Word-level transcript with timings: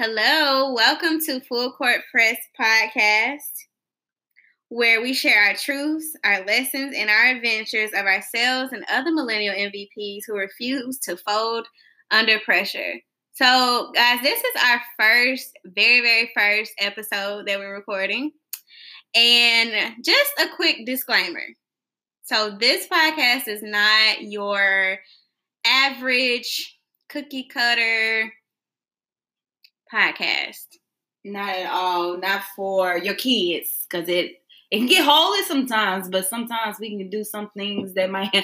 Hello, 0.00 0.72
welcome 0.74 1.18
to 1.22 1.40
Full 1.40 1.72
Court 1.72 2.02
Press 2.12 2.36
Podcast, 2.56 3.50
where 4.68 5.02
we 5.02 5.12
share 5.12 5.42
our 5.42 5.54
truths, 5.56 6.16
our 6.22 6.44
lessons, 6.44 6.94
and 6.96 7.10
our 7.10 7.26
adventures 7.34 7.90
of 7.92 8.06
ourselves 8.06 8.72
and 8.72 8.84
other 8.88 9.10
millennial 9.10 9.56
MVPs 9.56 10.20
who 10.24 10.36
refuse 10.36 11.00
to 11.00 11.16
fold 11.16 11.66
under 12.12 12.38
pressure. 12.38 13.00
So, 13.32 13.90
guys, 13.92 14.20
this 14.22 14.38
is 14.38 14.62
our 14.64 14.80
first, 15.00 15.58
very, 15.64 16.00
very 16.00 16.30
first 16.32 16.74
episode 16.78 17.48
that 17.48 17.58
we're 17.58 17.74
recording. 17.74 18.30
And 19.16 19.96
just 20.04 20.30
a 20.38 20.54
quick 20.54 20.86
disclaimer. 20.86 21.42
So, 22.22 22.56
this 22.56 22.86
podcast 22.86 23.48
is 23.48 23.64
not 23.64 24.22
your 24.22 24.98
average 25.64 26.78
cookie 27.08 27.48
cutter 27.52 28.32
podcast. 29.92 30.66
Not 31.24 31.56
at 31.56 31.70
all. 31.70 32.18
Not 32.18 32.42
for 32.56 32.96
your 32.96 33.14
kids, 33.14 33.86
because 33.88 34.08
it 34.08 34.42
it 34.70 34.78
can 34.78 34.86
get 34.86 35.04
holy 35.04 35.42
sometimes. 35.44 36.08
But 36.08 36.28
sometimes 36.28 36.76
we 36.80 36.96
can 36.96 37.10
do 37.10 37.24
some 37.24 37.50
things 37.56 37.94
that 37.94 38.10
might 38.10 38.34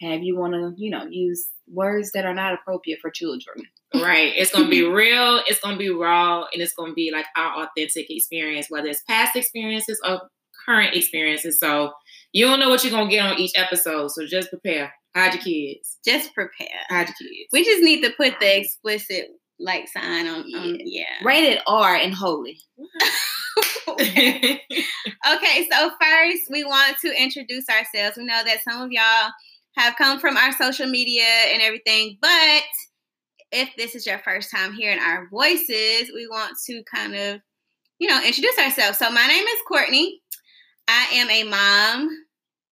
have 0.00 0.22
you 0.22 0.36
want 0.36 0.54
to, 0.54 0.74
you 0.76 0.90
know, 0.90 1.06
use 1.06 1.48
words 1.68 2.12
that 2.12 2.26
are 2.26 2.34
not 2.34 2.54
appropriate 2.54 2.98
for 3.00 3.10
children. 3.10 3.64
Right. 3.94 4.32
It's 4.36 4.52
gonna 4.52 4.68
be 4.68 4.82
real. 4.88 5.40
It's 5.46 5.60
gonna 5.60 5.76
be 5.76 5.90
raw, 5.90 6.44
and 6.52 6.62
it's 6.62 6.74
gonna 6.74 6.94
be 6.94 7.10
like 7.12 7.26
our 7.36 7.64
authentic 7.64 8.06
experience, 8.10 8.66
whether 8.68 8.88
it's 8.88 9.02
past 9.08 9.36
experiences 9.36 10.00
or 10.06 10.22
current 10.66 10.94
experiences. 10.94 11.58
So 11.60 11.92
you 12.32 12.46
don't 12.46 12.60
know 12.60 12.68
what 12.68 12.82
you're 12.84 12.90
gonna 12.90 13.10
get 13.10 13.24
on 13.24 13.38
each 13.38 13.52
episode. 13.56 14.08
So 14.10 14.26
just 14.26 14.50
prepare. 14.50 14.92
Hide 15.14 15.34
your 15.34 15.42
kids. 15.42 15.98
Just 16.04 16.34
prepare. 16.34 16.68
Hide 16.90 17.08
your 17.08 17.30
kids. 17.30 17.48
We 17.52 17.64
just 17.64 17.82
need 17.82 18.02
to 18.02 18.10
put 18.10 18.38
the 18.38 18.58
explicit 18.58 19.28
like 19.58 19.88
sign 19.88 20.26
on. 20.26 20.40
Um, 20.40 20.54
on 20.54 20.78
yeah. 20.84 21.04
Rated 21.24 21.58
R 21.66 21.96
and 21.96 22.14
holy. 22.14 22.58
okay, 23.90 24.60
so 25.70 25.90
first 26.00 26.42
we 26.50 26.64
want 26.64 26.96
to 27.02 27.22
introduce 27.22 27.68
ourselves. 27.68 28.16
We 28.16 28.24
know 28.26 28.42
that 28.44 28.62
some 28.68 28.82
of 28.82 28.92
y'all 28.92 29.30
have 29.76 29.96
come 29.96 30.18
from 30.18 30.36
our 30.36 30.52
social 30.52 30.86
media 30.86 31.24
and 31.24 31.62
everything, 31.62 32.18
but 32.20 32.62
if 33.52 33.70
this 33.76 33.94
is 33.94 34.06
your 34.06 34.18
first 34.18 34.50
time 34.50 34.72
hearing 34.72 34.98
our 34.98 35.28
voices, 35.30 36.10
we 36.14 36.26
want 36.28 36.56
to 36.66 36.82
kind 36.92 37.14
of, 37.14 37.40
you 37.98 38.08
know, 38.08 38.20
introduce 38.24 38.58
ourselves. 38.58 38.98
So 38.98 39.10
my 39.10 39.26
name 39.26 39.46
is 39.46 39.58
Courtney. 39.68 40.20
I 40.88 41.06
am 41.14 41.30
a 41.30 41.44
mom. 41.44 42.10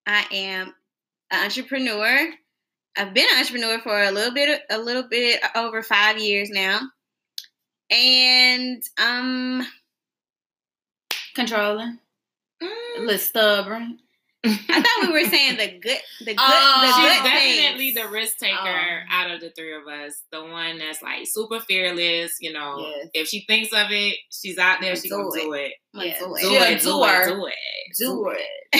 I 0.05 0.25
am 0.31 0.73
an 1.31 1.43
entrepreneur. 1.45 2.29
I've 2.97 3.13
been 3.13 3.25
an 3.31 3.39
entrepreneur 3.39 3.79
for 3.79 4.01
a 4.01 4.11
little 4.11 4.33
bit, 4.33 4.61
a 4.69 4.77
little 4.77 5.03
bit 5.09 5.41
over 5.55 5.83
five 5.83 6.17
years 6.17 6.49
now, 6.49 6.79
and 7.91 8.81
um, 9.01 9.65
controlling, 11.35 11.99
mm. 12.61 12.97
a 12.97 13.01
little 13.01 13.17
stubborn. 13.17 13.99
I 14.47 14.53
thought 14.81 15.07
we 15.07 15.11
were 15.23 15.27
saying 15.27 15.57
the 15.57 15.79
good, 15.79 15.97
the 16.19 16.25
good, 16.25 16.35
oh, 16.37 16.81
the 16.81 17.01
she's 17.01 17.23
definitely 17.23 17.93
things. 17.93 17.95
the 18.05 18.11
risk 18.13 18.37
taker 18.37 18.55
Oh. 18.55 18.99
out 19.09 19.31
of 19.31 19.41
the 19.41 19.49
three 19.49 19.73
of 19.75 19.87
us. 19.87 20.21
The 20.31 20.43
one 20.43 20.77
that's 20.77 21.01
like 21.01 21.25
super 21.25 21.59
fearless. 21.61 22.37
You 22.39 22.53
know, 22.53 22.77
Yes. 22.79 23.07
if 23.15 23.27
she 23.27 23.43
thinks 23.47 23.73
of 23.73 23.87
it, 23.89 24.15
she's 24.29 24.59
out 24.59 24.81
there. 24.81 24.95
She 24.95 25.09
Do 25.09 25.31
it. 25.33 25.41
do 25.41 25.53
it. 25.53 25.71
Do 25.95 25.99
it. 26.01 26.17
Do 26.19 26.35
it. 26.35 26.41
do 26.41 26.43
Do 26.43 26.57
it. 26.61 26.81
Do 26.81 27.45
it. 27.47 27.53
Do 27.97 28.29
it. 28.29 28.35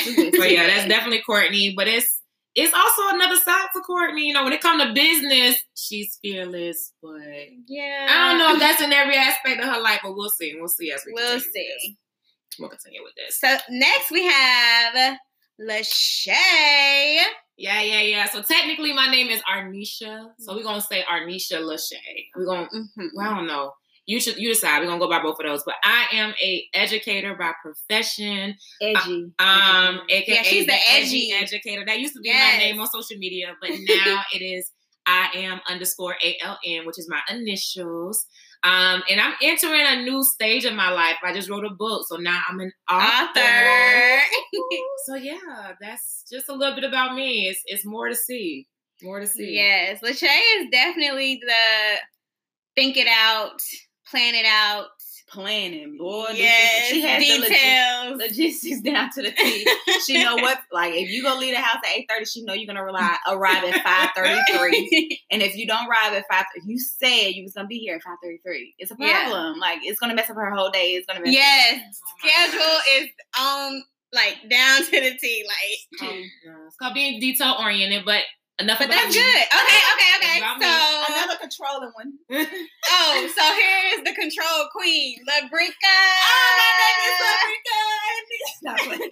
Do 0.06 0.22
it. 0.22 0.36
But 0.38 0.52
yeah, 0.52 0.68
that's 0.68 0.88
definitely 0.88 1.24
Courtney. 1.26 1.74
But 1.76 1.88
it's 1.88 2.22
it's 2.56 2.73
also 2.73 3.16
another 3.16 3.36
side 3.36 3.67
to 3.75 3.81
Courtney. 3.81 4.28
You 4.28 4.34
know, 4.34 4.44
when 4.44 4.53
it 4.53 4.61
comes 4.61 4.84
to 4.84 4.94
business, 4.94 5.58
she's 5.75 6.17
fearless. 6.22 6.94
But 7.02 7.20
Yeah, 7.67 8.08
I 8.09 8.30
don't 8.30 8.39
know 8.39 8.53
if 8.53 8.59
that's 8.59 8.81
in 8.81 8.94
every 8.94 9.16
aspect 9.17 9.59
of 9.62 9.66
her 9.67 9.81
life, 9.81 10.00
but 10.03 10.16
we'll 10.16 10.30
see. 10.30 10.56
We'll 10.58 10.67
see 10.70 10.92
as 10.92 11.03
we 11.06 11.14
We'll 11.14 11.23
continue 11.23 11.44
with 11.44 11.53
this. 11.53 11.53
see. 11.81 11.97
We'll 12.59 12.70
continue 12.70 13.03
with 13.03 13.14
this. 13.16 13.39
So 13.39 13.58
next 13.70 14.12
we 14.12 14.23
have 14.25 15.17
Lachey. 15.62 17.18
Yeah, 17.57 17.81
yeah, 17.81 18.02
yeah. 18.02 18.30
So 18.30 18.41
technically, 18.41 18.91
my 18.94 19.09
name 19.09 19.28
is 19.30 19.41
Arnisha. 19.44 20.30
So 20.40 20.56
we're 20.56 20.63
gonna 20.63 20.81
say 20.81 21.03
Arnisha 21.09 21.59
Lachey. 21.62 22.28
We're 22.35 22.46
gonna. 22.46 22.68
Mhm. 22.69 23.09
Well, 23.13 23.30
I 23.31 23.35
don't 23.35 23.47
know. 23.47 23.74
You 24.08 24.20
should 24.20 24.38
you 24.38 24.50
decide. 24.50 24.80
We're 24.82 24.88
gonna 24.88 25.00
go 25.00 25.10
by 25.10 25.22
both 25.22 25.40
of 25.40 25.46
those. 25.46 25.64
But 25.64 25.76
I 25.84 26.06
am 26.14 26.34
a 26.42 26.66
educator 26.74 27.36
by 27.36 27.54
profession. 27.62 28.56
Edgy. 28.82 29.32
Um, 29.40 30.02
aka 30.10 30.24
Yeah, 30.36 30.44
she's 30.44 30.66
the 30.68 30.74
edgy 30.74 31.32
edgy. 31.32 31.44
educator. 31.44 31.84
That 31.86 32.00
used 32.00 32.14
to 32.14 32.20
be 32.22 32.30
Yes. 32.30 32.54
my 32.54 32.60
name 32.60 32.80
on 32.80 32.88
social 32.88 33.18
media, 33.18 33.56
but 33.60 33.70
now 34.06 34.24
it 34.34 34.44
is 34.44 34.72
I 35.08 35.30
am 35.36 35.60
underscore 35.70 36.16
A 36.24 36.38
L 36.44 36.58
N, 36.66 36.86
which 36.86 36.98
is 37.00 37.10
my 37.10 37.20
initials. 37.30 38.26
Um, 38.64 39.04
and 39.10 39.20
I'm 39.22 39.34
entering 39.44 39.84
a 39.86 40.02
new 40.02 40.24
stage 40.24 40.66
of 40.66 40.74
my 40.74 40.90
life. 40.90 41.18
I 41.24 41.34
just 41.34 41.50
wrote 41.50 41.66
a 41.66 41.70
book, 41.70 42.08
so 42.08 42.16
now 42.18 42.42
I'm 42.50 42.60
an 42.60 42.72
author. 42.90 43.40
Author. 43.40 44.22
so 45.06 45.16
yeah, 45.16 45.74
that's 45.80 46.26
just 46.32 46.50
a 46.50 46.54
little 46.54 46.74
bit 46.74 46.84
about 46.84 47.16
me. 47.16 47.48
It's 47.48 47.62
it's 47.66 47.86
more 47.86 48.10
to 48.10 48.16
see. 48.16 48.68
More 49.04 49.20
to 49.20 49.28
see. 49.28 49.54
Yes, 49.56 50.00
Lachey 50.02 50.28
is 50.58 50.70
definitely 50.72 51.40
the 51.46 51.98
think 52.76 52.98
it 52.98 53.08
out, 53.08 53.62
plan 54.10 54.36
it 54.36 54.46
out. 54.46 54.88
Planning, 55.28 55.98
boy. 55.98 56.28
this 56.30 56.38
yes, 56.38 56.86
she 56.92 57.02
has 57.02 57.20
details. 57.20 57.42
the 57.42 57.50
logi- 57.50 57.56
details. 57.56 58.22
logistics 58.22 58.82
down 58.82 59.10
to 59.12 59.22
the 59.24 59.32
T. 59.32 59.68
she 60.06 60.24
know 60.24 60.36
what 60.40 60.60
like 60.72 60.94
if 60.94 61.10
you 61.10 61.24
gonna 61.24 61.40
leave 61.40 61.56
the 61.56 61.60
house 61.60 61.80
at 61.84 61.98
eight 61.98 62.06
thirty, 62.08 62.26
she 62.26 62.44
know 62.44 62.54
you're 62.54 62.68
gonna 62.68 62.84
rely, 62.86 63.18
arrive 63.28 63.64
at 63.64 63.82
five 63.84 64.10
thirty 64.16 64.40
three. 64.56 65.20
And 65.32 65.42
if 65.42 65.58
you 65.58 65.66
don't 65.66 65.88
arrive 65.90 66.14
at 66.14 66.26
five, 66.30 66.46
you 66.64 66.78
said 66.80 67.30
you 67.32 67.42
was 67.44 67.54
gonna 67.54 67.68
be 67.68 67.80
here 67.80 67.96
at 67.96 68.04
five 68.04 68.18
thirty 68.24 68.38
three. 68.46 68.76
It's 68.78 68.92
a 68.92 68.96
Yeah. 69.00 69.24
problem. 69.30 69.58
Like 69.60 69.80
it's 69.82 70.00
gonna 70.00 70.14
mess 70.14 70.30
up 70.30 70.36
her 70.36 70.52
whole 70.54 70.70
day. 70.70 70.92
It's 70.92 71.08
gonna 71.08 71.22
mess. 71.22 71.34
yes, 71.34 72.00
Oh 72.04 72.14
my 72.24 72.30
schedule 72.30 72.60
God. 72.60 72.82
is 72.94 73.10
on 73.40 73.84
like 74.14 74.36
down 74.50 74.84
to 74.86 74.92
the 74.92 75.18
T. 75.20 75.44
Like, 75.48 76.10
Oh, 76.10 76.14
yeah. 76.14 76.54
It's 76.68 76.76
called 76.78 76.94
being 76.94 77.20
detail 77.20 77.56
oriented, 77.60 78.06
but 78.06 78.22
enough 78.60 78.80
about 78.80 78.90
that's 78.90 79.16
me. 79.16 79.22
good. 79.22 79.44
Okay, 79.56 79.82
okay, 79.94 80.12
okay. 80.18 80.40
So, 80.40 81.14
Another 81.14 81.38
controlling 81.40 81.92
one. 81.96 82.14
oh, 82.90 83.30
so 83.36 83.44
here 83.54 83.80
is 83.94 84.04
the 84.04 84.14
control 84.14 84.68
queen, 84.72 85.18
Labrica. 85.30 85.96
Stop 88.58 88.78
playing. 88.80 89.10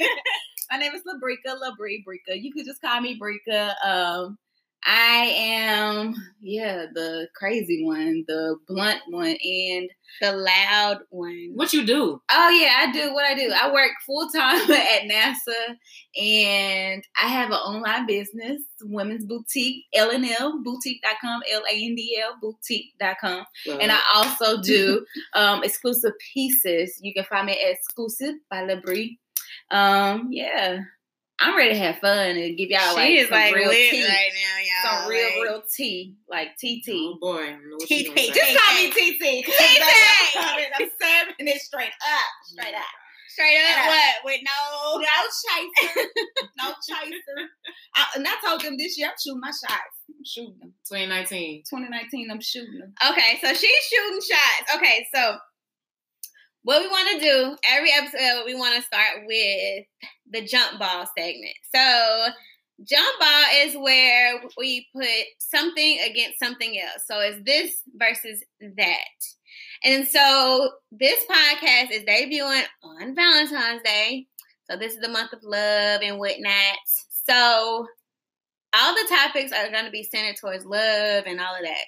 My 0.72 0.78
name 0.78 0.94
is 0.94 1.02
Labrica, 1.04 1.56
Labrie 1.60 2.04
Brica. 2.04 2.38
You 2.38 2.52
could 2.54 2.66
just 2.66 2.82
call 2.82 3.00
me 3.02 3.16
Brica. 3.20 3.76
Um, 3.86 4.38
I 4.86 5.34
am, 5.38 6.14
yeah, 6.42 6.86
the 6.94 7.28
crazy 7.36 7.86
one, 7.86 8.26
the 8.28 8.58
blunt 8.68 9.02
one, 9.08 9.36
and 9.44 9.90
the 10.22 10.34
loud 10.34 11.00
one. 11.10 11.52
what 11.56 11.74
you 11.74 11.86
do? 11.86 12.22
oh 12.30 12.50
yeah, 12.50 12.76
I 12.80 12.92
do 12.92 13.14
what 13.14 13.26
I 13.26 13.34
do. 13.34 13.52
I 13.52 13.72
work 13.72 13.92
full 14.06 14.30
time 14.30 14.60
at 14.72 15.04
NASA, 15.04 15.78
and 16.22 17.04
I 17.22 17.28
have 17.28 17.50
an 17.50 17.56
online 17.56 18.06
business, 18.06 18.62
women's 18.82 19.26
boutique, 19.26 19.86
LNL 19.96 20.64
boutique.com, 20.64 21.42
L 21.52 21.64
A 21.72 21.74
N 21.74 21.96
D 21.96 22.22
L 22.22 22.36
boutique.com. 22.42 23.46
And 23.80 23.92
I 23.92 24.00
also 24.16 24.62
do 24.62 25.06
um, 25.34 25.64
exclusive 25.64 26.14
pieces. 26.34 27.00
You 27.02 27.14
can 27.14 27.24
find 27.24 27.46
me 27.46 27.54
at 27.54 27.72
exclusive 27.72 28.36
by 28.50 28.64
Labrie. 28.64 29.18
Um, 29.72 30.28
yeah, 30.30 30.80
I'm 31.40 31.58
ready 31.58 31.74
to 31.74 31.80
have 31.80 31.98
fun 32.00 32.38
and 32.38 32.58
give 32.58 32.70
y'all 32.70 32.92
she 32.92 32.96
like 32.96 33.12
is 33.12 33.28
some 33.30 33.38
like 33.40 33.54
real 33.56 33.68
lit 33.70 33.92
tea, 33.92 34.06
right 34.08 34.32
now, 34.32 34.60
y'all. 34.92 35.02
some 35.02 35.10
real, 35.10 35.26
like, 35.26 35.44
real 35.44 35.64
tea, 35.76 36.16
like 36.30 36.50
TT. 36.58 36.90
Oh 36.94 37.18
boy, 37.20 37.42
I 37.44 37.52
know 37.52 37.76
what 37.78 37.88
Tea, 37.88 38.04
you 38.04 38.10
gonna 38.10 38.16
tea, 38.22 38.28
say. 38.28 38.34
Just 38.34 38.60
call 38.64 38.76
me 38.76 38.90
TT. 38.92 39.44
'cause 39.46 39.56
TT. 39.56 39.80
that's 39.80 40.36
what 40.36 40.46
I'm 40.46 40.56
serving. 40.56 40.72
I'm 40.80 40.90
serving 41.02 41.48
it 41.48 41.62
straight 41.62 41.88
up, 41.88 42.26
straight 42.46 42.76
up. 42.76 42.82
Straight 43.30 43.58
up, 43.58 43.64
Yeah. 43.66 43.88
what? 43.88 44.16
With 44.26 44.42
no. 44.44 45.00
No 45.00 45.08
chaser, 45.42 46.10
no 46.60 46.74
chaser. 46.88 47.50
I, 47.96 48.06
and 48.16 48.28
I 48.28 48.36
told 48.46 48.62
them 48.62 48.78
this 48.78 48.96
year 48.98 49.08
I'm 49.08 49.16
shooting 49.22 49.40
my 49.42 49.48
shots. 49.50 49.98
I'm 50.08 50.24
shooting 50.24 50.56
them. 50.60 50.74
2019. 50.88 51.64
2019, 51.68 52.30
I'm 52.30 52.42
shooting 52.42 52.78
them. 52.80 52.94
Okay, 53.10 53.40
so 53.42 53.48
she's 53.56 53.84
shooting 53.90 54.20
shots. 54.22 54.76
Okay, 54.76 55.08
so 55.14 55.38
what 56.64 56.82
we 56.82 56.88
want 56.88 57.10
to 57.12 57.20
do 57.20 57.58
every 57.70 57.92
episode, 57.92 58.44
we 58.46 58.56
want 58.56 58.76
to 58.76 58.82
start 58.82 59.26
with 59.26 59.86
the 60.32 60.46
jump 60.46 60.80
ball 60.80 61.06
segment. 61.18 61.56
So, 61.74 62.28
jump 62.86 63.20
ball 63.20 63.44
is 63.56 63.76
where 63.76 64.42
we 64.58 64.88
put 64.96 65.08
something 65.40 66.00
against 66.10 66.40
something 66.40 66.80
else. 66.80 67.04
So, 67.06 67.20
it's 67.20 67.44
this 67.46 67.76
versus 67.96 68.44
that. 68.78 68.98
And 69.84 70.08
so, 70.08 70.72
this 70.92 71.24
podcast 71.26 71.92
is 71.92 72.04
debuting 72.04 72.64
on 72.82 73.16
Valentine's 73.16 73.84
Day. 73.84 74.28
So, 74.70 74.78
this 74.78 74.94
is 74.94 75.02
the 75.02 75.10
month 75.10 75.34
of 75.34 75.44
love 75.44 76.02
and 76.02 76.18
whatnot. 76.18 76.78
So, 77.28 77.88
all 78.74 78.96
the 78.96 79.08
topics 79.10 79.52
are 79.52 79.70
going 79.70 79.86
to 79.86 79.92
be 79.92 80.04
centered 80.04 80.38
towards 80.38 80.66
love 80.66 81.26
and 81.28 81.42
all 81.42 81.56
of 81.56 81.64
that. 81.64 81.86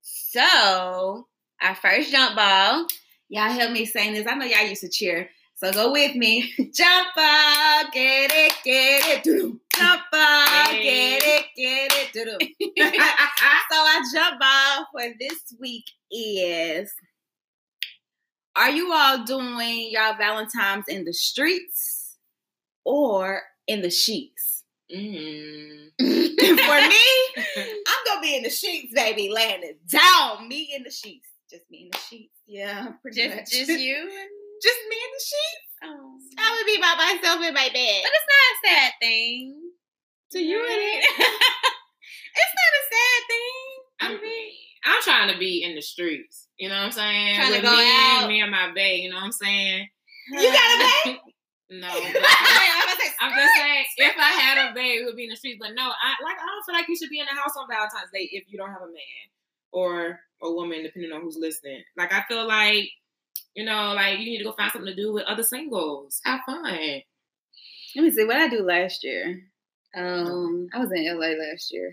So, 0.00 1.26
our 1.60 1.74
first 1.74 2.10
jump 2.10 2.34
ball. 2.34 2.86
Y'all 3.30 3.50
help 3.50 3.70
me 3.70 3.86
sing 3.86 4.12
this. 4.12 4.26
I 4.26 4.34
know 4.34 4.44
y'all 4.44 4.66
used 4.66 4.80
to 4.82 4.88
cheer. 4.88 5.30
So 5.54 5.72
go 5.72 5.92
with 5.92 6.16
me. 6.16 6.52
Jump 6.74 7.08
ball, 7.14 7.84
get 7.92 8.32
it, 8.34 8.52
get 8.64 9.06
it, 9.06 9.22
doo 9.22 9.60
Jump 9.76 10.02
Hey. 10.12 10.82
get 10.82 11.22
it, 11.24 11.44
get 11.56 11.92
it, 11.92 12.12
doo 12.12 12.38
So 13.70 13.76
our 13.78 14.00
jump 14.12 14.40
ball 14.40 14.86
for 14.92 15.14
this 15.20 15.54
week 15.60 15.84
is 16.10 16.92
are 18.56 18.70
you 18.70 18.92
all 18.92 19.24
doing 19.24 19.90
y'all 19.90 20.16
Valentine's 20.16 20.88
in 20.88 21.04
the 21.04 21.12
streets 21.12 22.16
or 22.84 23.42
in 23.66 23.82
the 23.82 23.90
sheets? 23.90 24.64
Mm. 24.94 25.90
For 26.00 26.88
me, 26.88 27.44
I'm 27.86 28.04
gonna 28.06 28.20
be 28.20 28.36
in 28.36 28.42
the 28.42 28.50
sheets, 28.50 28.92
baby, 28.92 29.30
laying 29.32 29.62
it 29.62 29.86
down. 29.86 30.48
Me 30.48 30.72
in 30.74 30.82
the 30.82 30.90
sheets, 30.90 31.28
just 31.50 31.70
me 31.70 31.84
and 31.84 31.92
the 31.92 31.98
sheets. 31.98 32.34
Yeah, 32.46 32.92
pretty 33.02 33.22
Just, 33.22 33.36
much. 33.36 33.50
just 33.50 33.80
you. 33.80 33.96
And, 33.96 34.30
just 34.62 34.80
me 34.88 34.96
and 34.96 35.14
the 35.14 35.24
sheets. 35.24 35.70
oh. 35.84 36.18
I 36.38 36.46
would 36.56 36.66
be 36.66 36.78
by 36.80 36.94
myself 36.96 37.42
in 37.44 37.54
my 37.54 37.68
bed. 37.72 38.00
But 38.04 38.12
it's 38.14 38.30
not 38.30 38.46
a 38.54 38.58
sad 38.64 38.92
thing. 39.00 39.56
To 40.32 40.38
you 40.38 40.58
in 40.58 40.78
it. 40.78 41.04
it's 42.38 42.54
not 42.54 42.78
a 42.78 42.84
sad 42.86 43.20
thing. 43.26 43.66
I'm, 44.00 44.20
I'm 44.84 45.02
trying 45.02 45.32
to 45.32 45.38
be 45.38 45.64
in 45.64 45.74
the 45.74 45.82
streets. 45.82 46.46
You 46.56 46.68
know 46.68 46.76
what 46.76 46.84
I'm 46.84 46.92
saying? 46.92 47.34
Trying 47.36 47.52
to 47.52 47.58
With 47.58 47.62
go 47.64 47.76
me, 47.76 47.90
out. 47.90 48.28
Me 48.28 48.40
and 48.40 48.50
my 48.50 48.70
bae. 48.74 49.00
You 49.02 49.10
know 49.10 49.16
what 49.16 49.24
I'm 49.24 49.32
saying? 49.32 49.88
You 50.30 50.52
got 50.52 50.54
a 50.54 50.78
bae? 50.78 51.18
No. 51.70 51.86
I'm 51.86 51.98
about 51.98 52.02
to 52.02 52.96
say, 53.02 53.10
I'm 53.20 53.32
just 53.34 53.54
saying, 53.58 53.84
if 53.98 54.16
I 54.18 54.30
had 54.38 54.70
a 54.70 54.74
bae, 54.74 55.02
it 55.02 55.04
would 55.04 55.16
be 55.16 55.24
in 55.24 55.30
the 55.30 55.36
streets. 55.36 55.58
But 55.60 55.74
no, 55.74 55.82
I 55.82 56.14
like. 56.22 56.36
I 56.38 56.46
don't 56.46 56.64
feel 56.66 56.74
like 56.74 56.88
you 56.88 56.96
should 56.96 57.10
be 57.10 57.20
in 57.20 57.26
the 57.26 57.34
house 57.38 57.54
on 57.58 57.66
Valentine's 57.68 58.10
Day 58.12 58.28
if 58.30 58.44
you 58.48 58.58
don't 58.58 58.70
have 58.70 58.82
a 58.82 58.86
man 58.86 59.26
or 59.72 60.20
a 60.42 60.50
woman, 60.50 60.82
depending 60.82 61.12
on 61.12 61.22
who's 61.22 61.36
listening. 61.38 61.82
Like 61.96 62.12
I 62.12 62.22
feel 62.28 62.46
like, 62.46 62.88
you 63.54 63.64
know, 63.64 63.92
like 63.94 64.18
you 64.18 64.24
need 64.24 64.38
to 64.38 64.44
go 64.44 64.52
find 64.52 64.72
something 64.72 64.94
to 64.94 65.00
do 65.00 65.12
with 65.12 65.24
other 65.24 65.42
singles. 65.42 66.20
Have 66.24 66.40
fun. 66.46 66.62
Let 66.64 68.02
me 68.02 68.10
see 68.10 68.24
what 68.24 68.36
I 68.36 68.48
do 68.48 68.62
last 68.62 69.02
year. 69.02 69.42
Um, 69.96 70.68
I 70.72 70.78
was 70.78 70.92
in 70.92 71.06
LA 71.06 71.28
last 71.28 71.72
year. 71.72 71.92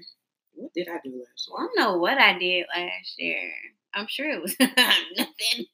What 0.53 0.73
did 0.73 0.88
I 0.88 0.99
do 1.03 1.11
last 1.11 1.47
year? 1.47 1.57
I 1.57 1.61
don't 1.61 1.79
know 1.79 1.97
what 1.97 2.17
I 2.17 2.38
did 2.38 2.65
last 2.75 3.15
year. 3.17 3.51
I'm 3.94 4.07
sure 4.07 4.29
it 4.29 4.41
was 4.41 4.55
nothing. 4.59 5.65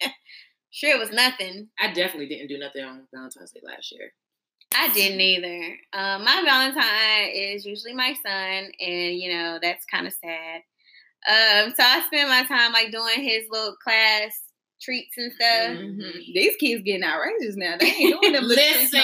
sure 0.72 0.92
it 0.92 1.00
was 1.00 1.12
nothing. 1.12 1.68
I 1.80 1.88
definitely 1.88 2.28
didn't 2.28 2.48
do 2.48 2.58
nothing 2.58 2.84
on 2.84 3.08
Valentine's 3.14 3.52
Day 3.52 3.60
last 3.64 3.92
year. 3.92 4.14
I 4.76 4.92
didn't 4.94 5.22
either. 5.22 5.78
Um, 5.94 6.24
my 6.24 6.42
Valentine 6.46 7.30
is 7.34 7.66
usually 7.66 7.94
my 7.94 8.16
son, 8.26 8.72
and 8.80 9.18
you 9.18 9.32
know 9.32 9.60
that's 9.62 9.86
kind 9.86 10.08
of 10.08 10.14
sad. 10.14 10.62
Um, 11.28 11.74
so 11.76 11.84
I 11.84 12.04
spend 12.08 12.30
my 12.30 12.44
time 12.44 12.72
like 12.74 12.92
doing 12.92 13.24
his 13.24 13.44
little 13.50 13.76
class 13.84 14.32
treats 14.82 15.16
and 15.18 15.32
stuff. 15.34 15.78
Mhm. 15.78 16.34
These 16.34 16.56
kids 16.58 16.84
getting 16.84 17.04
outrageous 17.04 17.56
now. 17.56 17.76
They 17.80 17.88
ain't 17.88 18.20
doing 18.22 18.34
them 18.34 18.44
Listen, 18.48 19.00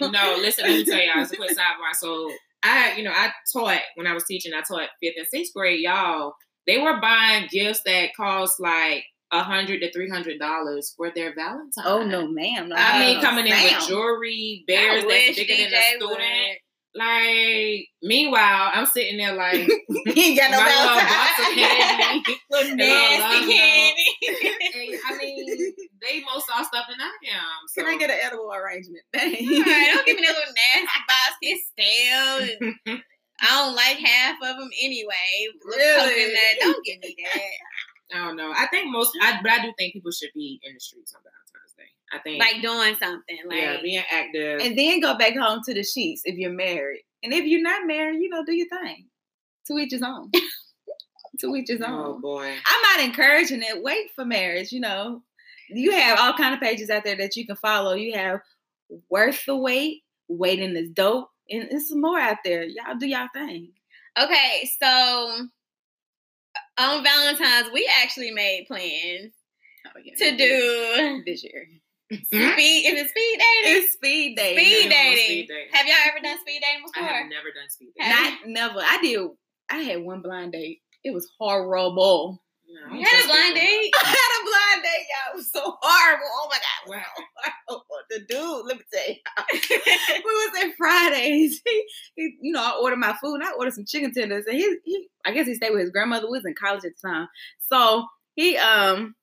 no 0.00 0.08
no, 0.10 0.36
listen. 0.40 0.64
Let 0.66 0.74
me 0.76 0.84
tell 0.84 0.98
y'all. 1.00 1.22
It's 1.22 1.32
a 1.32 1.36
quick 1.36 1.50
sidebar. 1.50 1.94
So 1.94 2.30
I, 2.62 2.94
you 2.96 3.02
know, 3.04 3.12
I 3.12 3.30
taught 3.52 3.80
when 3.94 4.06
I 4.06 4.12
was 4.12 4.24
teaching. 4.24 4.52
I 4.54 4.60
taught 4.60 4.88
fifth 5.02 5.14
and 5.16 5.26
sixth 5.28 5.54
grade. 5.54 5.80
Y'all, 5.80 6.34
they 6.66 6.78
were 6.78 7.00
buying 7.00 7.48
gifts 7.50 7.82
that 7.86 8.10
cost 8.16 8.60
like 8.60 9.04
a 9.32 9.42
hundred 9.42 9.80
to 9.80 9.90
three 9.92 10.10
hundred 10.10 10.38
dollars 10.38 10.92
for 10.96 11.10
their 11.10 11.34
Valentine. 11.34 11.84
Oh 11.86 12.04
no, 12.04 12.26
ma'am. 12.28 12.68
No, 12.68 12.76
I 12.76 12.98
mean, 13.00 13.16
no, 13.16 13.22
coming 13.22 13.46
in 13.46 13.50
ma'am. 13.52 13.74
with 13.78 13.88
jewelry, 13.88 14.64
bears 14.66 15.04
that's 15.08 15.36
bigger 15.36 15.56
than 15.56 15.72
a 15.72 15.82
student. 15.96 16.10
would. 16.20 16.56
Like, 16.94 17.88
meanwhile, 18.02 18.70
I'm 18.74 18.84
sitting 18.84 19.16
there 19.16 19.34
like 19.34 19.66
he 20.12 20.28
ain't 20.28 20.38
got 20.38 20.50
no 20.50 20.58
box 20.58 21.40
of 21.40 21.54
candy. 21.56 22.36
Little 22.50 22.70
and 22.72 22.80
little 22.80 22.94
love 22.94 23.20
nasty 23.20 23.52
candy. 23.52 24.04
And, 24.28 25.00
I 25.08 25.18
mean, 25.18 25.74
they 26.02 26.20
more 26.20 26.40
saw 26.46 26.62
stuff 26.62 26.86
than 26.90 27.00
I 27.00 27.12
am. 27.32 27.68
So. 27.68 27.82
Can 27.82 27.94
I 27.94 27.98
get 27.98 28.10
an 28.10 28.18
edible 28.22 28.52
arrangement? 28.52 29.04
All 29.14 29.20
right, 29.22 29.32
don't 29.32 30.06
give 30.06 30.16
me 30.16 30.26
that 30.26 30.36
little 30.36 30.52
nasty 30.52 31.00
box. 31.08 31.36
It's 31.40 31.64
stale. 31.72 33.00
I 33.40 33.48
don't 33.48 33.74
like 33.74 33.96
half 33.98 34.36
of 34.42 34.56
them 34.58 34.70
anyway. 34.80 35.48
Really? 35.64 36.34
Don't 36.60 36.84
give 36.84 37.00
me 37.00 37.16
that. 37.24 38.18
I 38.18 38.26
don't 38.26 38.36
know. 38.36 38.52
I 38.54 38.66
think 38.66 38.92
most, 38.92 39.16
I, 39.20 39.40
but 39.42 39.50
I 39.50 39.62
do 39.62 39.72
think 39.78 39.94
people 39.94 40.12
should 40.12 40.30
be 40.34 40.60
in 40.62 40.74
the 40.74 40.80
streets 40.80 41.12
Day. 41.12 41.18
I 42.12 42.18
think, 42.18 42.40
Like 42.40 42.60
doing 42.62 42.94
something. 42.96 43.38
Like 43.46 43.60
yeah, 43.60 43.76
being 43.82 44.02
active. 44.10 44.60
and 44.60 44.78
then 44.78 45.00
go 45.00 45.16
back 45.16 45.34
home 45.36 45.60
to 45.64 45.74
the 45.74 45.82
sheets 45.82 46.22
if 46.24 46.36
you're 46.36 46.52
married. 46.52 47.02
And 47.22 47.32
if 47.32 47.44
you're 47.46 47.62
not 47.62 47.86
married, 47.86 48.20
you 48.20 48.28
know, 48.28 48.44
do 48.44 48.54
your 48.54 48.68
thing. 48.68 49.06
To 49.68 49.78
each 49.78 49.92
his 49.92 50.02
own. 50.02 50.30
to 51.40 51.56
each 51.56 51.68
his 51.68 51.80
oh 51.86 52.18
boy, 52.20 52.52
I'm 52.66 52.82
not 52.82 53.06
encouraging 53.08 53.62
it. 53.62 53.82
Wait 53.82 54.10
for 54.14 54.24
marriage. 54.24 54.72
You 54.72 54.80
know, 54.80 55.22
you 55.70 55.92
have 55.92 56.18
all 56.18 56.34
kind 56.34 56.54
of 56.54 56.60
pages 56.60 56.90
out 56.90 57.04
there 57.04 57.16
that 57.16 57.36
you 57.36 57.46
can 57.46 57.56
follow. 57.56 57.94
You 57.94 58.14
have 58.14 58.40
worth 59.08 59.44
the 59.46 59.56
wait, 59.56 60.02
waiting 60.28 60.76
is 60.76 60.90
dope, 60.90 61.28
and 61.48 61.68
it's 61.70 61.88
some 61.88 62.00
more 62.00 62.18
out 62.18 62.38
there. 62.44 62.64
Y'all 62.64 62.98
do 62.98 63.06
y'all 63.06 63.28
thing. 63.32 63.70
Okay, 64.18 64.68
so 64.82 65.46
uh, 66.76 66.82
on 66.82 67.04
Valentine's, 67.04 67.70
we 67.72 67.90
actually 68.02 68.32
made 68.32 68.66
plans 68.66 68.82
Oh, 69.14 69.24
yeah. 69.24 69.41
To 70.18 70.36
do 70.36 71.22
this 71.26 71.42
year. 71.44 71.66
speed. 72.10 72.22
Is 72.32 73.00
it 73.00 73.10
speed 73.10 73.38
dating? 73.38 73.82
It's 73.82 73.92
speed 73.94 74.36
dating. 74.36 74.58
Speed 74.64 74.90
dating. 74.90 75.24
speed 75.24 75.48
dating. 75.48 75.68
Have 75.72 75.86
y'all 75.86 75.96
ever 76.08 76.20
done 76.22 76.38
speed 76.40 76.60
dating 76.62 76.84
before? 76.86 77.08
I 77.08 77.12
have 77.18 77.30
never 77.30 77.48
done 77.54 77.68
speed 77.70 77.92
dating. 77.98 78.12
Have 78.12 78.32
Not 78.42 78.48
never. 78.48 78.80
I 78.80 78.98
did. 79.02 79.20
I 79.70 79.76
had 79.78 80.02
one 80.02 80.20
blind 80.22 80.52
date. 80.52 80.80
It 81.04 81.12
was 81.12 81.28
horrible. 81.38 82.42
No, 82.68 82.94
You 82.96 83.04
had 83.04 83.24
a 83.24 83.26
blind 83.28 83.54
people. 83.54 83.68
date? 83.68 83.90
I 84.02 84.06
had 84.06 84.32
a 84.40 84.44
blind 84.44 84.82
date, 84.82 85.06
y'all. 85.10 85.32
It 85.32 85.36
was 85.36 85.52
so 85.52 85.60
horrible. 85.80 86.24
Oh 86.26 86.48
my 86.50 86.56
god, 86.56 86.90
Wow. 86.90 87.02
so 87.68 87.82
horrible. 87.88 88.06
The 88.10 88.18
dude, 88.28 88.66
let 88.66 88.76
me 88.78 88.84
tell 88.92 89.08
you, 89.08 89.80
we 90.24 90.32
was 90.32 90.64
at 90.64 90.76
Fridays. 90.76 91.60
He, 91.66 91.84
he, 92.16 92.36
you 92.40 92.52
know, 92.52 92.62
I 92.62 92.78
ordered 92.80 92.96
my 92.98 93.14
food. 93.22 93.36
and 93.36 93.44
I 93.44 93.52
ordered 93.52 93.74
some 93.74 93.84
chicken 93.86 94.12
tenders, 94.12 94.44
and 94.46 94.56
he, 94.56 94.76
he, 94.84 95.08
I 95.24 95.32
guess 95.32 95.46
he 95.46 95.54
stayed 95.54 95.70
with 95.72 95.80
his 95.80 95.90
grandmother. 95.90 96.26
We 96.26 96.38
was 96.38 96.44
in 96.46 96.54
college 96.54 96.84
at 96.84 96.92
the 97.00 97.08
time, 97.08 97.28
so 97.70 98.04
he 98.34 98.56
um 98.56 99.14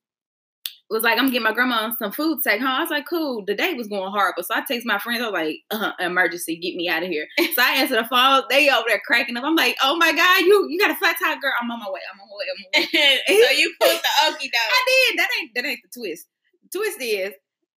was 0.89 1.03
like, 1.03 1.13
"I'm 1.18 1.25
gonna 1.25 1.31
get 1.31 1.41
my 1.41 1.53
grandma 1.53 1.91
some 2.00 2.12
food 2.12 2.41
take 2.44 2.59
home." 2.62 2.69
I 2.69 2.81
was 2.81 2.89
like, 2.89 3.06
"Cool." 3.07 3.44
The 3.45 3.56
day 3.56 3.74
was 3.74 3.88
going 3.88 4.12
horrible, 4.12 4.44
so 4.44 4.56
I 4.56 4.62
text 4.62 4.86
my 4.86 5.00
friends. 5.00 5.21
I 5.21 5.30
was 5.30 5.33
like, 5.33 5.57
uh, 5.71 5.91
"Emergency, 6.00 6.57
get 6.57 6.75
me 6.75 6.89
out 6.89 7.03
of 7.03 7.09
here." 7.09 7.27
So 7.56 7.63
I 7.63 7.75
answered 7.75 8.00
the 8.00 8.07
phone. 8.07 8.44
They 8.50 8.69
over 8.69 8.86
there 8.88 9.01
cracking 9.06 9.36
up. 9.38 9.44
I'm 9.44 9.56
like, 9.56 9.75
"Oh 9.83 9.95
my 9.97 10.12
god, 10.12 10.39
you 10.41 10.68
you 10.69 10.80
got 10.80 10.91
a 10.91 10.95
flat 10.95 11.18
tire, 11.21 11.36
girl? 11.39 11.53
I'm 11.62 11.69
on 11.71 11.80
my 11.80 11.89
way. 11.89 12.00
I'm 12.12 12.19
on 12.19 12.27
my 12.30 12.36
way. 12.38 12.45
I'm 12.50 12.81
on 12.83 12.88
my 12.94 13.00
way." 13.27 13.45
so 13.45 13.51
you 13.59 13.74
pulled 13.81 14.00
the 14.00 14.13
okie 14.25 14.51
doke. 14.51 14.71
I 14.71 14.86
did. 14.88 15.19
That 15.19 15.30
ain't 15.39 15.56
that 15.56 15.65
ain't 15.65 15.80
the 15.83 16.00
twist. 16.00 16.27
The 16.63 16.77
twist 16.77 17.01
is 17.01 17.33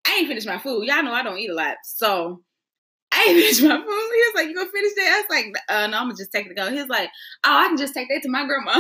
I 0.06 0.17
ain't 0.19 0.29
finished 0.29 0.47
my 0.47 0.58
food. 0.58 0.87
Y'all 0.87 1.03
know 1.03 1.12
I 1.12 1.23
don't 1.23 1.38
eat 1.38 1.50
a 1.50 1.55
lot. 1.55 1.76
So 1.85 2.43
I 3.12 3.26
ain't 3.29 3.38
finished 3.41 3.62
my 3.62 3.76
food. 3.76 3.87
He 3.87 3.91
was 3.91 4.32
like, 4.35 4.49
You 4.49 4.55
gonna 4.55 4.70
finish 4.70 4.93
that? 4.97 5.12
I 5.12 5.20
was 5.20 5.31
like, 5.31 5.55
uh 5.69 5.87
no, 5.87 5.99
I'm 5.99 6.05
gonna 6.05 6.17
just 6.17 6.32
take 6.32 6.47
it 6.47 6.50
to 6.50 6.55
go. 6.55 6.70
He 6.70 6.76
was 6.76 6.88
like, 6.88 7.11
Oh, 7.44 7.56
I 7.56 7.69
can 7.69 7.76
just 7.76 7.94
take 7.94 8.08
that 8.08 8.23
to 8.23 8.29
my 8.29 8.47
grandma. 8.47 8.73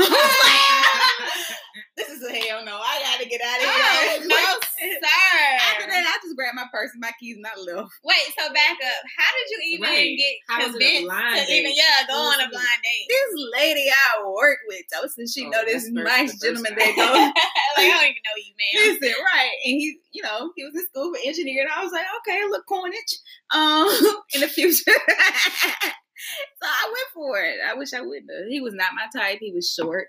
I 1.92 2.00
was 2.08 2.08
like, 2.08 2.08
this 2.08 2.08
is 2.08 2.22
a 2.24 2.32
hell 2.48 2.64
no. 2.64 2.76
I 2.80 3.00
gotta 3.04 3.28
get 3.28 3.40
out 3.44 3.60
of 3.60 3.68
Oh, 3.68 4.16
here. 4.20 4.28
no, 4.28 4.36
sir. 4.80 5.44
After 5.60 5.86
that, 5.92 6.04
I 6.08 6.14
just 6.24 6.36
grabbed 6.36 6.56
my 6.56 6.64
purse 6.72 6.90
and 6.92 7.00
my 7.00 7.12
keys 7.20 7.36
and 7.36 7.46
I 7.46 7.52
left. 7.60 7.92
Wait, 8.04 8.32
so 8.38 8.48
back 8.52 8.76
up. 8.80 9.02
How 9.16 9.28
did 9.36 9.46
you 9.52 9.58
even 9.76 9.82
Right. 9.90 10.16
get 10.16 10.34
How 10.48 10.56
was 10.66 10.72
it 10.76 10.80
a 10.80 10.80
convinced 10.80 11.04
blind 11.04 11.46
to 11.46 11.52
even 11.52 11.72
yeah 11.76 12.06
go 12.08 12.16
on 12.16 12.40
a 12.40 12.48
blind 12.48 12.80
date? 12.80 13.06
This 13.08 13.32
lady 13.60 13.86
I 13.92 14.24
work 14.24 14.58
with, 14.68 14.84
Tosin, 14.88 15.28
she 15.28 15.44
Oh, 15.46 15.50
know 15.50 15.64
this 15.64 15.84
first- 15.84 15.92
nice 15.92 16.32
gentleman 16.40 16.72
time. 16.72 16.80
that 16.80 16.96
goes 16.96 17.12
like 17.76 17.92
I 17.92 17.92
don't 17.92 18.08
even 18.08 18.24
know 18.24 18.36
you, 18.40 18.52
man. 18.56 18.72
Listen, 18.96 19.14
right. 19.34 19.52
And 19.68 19.74
he, 19.76 19.98
you 20.12 20.22
know, 20.22 20.50
he 20.56 20.64
was 20.64 20.74
in 20.74 20.86
school 20.86 21.12
for 21.12 21.20
engineering. 21.24 21.68
I 21.74 21.82
was 21.84 21.92
like, 21.92 22.06
okay, 22.24 22.40
look, 22.48 22.64
Cornish, 22.66 23.20
um, 23.52 23.88
in 24.34 24.40
the 24.40 24.48
future. 24.48 24.96
so 24.96 26.64
I 26.64 26.84
went 26.88 27.08
for 27.12 27.38
it. 27.40 27.58
I 27.66 27.74
wish 27.74 27.92
I 27.92 28.00
wouldn't 28.00 28.30
have. 28.30 28.48
He 28.48 28.60
was 28.60 28.74
not 28.74 28.92
my 28.96 29.06
type. 29.12 29.38
He 29.40 29.52
was 29.52 29.70
short. 29.70 30.08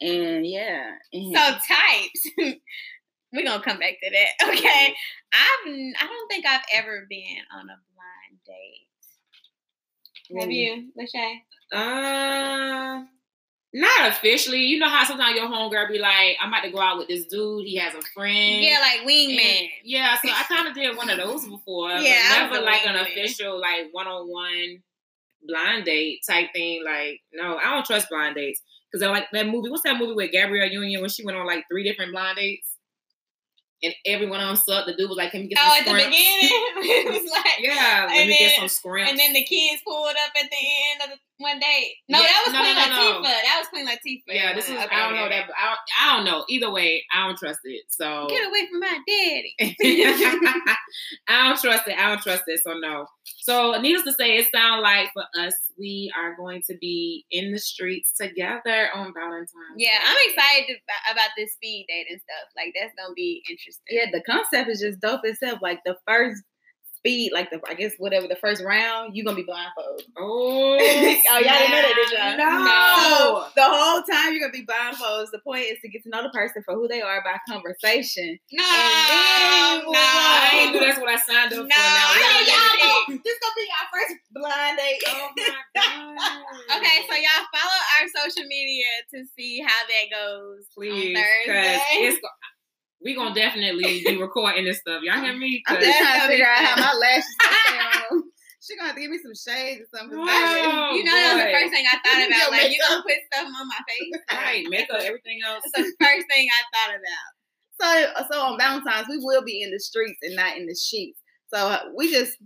And 0.00 0.46
yeah. 0.46 0.92
And 1.12 1.34
So 1.36 1.40
types. 1.40 2.26
We're 3.32 3.44
gonna 3.44 3.62
come 3.62 3.78
back 3.78 3.94
to 4.02 4.10
that. 4.10 4.48
Okay. 4.48 4.94
I've 5.32 5.66
n- 5.68 5.94
I 6.00 6.06
don't 6.06 6.28
think 6.28 6.44
I've 6.46 6.64
ever 6.74 7.06
been 7.08 7.38
on 7.54 7.66
a 7.70 7.78
blind 7.94 8.40
date. 8.46 8.86
Have 10.40 10.48
Mm. 10.48 10.54
you, 10.54 10.92
Lachey? 10.98 11.40
Uh, 11.72 13.04
not 13.72 14.08
officially. 14.08 14.58
You 14.62 14.78
know 14.80 14.88
how 14.88 15.04
sometimes 15.04 15.36
your 15.36 15.46
homegirl 15.48 15.88
be 15.88 15.98
like, 15.98 16.36
I'm 16.40 16.48
about 16.48 16.62
to 16.64 16.70
go 16.72 16.80
out 16.80 16.98
with 16.98 17.06
this 17.08 17.26
dude. 17.26 17.66
He 17.66 17.76
has 17.76 17.94
a 17.94 18.02
friend. 18.14 18.62
Yeah, 18.62 18.78
like 18.80 19.06
wingman. 19.08 19.40
And- 19.60 19.68
yeah, 19.84 20.16
so 20.24 20.28
I 20.30 20.42
kind 20.48 20.66
of 20.68 20.74
did 20.74 20.96
one 20.96 21.10
of 21.10 21.18
those 21.18 21.46
before. 21.46 21.90
Yeah, 21.92 22.48
but 22.48 22.54
never 22.56 22.64
like 22.66 22.84
an 22.86 22.96
official, 22.96 23.60
like 23.60 23.86
one 23.92 24.08
on 24.08 24.28
one 24.28 24.82
blind 25.46 25.84
date 25.84 26.20
type 26.28 26.48
thing. 26.52 26.82
Like, 26.84 27.20
no, 27.32 27.56
I 27.58 27.70
don't 27.74 27.86
trust 27.86 28.08
blind 28.10 28.34
dates 28.34 28.60
because 28.90 29.00
they're 29.00 29.10
like 29.10 29.26
that 29.32 29.46
movie. 29.46 29.70
What's 29.70 29.82
that 29.84 29.98
movie 29.98 30.14
with 30.14 30.32
Gabrielle 30.32 30.68
Union 30.68 31.00
when 31.00 31.10
she 31.10 31.24
went 31.24 31.38
on 31.38 31.46
like 31.46 31.64
three 31.70 31.84
different 31.84 32.12
blind 32.12 32.36
dates? 32.38 32.66
And 33.82 33.94
everyone 34.04 34.40
on 34.40 34.56
sucked. 34.56 34.88
The 34.88 34.94
dude 34.94 35.08
was 35.08 35.16
like, 35.16 35.30
"Can 35.30 35.40
we 35.42 35.48
get 35.48 35.58
oh, 35.58 35.62
some 35.62 35.70
Oh, 35.72 35.78
at 35.78 35.84
the 35.86 35.92
beginning, 36.04 36.18
it 36.84 37.22
was 37.22 37.30
like, 37.36 37.60
Yeah, 37.60 38.06
let 38.10 38.26
me 38.26 38.36
get 38.36 38.48
then- 38.50 38.58
some 38.58 38.68
scrimps. 38.68 39.10
and 39.10 39.18
then 39.18 39.32
the 39.32 39.42
kids 39.44 39.80
pulled 39.86 40.08
up 40.10 40.32
at 40.36 40.50
the 40.50 40.56
end 40.92 41.02
of 41.04 41.08
the. 41.10 41.16
One 41.40 41.58
day. 41.58 41.96
No, 42.08 42.20
Yeah, 42.20 42.26
that 42.26 42.42
was 42.46 42.52
no, 42.52 42.60
Queen 42.60 42.74
no, 42.74 42.82
no, 42.82 42.90
Latifah. 42.90 43.22
no. 43.22 43.30
That 43.30 43.56
was 43.58 43.68
Queen 43.68 43.86
Latifah. 43.88 44.34
Yeah, 44.34 44.54
this 44.54 44.68
is. 44.68 44.76
Okay, 44.76 44.86
I 44.90 45.08
don't 45.08 45.16
know 45.16 45.24
okay, 45.24 45.40
that. 45.40 45.50
I 45.58 45.66
don't, 45.66 45.80
I 46.00 46.16
don't 46.16 46.24
know. 46.26 46.44
Either 46.48 46.70
way, 46.70 47.04
I 47.12 47.26
don't 47.26 47.38
trust 47.38 47.60
it. 47.64 47.84
So. 47.88 48.26
Get 48.28 48.46
away 48.46 48.68
from 48.70 48.80
my 48.80 48.98
daddy. 49.08 49.54
I 51.28 51.48
don't 51.48 51.60
trust 51.60 51.88
it. 51.88 51.98
I 51.98 52.08
don't 52.08 52.22
trust 52.22 52.44
it. 52.46 52.60
So 52.62 52.74
no. 52.74 53.06
So 53.38 53.80
needless 53.80 54.04
to 54.04 54.12
say, 54.12 54.36
it 54.36 54.48
sounds 54.54 54.82
like 54.82 55.08
for 55.14 55.24
us, 55.40 55.54
we 55.78 56.12
are 56.16 56.36
going 56.36 56.62
to 56.68 56.76
be 56.78 57.24
in 57.30 57.52
the 57.52 57.58
streets 57.58 58.12
together 58.12 58.88
on 58.94 59.14
Valentine's. 59.14 59.48
Yeah, 59.76 59.90
Day. 59.90 60.04
I'm 60.06 60.16
excited 60.28 60.76
about 61.10 61.30
this 61.36 61.52
speed 61.54 61.86
date 61.88 62.06
and 62.10 62.20
stuff. 62.20 62.52
Like 62.54 62.74
that's 62.78 62.94
gonna 62.98 63.14
be 63.14 63.42
interesting. 63.48 63.82
Yeah, 63.88 64.06
the 64.12 64.22
concept 64.22 64.68
is 64.68 64.80
just 64.80 65.00
dope 65.00 65.22
itself. 65.24 65.60
Like 65.62 65.80
the 65.86 65.96
first 66.06 66.42
speed, 67.00 67.32
like 67.32 67.48
the 67.50 67.60
I 67.68 67.74
guess 67.74 67.92
whatever 67.98 68.28
the 68.28 68.36
first 68.36 68.62
round, 68.62 69.16
you 69.16 69.24
gonna 69.24 69.36
be 69.36 69.42
blindfolded. 69.42 70.06
Oh, 70.20 70.76
oh, 70.76 71.38
y'all 71.40 71.42
didn't 71.42 71.72
know 71.72 71.82
that, 71.82 71.96
did 71.96 72.12
y'all? 72.12 72.36
No. 72.36 72.50
So 73.00 73.50
the 73.56 73.64
whole 73.64 74.02
time 74.04 74.32
you're 74.32 74.40
gonna 74.44 74.52
be 74.52 74.68
blindfolded. 74.68 75.28
The 75.32 75.40
point 75.40 75.64
is 75.64 75.78
to 75.80 75.88
get 75.88 76.02
to 76.04 76.10
know 76.10 76.22
the 76.22 76.30
person 76.30 76.62
for 76.64 76.74
who 76.74 76.86
they 76.88 77.00
are 77.00 77.22
by 77.24 77.36
conversation. 77.48 78.38
No, 78.52 78.64
And 78.64 79.82
then- 79.82 79.92
no. 79.92 79.96
I 79.96 80.50
ain't 80.54 80.72
knew 80.72 80.80
that's 80.80 80.98
what 81.00 81.08
I 81.08 81.16
signed 81.16 81.52
up 81.52 81.64
No, 81.64 81.64
for. 81.64 81.68
Now, 81.68 82.06
I 82.12 82.18
Let 82.20 82.20
me 82.20 82.36
don't 82.36 82.46
get 82.46 82.84
y'all 82.84 83.14
it. 83.16 83.20
this 83.24 83.38
gonna 83.40 83.56
be 83.56 83.66
our 83.72 83.88
first 83.90 84.14
blind 84.36 84.74
date. 84.78 85.00
Oh 85.08 85.28
my 85.36 85.48
god. 85.80 86.78
Okay, 86.78 86.96
so 87.08 87.14
y'all 87.16 87.46
follow 87.48 87.80
our 87.96 88.06
social 88.12 88.46
media 88.46 88.86
to 89.14 89.24
see 89.38 89.60
how 89.64 89.80
that 89.88 90.06
goes 90.12 90.66
please, 90.76 91.16
on 91.16 91.22
Thursday. 91.22 91.80
it's. 92.12 92.20
Go- 93.00 93.04
We 93.04 93.14
gonna 93.14 93.34
definitely 93.34 94.02
be 94.04 94.16
recording 94.16 94.64
this 94.64 94.78
stuff. 94.80 95.02
Y'all 95.02 95.20
hear 95.20 95.36
me? 95.36 95.62
I'm 95.66 95.76
'Cause- 95.76 95.84
just 95.84 95.98
trying 95.98 96.20
to 96.20 96.26
figure 96.28 96.46
out 96.46 96.64
how 96.64 96.76
my 96.80 96.92
lashes 96.98 97.36
gonna 97.42 97.56
on. 98.12 98.22
She 98.62 98.76
gonna 98.76 98.88
have 98.88 98.96
to 98.96 99.00
give 99.00 99.10
me 99.10 99.18
some 99.22 99.34
shades 99.34 99.80
or 99.80 99.98
something. 99.98 100.18
Wow. 100.18 100.92
you 100.94 101.02
know, 101.04 101.12
that 101.12 101.34
was 101.34 101.44
the 101.44 101.50
first 101.58 101.72
thing 101.72 101.84
I 101.90 101.96
thought 102.04 102.28
about. 102.28 102.38
Your 102.38 102.50
Like, 102.50 102.62
you 102.64 102.68
makeup. 102.78 102.88
gonna 102.88 103.02
put 103.02 103.18
stuff 103.32 103.46
on 103.46 103.68
my 103.68 103.80
face? 103.88 104.22
Right, 104.32 104.64
makeup, 104.68 105.00
everything 105.02 105.40
else. 105.46 105.64
That's 105.74 105.88
the 105.88 106.04
first 106.04 106.26
thing 106.30 106.48
I 106.52 106.62
thought 106.76 106.94
about. 106.96 107.30
So, 107.80 108.24
so 108.34 108.40
on 108.42 108.58
Valentine's, 108.58 109.08
we 109.08 109.16
will 109.18 109.42
be 109.42 109.62
in 109.62 109.70
the 109.70 109.80
streets 109.80 110.18
and 110.22 110.36
not 110.36 110.56
in 110.58 110.66
the 110.66 110.74
sheets. 110.76 111.18
So 111.52 111.78
we 111.96 112.12
just 112.12 112.36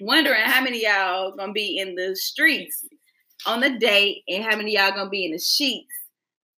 wondering 0.00 0.40
how 0.42 0.60
many 0.62 0.84
of 0.84 0.92
y'all 0.92 1.36
gonna 1.36 1.52
be 1.52 1.78
in 1.78 1.94
the 1.94 2.16
streets 2.16 2.84
on 3.46 3.60
the 3.60 3.70
date, 3.78 4.24
and 4.28 4.42
how 4.44 4.56
many 4.56 4.76
of 4.76 4.82
y'all 4.84 4.96
gonna 4.96 5.08
be 5.10 5.24
in 5.24 5.30
the 5.30 5.38
sheets. 5.38 5.94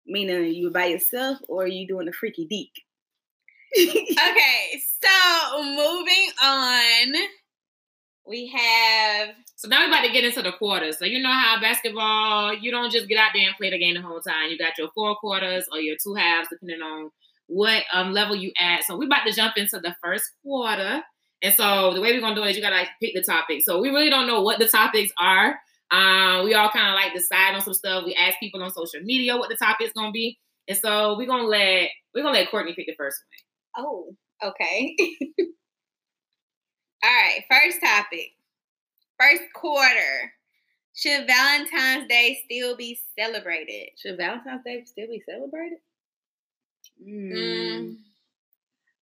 Meaning 0.06 0.54
you 0.54 0.70
by 0.70 0.86
yourself 0.86 1.38
or 1.48 1.66
you 1.66 1.88
doing 1.88 2.06
a 2.06 2.12
freaky 2.12 2.46
deek. 2.46 2.70
Okay, 3.74 4.80
so 5.02 5.62
moving 5.62 6.30
on, 6.42 7.14
we 8.26 8.48
have 8.48 9.28
So 9.56 9.68
now 9.68 9.80
we're 9.80 9.88
about 9.88 10.04
to 10.04 10.12
get 10.12 10.24
into 10.24 10.42
the 10.42 10.52
quarters. 10.52 10.98
So 10.98 11.04
you 11.04 11.22
know 11.22 11.32
how 11.32 11.60
basketball, 11.60 12.54
you 12.54 12.70
don't 12.70 12.92
just 12.92 13.08
get 13.08 13.18
out 13.18 13.30
there 13.34 13.46
and 13.46 13.56
play 13.56 13.70
the 13.70 13.78
game 13.78 13.94
the 13.94 14.02
whole 14.02 14.20
time. 14.20 14.50
You 14.50 14.58
got 14.58 14.78
your 14.78 14.88
four 14.94 15.16
quarters 15.16 15.66
or 15.72 15.78
your 15.80 15.96
two 16.02 16.14
halves, 16.14 16.48
depending 16.50 16.82
on 16.82 17.10
what 17.46 17.84
um, 17.92 18.12
level 18.12 18.34
you 18.34 18.52
at. 18.58 18.84
So 18.84 18.96
we're 18.96 19.06
about 19.06 19.24
to 19.26 19.32
jump 19.32 19.56
into 19.56 19.78
the 19.78 19.94
first 20.02 20.24
quarter. 20.42 21.02
And 21.42 21.54
so 21.54 21.92
the 21.94 22.00
way 22.00 22.12
we're 22.12 22.20
gonna 22.20 22.34
do 22.34 22.42
it 22.44 22.50
is 22.50 22.56
you 22.56 22.62
gotta 22.62 22.76
like 22.76 22.88
pick 23.00 23.14
the 23.14 23.22
topic. 23.22 23.62
So 23.64 23.80
we 23.80 23.90
really 23.90 24.10
don't 24.10 24.26
know 24.26 24.42
what 24.42 24.58
the 24.58 24.68
topics 24.68 25.12
are. 25.18 25.58
Um, 25.90 26.44
we 26.44 26.54
all 26.54 26.70
kind 26.70 26.88
of 26.88 26.94
like 26.94 27.14
decide 27.14 27.54
on 27.54 27.60
some 27.60 27.74
stuff. 27.74 28.04
We 28.04 28.14
ask 28.14 28.38
people 28.40 28.62
on 28.62 28.70
social 28.72 29.00
media 29.02 29.36
what 29.36 29.48
the 29.50 29.56
topic's 29.56 29.92
gonna 29.92 30.10
be. 30.12 30.38
And 30.68 30.76
so 30.76 31.16
we're 31.16 31.26
gonna 31.28 31.44
let 31.44 31.90
we're 32.14 32.22
gonna 32.22 32.38
let 32.38 32.50
Courtney 32.50 32.74
pick 32.74 32.86
the 32.86 32.94
first 32.96 33.18
one. 33.20 33.45
Oh, 33.76 34.14
okay. 34.42 34.96
All 37.04 37.10
right, 37.10 37.44
first 37.50 37.80
topic, 37.80 38.32
first 39.20 39.42
quarter. 39.54 40.32
Should 40.94 41.26
Valentine's 41.26 42.08
Day 42.08 42.38
still 42.46 42.74
be 42.74 42.98
celebrated? 43.18 43.90
Should 43.96 44.16
Valentine's 44.16 44.64
Day 44.64 44.82
still 44.86 45.08
be 45.08 45.22
celebrated? 45.28 45.78
Mm. 47.06 47.96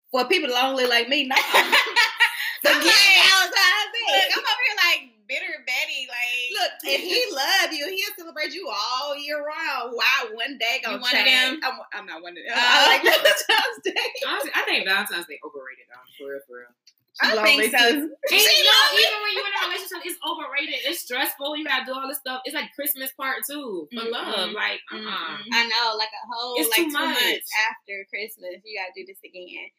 For 0.09 0.25
people 0.27 0.49
lonely 0.49 0.85
like 0.87 1.09
me, 1.09 1.27
no. 1.27 1.35
Forget 2.61 2.81
Valentine's 2.81 3.91
Day. 3.91 4.07
Look, 4.07 4.31
I'm 4.33 4.39
over 4.39 4.63
here 4.67 4.77
like 4.85 5.01
bitter 5.31 5.55
Betty. 5.63 6.01
Like, 6.11 6.43
Look, 6.59 6.71
if 6.91 6.99
he 7.07 7.23
love 7.31 7.71
you, 7.71 7.87
he'll 7.87 8.15
celebrate 8.19 8.51
you 8.51 8.67
all 8.67 9.15
year 9.15 9.39
round. 9.39 9.95
Why 9.95 10.27
one 10.35 10.59
day 10.59 10.83
gonna 10.83 10.99
You 10.99 11.01
one 11.01 11.15
of 11.15 11.23
change? 11.23 11.63
them? 11.63 11.63
I'm, 11.63 11.79
I'm 11.95 12.05
not 12.05 12.19
one 12.19 12.35
of 12.35 12.43
them. 12.43 12.51
Oh. 12.51 12.59
I 12.59 12.99
like 12.99 13.03
Valentine's 13.07 13.79
Day. 13.87 14.07
Honestly, 14.27 14.51
I 14.51 14.61
think 14.67 14.83
Valentine's 14.83 15.25
Day 15.31 15.39
overrated 15.47 15.87
though, 15.87 16.03
for 16.19 16.35
real, 16.35 16.43
for 16.43 16.55
real. 16.67 16.73
I 17.21 17.35
think 17.43 17.69
so. 17.69 17.77
too. 17.77 18.07
Ain't 18.31 18.41
She 18.41 18.55
no, 18.63 18.71
love 18.71 18.89
me. 18.95 19.03
even 19.03 19.19
when 19.21 19.31
you're 19.35 19.45
in 19.45 19.53
a 19.53 19.63
relationship, 19.67 19.99
it's 20.07 20.17
overrated. 20.25 20.79
It's 20.87 21.01
stressful. 21.05 21.55
You 21.59 21.63
gotta 21.67 21.85
do 21.85 21.93
all 21.93 22.07
this 22.07 22.17
stuff. 22.17 22.41
It's 22.45 22.55
like 22.55 22.71
Christmas 22.73 23.11
part 23.13 23.43
two 23.45 23.85
for 23.93 24.03
Mm-mm. 24.07 24.11
love. 24.11 24.51
Like, 24.55 24.79
uh, 24.91 24.95
uh 24.97 25.37
Mm-mm. 25.37 25.51
I 25.53 25.61
know, 25.69 25.95
like 25.99 26.09
a 26.09 26.23
whole 26.31 26.55
It's 26.57 26.71
like 26.71 26.87
too 26.87 26.91
two 26.91 26.97
much. 26.97 27.13
months 27.19 27.49
after 27.69 27.93
Christmas, 28.09 28.63
you 28.65 28.79
gotta 28.79 28.95
do 28.95 29.05
this 29.05 29.19
again. 29.23 29.69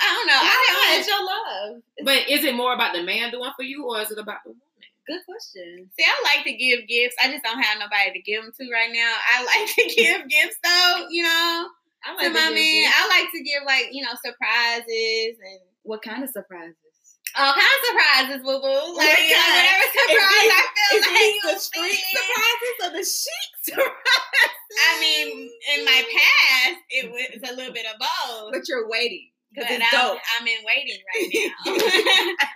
I 0.00 0.04
don't 0.08 0.26
know. 0.28 0.40
I 0.40 0.46
Why? 0.46 0.62
haven't. 0.68 1.00
It's 1.00 1.08
your 1.08 1.24
love. 1.24 1.82
But 2.04 2.20
is 2.30 2.44
it 2.44 2.54
more 2.54 2.72
about 2.74 2.94
the 2.94 3.02
man 3.02 3.30
doing 3.32 3.50
for 3.56 3.62
you, 3.64 3.84
or 3.88 4.00
is 4.00 4.10
it 4.12 4.18
about 4.18 4.40
the 4.44 4.50
woman? 4.52 4.62
Good 5.06 5.20
question. 5.26 5.90
See, 5.98 6.04
I 6.06 6.14
like 6.34 6.44
to 6.44 6.52
give 6.54 6.86
gifts. 6.88 7.16
I 7.22 7.28
just 7.30 7.42
don't 7.44 7.60
have 7.60 7.78
nobody 7.78 8.12
to 8.14 8.22
give 8.22 8.42
them 8.42 8.52
to 8.52 8.64
right 8.72 8.90
now. 8.92 9.12
I 9.34 9.44
like 9.50 9.66
to 9.76 9.84
give 9.94 10.28
gifts 10.28 10.56
though, 10.62 11.06
you 11.10 11.22
know, 11.22 11.68
I 12.04 12.14
to 12.16 12.28
to 12.28 12.30
my 12.34 12.50
man. 12.50 12.54
gifts. 12.54 12.94
I 12.96 13.02
like 13.20 13.28
to 13.32 13.40
give 13.42 13.62
like 13.66 13.88
you 13.92 14.02
know 14.02 14.14
surprises 14.24 15.38
and 15.40 15.60
What 15.82 16.02
kind 16.02 16.22
of 16.22 16.30
surprises? 16.30 16.76
all 17.34 17.54
kinds 17.54 17.64
of 17.64 17.86
surprises, 17.88 18.38
boo 18.44 18.60
boo. 18.60 18.96
Like 18.98 19.08
kind? 19.08 19.56
whatever 19.56 19.88
surprise 19.88 20.52
I 20.52 20.64
feel 20.68 20.98
Is 21.00 21.04
like 21.08 21.36
the 21.48 21.56
street 21.58 22.04
surprises 22.12 22.76
or 22.84 22.90
the 22.92 23.04
chic 23.08 23.50
surprises? 23.72 24.52
I 24.92 25.00
mean, 25.00 25.48
in 25.76 25.84
my 25.84 26.00
past, 26.12 26.76
it 26.90 27.10
was 27.10 27.50
a 27.50 27.54
little 27.56 27.72
bit 27.72 27.86
of 27.86 27.96
both. 27.98 28.52
but 28.52 28.68
you're 28.68 28.86
waiting 28.88 29.31
because 29.54 29.70
it's 29.70 29.84
I'm, 29.92 30.00
dope. 30.16 30.20
I'm 30.40 30.46
in 30.46 30.60
waiting 30.64 31.00
right 31.12 31.28
now. 31.66 31.74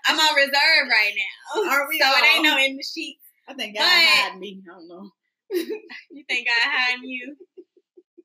I'm 0.06 0.18
on 0.18 0.34
reserve 0.36 0.86
right 0.90 1.12
now. 1.14 1.70
Are 1.70 1.88
we 1.88 1.98
so 2.00 2.06
it 2.08 2.24
ain't 2.34 2.44
no 2.44 2.56
in 2.56 2.76
the 2.76 2.82
sheet. 2.82 3.18
I 3.48 3.54
think 3.54 3.76
God 3.76 3.82
But- 3.82 4.32
hide 4.32 4.38
me. 4.38 4.62
I 4.64 4.72
don't 4.74 4.88
know. 4.88 5.10
You 6.10 6.24
think 6.28 6.48
I 6.48 6.58
hiding 6.68 7.04
you? 7.08 7.36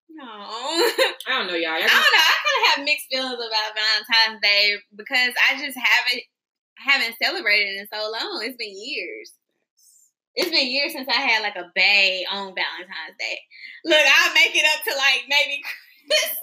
No. 0.09 0.25
I 0.25 1.13
don't 1.29 1.47
know, 1.47 1.55
y'all. 1.55 1.71
I 1.77 1.79
y'all 1.79 1.87
don't 1.87 2.13
know. 2.15 2.25
I 2.25 2.35
kind 2.41 2.57
of 2.57 2.67
have 2.75 2.85
mixed 2.85 3.07
feelings 3.11 3.35
about 3.37 3.77
Valentine's 3.77 4.41
Day 4.41 4.75
because 4.95 5.33
I 5.49 5.55
just 5.61 5.77
haven't 5.77 6.23
haven't 6.77 7.15
celebrated 7.21 7.77
in 7.77 7.87
so 7.93 8.09
long. 8.11 8.41
It's 8.43 8.57
been 8.57 8.73
years. 8.73 9.33
It's 10.35 10.49
been 10.49 10.67
years 10.71 10.93
since 10.93 11.07
I 11.09 11.21
had 11.21 11.43
like 11.43 11.55
a 11.55 11.69
bay 11.75 12.25
on 12.31 12.55
Valentine's 12.55 13.17
Day. 13.19 13.37
Look, 13.85 14.01
I'll 14.01 14.33
make 14.33 14.55
it 14.55 14.65
up 14.65 14.81
to 14.85 14.93
like 14.97 15.21
maybe 15.29 15.61
Christmas. 15.61 16.37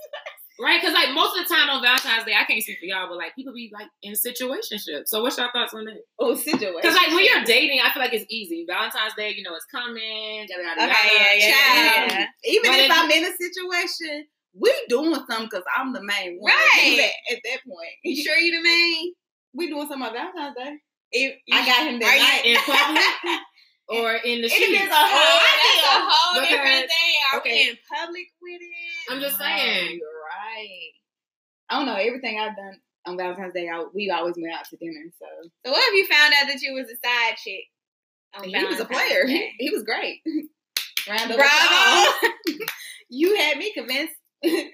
Right? 0.61 0.81
Because 0.81 0.95
like 0.95 1.15
most 1.15 1.37
of 1.38 1.47
the 1.47 1.55
time 1.55 1.71
on 1.71 1.83
Valentine's 1.83 2.25
Day, 2.25 2.35
I 2.38 2.45
can't 2.45 2.62
speak 2.62 2.79
for 2.81 2.87
y'all, 2.87 3.09
but 3.09 3.17
like 3.19 3.35
people 3.35 3.53
be 3.55 3.71
like 3.73 3.88
in 4.03 4.15
situationships. 4.15 5.07
So 5.09 5.23
what's 5.23 5.38
your 5.38 5.50
thoughts 5.53 5.75
on 5.75 5.85
that? 5.87 6.03
Oh, 6.19 6.35
situation. 6.35 6.77
Because 6.81 6.95
like 6.97 7.09
when 7.09 7.25
you're 7.25 7.45
dating, 7.45 7.81
I 7.85 7.93
feel 7.93 8.03
like 8.03 8.12
it's 8.12 8.27
easy. 8.29 8.65
Valentine's 8.69 9.15
Day, 9.17 9.35
you 9.37 9.43
know, 9.43 9.55
it's 9.55 9.67
coming. 9.67 10.47
Yada, 10.49 10.62
yada, 10.62 10.83
Okay, 10.83 11.15
yada. 11.15 11.38
yeah, 11.38 12.07
yeah, 12.07 12.07
yeah. 12.11 12.27
Even 12.45 12.71
But 12.73 12.81
if 12.81 12.91
I'm 12.93 13.11
in 13.11 13.25
a 13.25 13.33
situation, 13.37 14.27
we 14.55 14.73
doing 14.88 15.15
something 15.15 15.45
because 15.50 15.65
I'm 15.77 15.93
the 15.93 16.03
main 16.03 16.38
one. 16.41 16.53
Right. 16.53 17.11
At, 17.31 17.37
at 17.37 17.41
that 17.45 17.61
point, 17.67 17.95
You 18.05 18.17
sure 18.23 18.37
you 18.37 18.57
the 18.57 18.62
main? 18.69 19.12
we 19.55 19.69
doing 19.69 19.87
something 19.88 20.03
on 20.07 20.12
Valentine's 20.12 20.57
Day. 20.57 20.79
If, 21.11 21.37
I 21.53 21.65
got 21.65 21.87
him 21.88 21.99
that 22.00 22.19
night. 22.21 22.45
In 22.45 22.57
public 22.61 23.41
or 23.88 24.12
in 24.29 24.41
the 24.43 24.47
It 24.47 24.53
sheets? 24.53 24.73
depends 24.73 24.93
on 24.93 25.09
Oh, 25.09 25.41
that's 25.41 25.88
a 25.88 26.00
whole 26.05 26.35
Because- 26.35 26.49
different 26.50 26.85
thing. 26.91 27.15
Are 27.33 27.38
okay. 27.41 27.53
we 27.65 27.71
in 27.71 27.77
public 27.88 28.27
with 28.43 28.61
it? 28.61 29.12
I'm 29.12 29.21
just 29.21 29.37
Oh, 29.41 29.45
saying. 29.45 29.99
you're 30.00 30.18
right. 30.55 30.93
I 31.71 31.78
don't 31.78 31.87
know. 31.87 31.95
Everything 31.95 32.38
I've 32.38 32.57
done 32.57 32.81
on 33.07 33.17
Valentine's 33.17 33.52
Day, 33.55 33.69
I, 33.69 33.85
we 33.95 34.11
always 34.11 34.37
went 34.37 34.55
out 34.55 34.64
to 34.67 34.76
dinner. 34.76 35.05
So 35.19 35.26
So 35.67 35.73
what 35.73 35.93
if 35.93 35.95
you 35.95 36.07
found 36.07 36.35
out 36.35 36.49
that 36.49 36.62
you 36.62 36.75
was 36.75 36.88
a 36.88 36.97
side 36.97 37.37
chick? 37.37 37.64
he 38.45 38.64
was 38.64 38.81
a 38.81 38.85
player. 38.85 39.26
He, 39.26 39.50
he 39.59 39.71
was 39.71 39.83
great. 39.83 40.21
Round 41.09 41.31
of 41.31 41.37
Bravo. 41.38 42.12
you 43.09 43.37
had 43.37 43.59
me 43.59 43.73
convinced. 43.73 44.14
and 44.43 44.71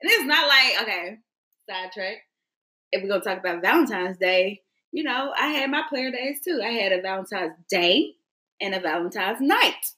it's 0.00 0.24
not 0.24 0.48
like 0.48 0.82
okay, 0.82 1.16
sidetrack. 1.70 2.16
If 2.92 3.02
we're 3.02 3.08
gonna 3.08 3.22
talk 3.22 3.38
about 3.38 3.62
Valentine's 3.62 4.18
Day, 4.18 4.62
you 4.92 5.04
know, 5.04 5.32
I 5.36 5.48
had 5.48 5.70
my 5.70 5.82
player 5.88 6.10
days 6.10 6.40
too. 6.44 6.60
I 6.62 6.70
had 6.70 6.92
a 6.92 7.00
Valentine's 7.00 7.54
Day 7.70 8.14
and 8.60 8.74
a 8.74 8.80
Valentine's 8.80 9.40
night. 9.40 9.92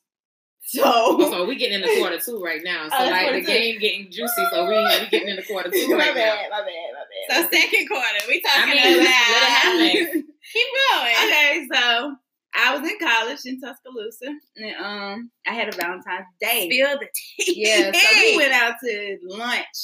So 0.77 1.17
So 1.31 1.45
we 1.47 1.57
getting 1.57 1.77
in 1.77 1.81
the 1.81 1.97
quarter 1.99 2.19
two 2.19 2.41
right 2.45 2.61
now. 2.63 2.89
So 2.91 2.97
Oh, 2.99 3.05
like 3.09 3.23
quarter 3.23 3.41
the 3.41 3.47
two. 3.47 3.53
game 3.53 3.79
getting 3.79 4.11
juicy. 4.11 4.45
So 4.53 4.67
we 4.69 4.77
we 4.77 5.09
getting 5.11 5.29
in 5.29 5.37
the 5.37 5.43
quarter 5.43 5.71
two 5.73 5.89
my 5.89 5.97
right 5.97 6.15
now. 6.15 6.37
My 6.51 6.51
bad, 6.51 6.51
my 6.51 6.61
bad, 6.61 7.29
my 7.31 7.35
So 7.43 7.49
second 7.51 7.89
quarter, 7.89 8.21
we 8.29 8.43
I 8.45 8.49
talking 8.59 8.75
mean, 8.75 8.95
about. 8.95 9.05
let, 9.05 9.33
let 9.33 9.43
it 9.43 9.49
happen. 9.49 10.25
Keep 10.53 10.69
going. 10.93 11.15
okay, 11.25 11.69
so 11.73 12.17
I 12.55 12.77
was 12.77 12.91
in 12.91 12.99
college 12.99 13.39
in 13.47 13.61
Tuscaloosa, 13.61 14.35
and 14.57 14.75
um, 14.85 15.31
I 15.47 15.53
had 15.53 15.69
a 15.73 15.77
Valentine's 15.77 16.27
Day. 16.41 16.69
Spill 16.71 16.99
the 16.99 17.07
tea. 17.15 17.55
Yeah, 17.67 17.93
so 17.93 17.99
we 18.21 18.37
went 18.37 18.53
out 18.53 18.75
to 18.85 19.19
lunch. 19.25 19.79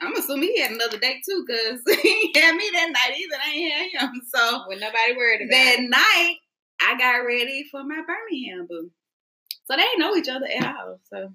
I'm 0.00 0.16
assuming 0.16 0.50
he 0.54 0.60
had 0.60 0.72
another 0.72 0.98
date 0.98 1.22
too, 1.28 1.46
cause 1.48 1.80
he 2.02 2.32
had 2.34 2.54
me 2.56 2.68
that 2.74 2.90
night 2.92 3.16
either. 3.18 3.36
I 3.42 3.50
ain't 3.50 3.92
had 3.94 4.02
him. 4.08 4.22
So 4.34 4.64
With 4.68 4.80
nobody 4.80 5.14
worried 5.16 5.42
about 5.42 5.50
that 5.52 5.78
it. 5.80 5.88
night, 5.90 6.36
I 6.82 6.98
got 6.98 7.18
ready 7.24 7.64
for 7.70 7.84
my 7.84 8.02
Birmingham 8.06 8.66
boo. 8.68 8.90
So 9.66 9.76
they 9.76 9.82
didn't 9.82 10.00
know 10.00 10.14
each 10.16 10.28
other 10.28 10.46
at 10.46 10.76
all. 10.76 10.98
So 11.10 11.32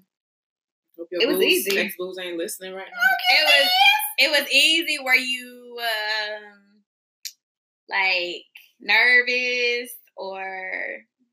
It 1.10 1.26
was 1.26 1.36
booze- 1.36 1.44
easy. 1.44 1.78
Ex 1.78 1.94
booze 1.98 2.18
ain't 2.18 2.36
listening 2.36 2.74
right 2.74 2.86
now. 2.86 3.38
It 3.38 3.44
was 3.46 3.70
it 4.18 4.40
was 4.42 4.52
easy. 4.52 4.98
Were 5.02 5.14
you 5.14 5.78
um 5.80 6.82
like 7.88 8.44
nervous 8.80 9.90
or 10.16 10.42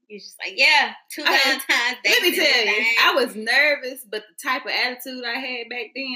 you 0.07 0.19
just 0.19 0.37
like 0.43 0.53
yeah 0.57 0.93
two 1.13 1.23
I- 1.25 1.37
Valentine's 1.43 1.97
let 2.05 2.21
me 2.23 2.35
tell 2.35 2.65
you, 2.65 2.85
I 3.03 3.13
was 3.13 3.35
nervous, 3.35 4.05
but 4.09 4.23
the 4.29 4.49
type 4.49 4.65
of 4.65 4.71
attitude 4.71 5.23
I 5.25 5.33
had 5.39 5.69
back 5.69 5.87
then 5.95 6.15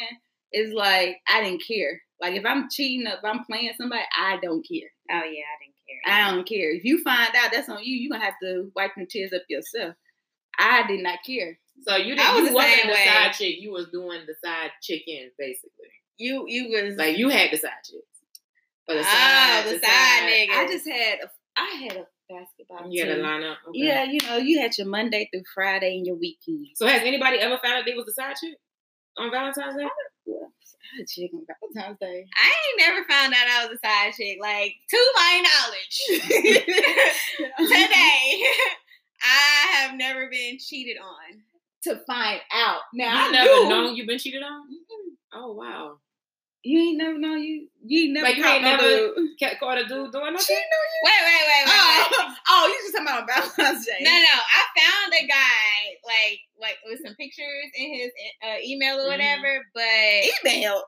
is 0.53 0.73
like 0.73 1.17
I 1.31 1.41
didn't 1.43 1.63
care. 1.67 2.01
Like 2.19 2.35
if 2.35 2.45
I'm 2.45 2.69
cheating, 2.71 3.05
if 3.07 3.23
I'm 3.23 3.43
playing 3.45 3.73
somebody, 3.77 4.03
I 4.17 4.37
don't 4.41 4.65
care. 4.67 4.89
oh 5.11 5.15
yeah 5.15 5.19
I 5.21 5.57
didn't 5.61 5.75
care 5.87 6.01
I 6.07 6.31
don't 6.31 6.47
care. 6.47 6.71
If 6.73 6.83
you 6.85 7.03
find 7.03 7.29
out 7.35 7.51
that's 7.51 7.69
on 7.69 7.83
you, 7.83 7.95
you're 7.97 8.11
gonna 8.11 8.23
have 8.23 8.39
to 8.43 8.71
wipe 8.75 8.95
them 8.95 9.07
tears 9.09 9.33
up 9.33 9.41
yourself. 9.49 9.95
I 10.57 10.85
did 10.87 11.01
not 11.01 11.19
care. 11.25 11.57
So 11.83 11.95
you 11.95 12.13
I 12.13 12.17
didn't. 12.17 12.33
was 12.35 12.43
You 12.43 12.49
the 12.49 12.55
wasn't 12.55 12.81
the 12.83 12.89
way. 12.93 13.05
side 13.05 13.33
chick. 13.33 13.55
You 13.59 13.71
was 13.71 13.87
doing 13.91 14.21
the 14.27 14.35
side 14.45 14.71
chicken, 14.81 15.31
basically. 15.39 15.89
you 16.17 16.45
you 16.47 16.69
was 16.69 16.95
Like 16.97 17.17
you 17.17 17.29
had 17.29 17.51
the 17.51 17.57
side 17.57 17.71
chicks. 17.83 18.05
Or 18.87 18.95
the 18.95 19.01
Oh, 19.01 19.03
side, 19.03 19.65
the 19.65 19.79
side 19.79 20.23
nigga. 20.29 20.51
I 20.51 20.67
just 20.67 20.87
had 20.87 21.19
a, 21.23 21.29
I 21.57 21.69
had 21.87 21.97
a 21.97 22.05
basketball 22.29 22.91
You 22.91 23.05
had 23.05 23.17
a 23.17 23.21
lineup. 23.23 23.55
Okay. 23.69 23.79
Yeah, 23.79 24.03
you 24.03 24.19
know, 24.27 24.37
you 24.37 24.59
had 24.61 24.77
your 24.77 24.87
Monday 24.87 25.29
through 25.31 25.43
Friday 25.53 25.95
and 25.97 26.05
your 26.05 26.15
weekend. 26.15 26.67
So 26.75 26.87
has 26.87 27.01
anybody 27.03 27.37
ever 27.37 27.57
found 27.63 27.75
out 27.79 27.85
they 27.85 27.93
was 27.93 28.05
the 28.05 28.13
side 28.13 28.35
chick 28.41 28.55
on 29.17 29.31
Valentine's 29.31 29.75
Day? 29.75 29.87
Well, 30.25 30.51
I 30.97 31.01
a 31.01 31.05
chick 31.05 31.31
on 31.33 31.45
Valentine's 31.75 31.99
Day. 31.99 32.25
I 32.37 32.47
ain't 32.47 32.89
never 32.89 33.05
found 33.07 33.33
out 33.33 33.47
I 33.47 33.65
was 33.67 33.77
a 33.77 33.87
side 33.87 34.13
chick. 34.17 34.37
Like 34.41 34.73
to 34.89 35.11
my 35.15 35.43
knowledge, 35.45 36.65
today 37.57 38.43
I 39.23 39.71
have 39.77 39.95
never 39.97 40.29
been 40.29 40.57
cheated 40.59 40.97
on. 40.97 41.41
to 41.83 41.95
find 42.05 42.39
out. 42.53 42.81
Now 42.93 43.07
I 43.25 43.27
I 43.27 43.31
never 43.31 43.49
knew. 43.49 43.69
known 43.69 43.95
you've 43.95 44.07
been 44.07 44.19
cheated 44.19 44.43
on. 44.43 44.61
Oh 45.33 45.53
wow. 45.53 45.97
You 46.63 46.77
ain't 46.79 46.97
never 46.99 47.17
know 47.17 47.33
you. 47.35 47.69
You 47.83 48.03
ain't 48.03 48.13
never 48.13 48.27
Like, 48.27 48.37
you 48.37 48.43
caught 48.43 48.53
ain't 48.53 48.63
no 48.63 48.69
never- 48.77 49.15
dude. 49.15 49.39
Cat 49.39 49.59
caught 49.59 49.79
a 49.79 49.81
dude 49.85 50.11
doing 50.11 50.37
She 50.37 50.53
knew 50.53 50.59
you. 50.59 51.01
Wait, 51.05 51.21
wait, 51.25 51.41
wait, 51.47 51.65
wait. 51.65 51.65
wait. 51.65 52.07
Oh, 52.13 52.33
oh, 52.49 52.67
you 52.67 52.77
just 52.83 52.93
talking 52.93 53.07
about 53.07 53.25
Valentine's 53.27 53.83
Day? 53.85 53.97
No, 54.01 54.11
no, 54.11 54.37
I 54.37 54.61
found 54.77 55.13
a 55.13 55.25
guy 55.25 55.97
like 56.05 56.39
like 56.59 56.77
with 56.85 56.99
some 57.03 57.15
pictures 57.15 57.71
in 57.75 57.93
his 57.95 58.11
uh, 58.45 58.57
email 58.63 58.97
or 58.99 59.05
Mhm. 59.05 59.09
whatever, 59.09 59.65
but 59.73 59.83
Email. 60.45 60.83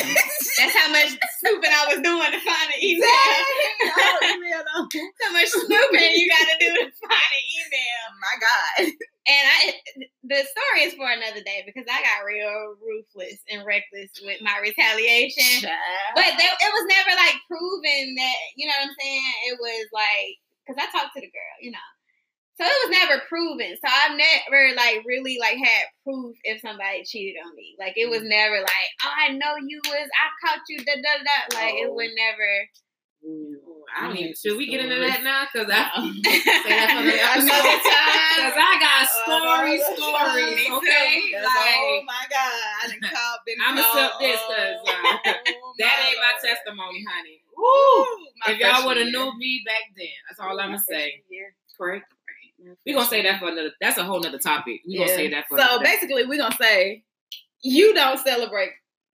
That's 0.00 0.76
how 0.76 0.88
much 0.92 1.16
snooping 1.40 1.72
I 1.72 1.86
was 1.90 2.00
doing 2.04 2.30
to 2.30 2.40
find 2.40 2.68
an 2.70 2.80
email. 2.80 3.08
Oh, 3.10 4.18
email 4.22 4.62
so 4.62 5.32
much 5.32 5.50
snooping 5.50 6.12
you 6.14 6.28
got 6.28 6.46
to 6.46 6.56
do 6.60 6.68
to 6.68 6.86
find 7.00 7.32
an 7.32 7.46
email. 7.58 8.00
Oh 8.06 8.18
my 8.20 8.36
God. 8.38 8.92
And 9.30 9.44
I, 9.46 9.60
the 10.24 10.40
story 10.42 10.80
is 10.88 10.94
for 10.94 11.06
another 11.06 11.42
day 11.44 11.62
because 11.66 11.86
I 11.86 12.02
got 12.02 12.26
real 12.26 12.74
ruthless 12.80 13.38
and 13.50 13.66
reckless 13.66 14.10
with 14.24 14.40
my 14.42 14.58
retaliation. 14.62 15.68
But 16.14 16.34
there, 16.38 16.50
it 16.50 16.72
was 16.72 16.86
never 16.88 17.12
like 17.14 17.36
proven 17.46 18.14
that 18.16 18.40
you 18.56 18.66
know 18.66 18.74
what 18.80 18.88
I'm 18.90 18.96
saying. 18.98 19.32
It 19.52 19.56
was 19.60 19.86
like 19.92 20.40
because 20.66 20.78
I 20.80 20.86
talked 20.90 21.14
to 21.14 21.20
the 21.20 21.30
girl, 21.30 21.56
you 21.60 21.70
know, 21.70 21.88
so 22.60 22.66
it 22.68 22.88
was 22.88 22.98
never 23.00 23.22
proven. 23.28 23.72
So 23.80 23.88
I've 23.88 24.16
never 24.16 24.74
like 24.76 25.00
really 25.06 25.38
like 25.40 25.56
had 25.56 25.84
proof 26.04 26.36
if 26.44 26.60
somebody 26.60 27.04
cheated 27.04 27.40
on 27.44 27.54
me. 27.56 27.74
Like 27.78 27.94
it 27.96 28.08
was 28.10 28.20
never 28.22 28.60
like, 28.60 28.88
oh, 29.04 29.12
I 29.16 29.32
know 29.32 29.56
you 29.66 29.80
was, 29.88 30.08
I 30.12 30.26
caught 30.46 30.60
you, 30.68 30.78
da 30.78 30.92
da 30.96 31.24
da. 31.24 31.56
Like 31.56 31.74
it 31.80 31.88
Oh. 31.88 31.94
would 31.94 32.10
never. 32.14 32.68
I 33.92 34.08
mean, 34.12 34.32
should 34.34 34.56
we 34.56 34.66
get 34.66 34.80
into 34.80 34.96
that 34.96 35.20
now? 35.24 35.44
Because 35.44 35.68
I 35.68 35.92
Say 36.64 36.72
that 36.72 36.88
for 36.96 37.04
the 37.04 37.16
Another 37.20 37.76
time. 37.84 38.16
Because 38.32 38.56
I 38.56 38.72
got 38.80 39.02
stories, 39.12 39.82
Another 39.82 40.00
stories, 40.00 40.56
time. 40.68 40.76
okay? 40.80 41.08
Like, 41.36 41.76
oh 41.84 42.02
my 42.06 42.24
God. 42.30 42.64
I 42.80 42.88
done 42.88 43.00
called, 43.12 43.40
been 43.44 43.58
I'ma 43.60 43.82
called. 43.82 43.92
sip 43.92 44.12
this 44.20 44.40
'cause, 44.40 44.80
uh, 44.88 45.34
Oh, 45.36 45.74
that 45.78 45.96
ain't 46.08 46.16
my 46.16 46.32
Lord. 46.32 46.44
testimony, 46.44 47.04
honey. 47.04 47.42
Woo, 47.56 48.06
my 48.46 48.52
if 48.52 48.58
y'all 48.60 48.86
would 48.86 48.96
have 48.96 49.08
knew 49.12 49.36
me 49.36 49.62
back 49.66 49.84
then, 49.96 50.16
that's 50.28 50.40
all 50.40 50.58
I'm 50.58 50.72
gonna 50.72 50.78
say. 50.88 51.20
freshman 51.20 51.28
year. 51.28 51.54
Pray. 52.62 52.74
We're 52.86 52.94
gonna 52.94 53.08
say 53.08 53.22
that 53.22 53.40
for 53.40 53.48
another. 53.48 53.70
That's 53.80 53.98
a 53.98 54.04
whole 54.04 54.20
nother 54.20 54.38
topic. 54.38 54.80
We're 54.86 55.04
gonna 55.04 55.16
say 55.16 55.28
that 55.30 55.46
for. 55.48 55.58
So 55.58 55.64
another 55.64 55.84
day. 55.84 55.90
basically, 55.92 56.26
we're 56.26 56.38
gonna 56.38 56.56
say 56.60 57.04
you 57.62 57.94
don't 57.94 58.18
celebrate. 58.18 58.70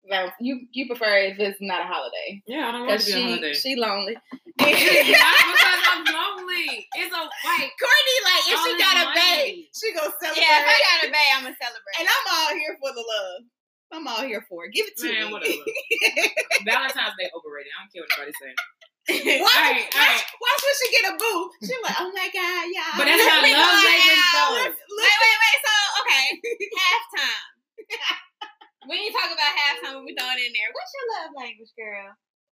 Val- 0.09 0.35
You 0.39 0.67
you 0.73 0.87
prefer 0.87 1.33
if 1.33 1.39
it's 1.41 1.57
not 1.65 1.81
a 1.81 1.89
holiday 1.89 2.43
yeah, 2.47 2.69
I 2.69 2.73
don't 2.77 2.85
want 2.85 3.01
because 3.01 3.07
to 3.09 3.13
be 3.13 3.17
on 3.17 3.25
she 3.25 3.29
holiday. 3.41 3.53
she 3.57 3.73
lonely. 3.77 4.15
Not 4.15 4.69
because 4.69 5.81
I'm 5.89 6.05
lonely. 6.05 6.85
It's 6.93 7.09
a 7.09 7.21
like. 7.25 7.73
Courtney, 7.81 8.19
like 8.29 8.45
if 8.53 8.59
she 8.69 8.73
this 8.77 8.83
got 8.85 8.95
a 9.01 9.05
money. 9.09 9.17
babe, 9.17 9.65
she 9.73 9.89
gonna 9.97 10.13
celebrate. 10.21 10.45
Yeah, 10.45 10.61
if 10.61 10.69
I 10.69 10.77
got 10.77 11.09
a 11.09 11.13
bae, 11.13 11.31
I'm 11.33 11.43
gonna 11.49 11.57
celebrate. 11.57 11.97
and 12.01 12.05
I'm 12.05 12.27
all 12.37 12.53
here 12.53 12.77
for 12.85 12.93
the 12.93 13.01
love. 13.01 13.41
I'm 13.97 14.05
all 14.09 14.23
here 14.29 14.45
for 14.49 14.67
it. 14.67 14.73
Give 14.77 14.85
it 14.89 14.97
to 15.01 15.09
Man, 15.09 15.27
me. 15.29 15.33
whatever. 15.33 15.65
Valentine's 16.69 17.17
Day 17.17 17.31
overrated. 17.33 17.73
I 17.73 17.77
don't 17.81 17.91
care 17.93 18.03
what 18.05 18.13
nobody 18.13 18.33
say. 18.45 18.53
Watch, 19.09 19.21
Alright, 19.21 19.85
watch, 19.85 19.97
alright. 19.97 20.25
watch 20.41 20.61
when 20.65 20.77
she 20.81 20.87
get 20.97 21.05
a 21.13 21.15
boo. 21.21 21.41
She 21.61 21.75
like, 21.85 21.97
oh 22.01 22.11
my 22.15 22.29
god, 22.33 22.65
y'all. 22.73 22.97
But 22.97 23.05
that's 23.05 23.25
not 23.27 23.43
We 23.45 23.53
love 23.53 23.69
going 23.69 23.85
language 23.85 24.21
out. 24.21 24.33
though. 24.33 24.55
Look, 24.65 24.73
look, 24.73 25.05
wait, 25.05 25.19
wait, 25.21 25.39
wait. 25.45 25.59
So 25.65 25.75
okay, 26.01 26.25
halftime. 26.81 27.45
when 28.89 28.99
you 29.01 29.11
talk 29.13 29.29
about 29.29 29.53
halftime, 29.53 30.05
we 30.05 30.15
throw 30.17 30.29
it 30.33 30.41
in 30.41 30.53
there. 30.57 30.71
What's 30.73 30.93
your 30.97 31.07
love 31.21 31.31
language, 31.37 31.73
girl? 31.77 32.09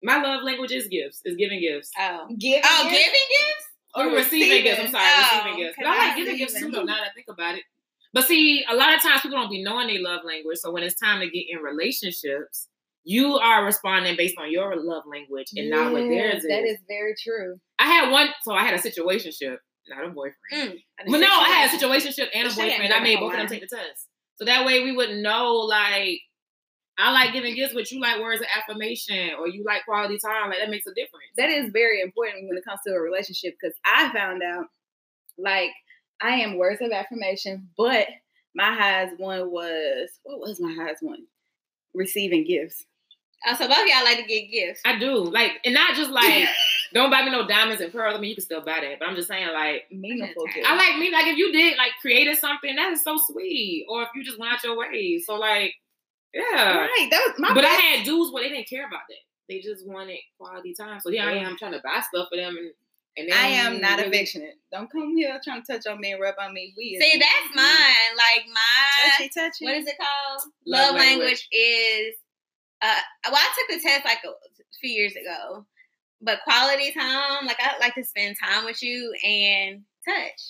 My 0.03 0.23
love 0.23 0.43
language 0.45 0.73
is 0.73 0.87
gifts. 0.89 1.21
Is 1.25 1.37
giving 1.37 1.61
gifts. 1.61 1.91
Oh, 1.99 2.27
Giving 2.39 2.63
oh, 2.65 2.85
gifts 2.89 3.05
giving 3.05 3.29
gifts. 3.29 3.67
or 3.95 4.07
Or 4.07 4.15
receiving 4.15 4.63
gifts. 4.63 4.81
I'm 4.81 4.91
sorry, 4.91 5.05
Oh, 5.05 5.21
receiving 5.21 5.57
gifts. 5.59 5.75
But 5.77 5.85
'cause 5.85 5.95
I 5.97 6.07
like 6.09 6.17
giving 6.17 6.37
gifts 6.39 6.55
too, 6.55 6.71
though. 6.71 6.85
Now 6.85 6.95
that 7.03 7.11
I 7.11 7.13
think 7.15 7.27
about 7.29 7.57
it. 7.57 7.65
But 8.15 8.25
see, 8.27 8.65
a 8.69 8.75
lot 8.75 8.95
of 8.95 9.03
times 9.03 9.21
people 9.23 9.37
don't 9.39 9.51
be 9.51 9.63
knowing 9.63 9.89
their 9.89 10.01
love 10.01 10.25
language. 10.25 10.59
So 10.59 10.71
when 10.71 10.83
it's 10.83 10.95
time 10.99 11.21
to 11.21 11.29
get 11.29 11.45
in 11.51 11.59
relationships, 11.59 12.69
you 13.05 13.39
are 13.39 13.65
responding 13.65 14.17
based 14.17 14.37
on 14.39 14.51
your 14.51 14.77
love 14.77 15.05
language 15.11 15.49
and 15.57 15.71
not 15.71 15.93
what 15.93 16.03
theirs 16.03 16.43
is. 16.43 16.49
That 16.49 16.65
is 16.65 16.79
very 16.87 17.15
true. 17.23 17.59
I 17.79 17.87
had 17.87 18.11
one, 18.11 18.29
so 18.43 18.53
I 18.53 18.65
had 18.65 18.75
a 18.75 18.79
situationship, 18.79 19.57
not 19.89 20.05
a 20.05 20.11
boyfriend. 20.11 20.35
Mm. 20.53 20.79
But 21.11 21.19
no, 21.19 21.29
I 21.29 21.49
had 21.49 21.73
a 21.73 21.77
situationship 21.77 22.29
and 22.35 22.49
a 22.49 22.55
boyfriend. 22.55 22.93
I 22.93 23.01
made 23.01 23.21
both 23.21 23.33
of 23.33 23.39
them 23.39 23.47
take 23.49 23.63
the 23.63 23.75
test. 23.75 24.09
So 24.37 24.45
that 24.45 24.67
way 24.67 24.83
we 24.85 24.93
wouldn't 24.93 25.23
know 25.23 25.55
like 25.57 26.21
I 26.99 27.13
like 27.13 27.33
giving 27.33 27.55
gifts, 27.55 27.75
but 27.75 27.91
you 27.93 28.01
like 28.01 28.21
words 28.21 28.41
of 28.41 28.49
affirmation 28.57 29.31
or 29.39 29.49
you 29.49 29.65
like 29.65 29.85
quality 29.85 30.19
time. 30.19 30.51
Like 30.51 30.59
that 30.59 30.71
makes 30.71 30.87
a 30.87 30.95
difference. 30.95 31.33
That 31.37 31.49
is 31.49 31.71
very 31.73 32.01
important 32.01 32.49
when 32.49 32.59
it 32.59 32.65
comes 32.65 32.81
to 32.87 32.93
a 32.93 33.01
relationship 33.01 33.55
because 33.61 33.77
I 33.85 34.13
found 34.13 34.43
out 34.43 34.67
like 35.39 35.71
I 36.21 36.41
am 36.41 36.59
words 36.59 36.83
of 36.83 36.91
affirmation, 36.91 37.69
but 37.77 38.09
my 38.55 38.75
highest 38.75 39.19
one 39.19 39.51
was 39.51 40.11
what 40.25 40.41
was 40.41 40.61
my 40.61 40.75
highest 40.75 41.03
one? 41.03 41.25
Receiving 41.95 42.45
gifts. 42.45 42.85
Oh, 43.47 43.55
so 43.55 43.69
both 43.69 43.79
of 43.79 43.87
y'all 43.87 44.05
like 44.05 44.19
to 44.19 44.25
get 44.25 44.51
gifts. 44.51 44.81
I 44.85 44.99
do. 44.99 45.15
Like 45.15 45.53
and 45.65 45.75
not 45.75 45.95
just 45.95 46.11
like 46.11 46.49
don't 46.95 47.11
buy 47.11 47.25
me 47.25 47.31
no 47.31 47.47
diamonds 47.47 47.81
and 47.81 47.93
pearls. 47.93 48.17
I 48.17 48.21
mean 48.21 48.31
you 48.31 48.37
can 48.37 48.45
still 48.45 48.61
buy 48.61 48.81
that. 48.81 48.99
But 48.99 49.09
I'm 49.09 49.15
just 49.17 49.29
saying 49.29 49.53
like 49.53 49.85
Meaningful 49.91 50.45
I 50.49 50.53
gifts. 50.53 50.67
I 50.69 50.77
like 50.77 50.99
me 50.99 51.13
like 51.13 51.27
if 51.27 51.37
you 51.37 51.53
did 51.53 51.77
like 51.79 51.93
created 52.01 52.37
something, 52.39 52.75
that 52.75 52.93
is 52.93 53.05
so 53.05 53.17
sweet. 53.17 53.87
Or 53.89 54.03
if 54.03 54.09
you 54.15 54.25
just 54.25 54.39
went 54.39 54.53
out 54.53 54.65
your 54.65 54.77
way. 54.77 55.23
So 55.25 55.37
like, 55.37 55.75
yeah. 56.35 56.79
right. 56.79 57.09
That 57.11 57.29
was 57.29 57.35
my 57.39 57.55
but 57.55 57.65
I 57.65 57.69
had 57.69 58.05
dudes 58.05 58.33
where 58.33 58.43
they 58.43 58.51
didn't 58.51 58.69
care 58.69 58.87
about 58.87 59.03
that. 59.09 59.17
They 59.49 59.61
just 59.61 59.87
wanted 59.87 60.19
quality 60.39 60.75
time. 60.75 61.01
So 61.01 61.11
here 61.11 61.23
I 61.23 61.35
am 61.35 61.57
trying 61.57 61.73
to 61.73 61.81
buy 61.83 62.03
stuff 62.07 62.29
for 62.31 62.37
them 62.37 62.57
and 62.59 62.71
and 63.19 63.33
I 63.33 63.49
am 63.49 63.81
not 63.81 63.99
really- 63.99 64.09
affectionate. 64.09 64.55
Don't 64.73 64.91
come 64.91 65.17
here 65.17 65.39
trying 65.43 65.63
to 65.63 65.73
touch 65.73 65.87
on 65.87 66.01
me 66.01 66.13
and 66.13 66.21
rub 66.21 66.35
on 66.41 66.53
me. 66.55 66.75
We 66.77 66.99
See, 67.01 67.19
that's 67.19 67.55
mine. 67.57 68.17
Like 68.17 68.45
my 68.49 69.11
touchy 69.17 69.31
touchy. 69.35 69.65
what 69.65 69.75
is 69.77 69.87
it 69.87 69.97
called? 69.99 70.43
Love 70.67 70.91
Love, 70.91 70.97
language. 70.97 71.19
language. 71.21 71.49
is 71.53 72.15
uh 72.83 73.01
well 73.27 73.37
I 73.37 73.49
took 73.69 73.77
the 73.83 73.89
test 73.89 74.05
like 74.05 74.19
a 74.25 74.31
few 74.81 74.91
years 74.91 75.13
ago. 75.13 75.67
But 76.21 76.41
quality 76.45 76.93
time, 76.93 77.47
like 77.47 77.59
I 77.61 77.79
like 77.79 77.95
to 77.95 78.05
spend 78.05 78.37
time 78.43 78.65
with 78.65 78.83
you 78.83 79.13
and 79.25 79.83
touch. 80.07 80.41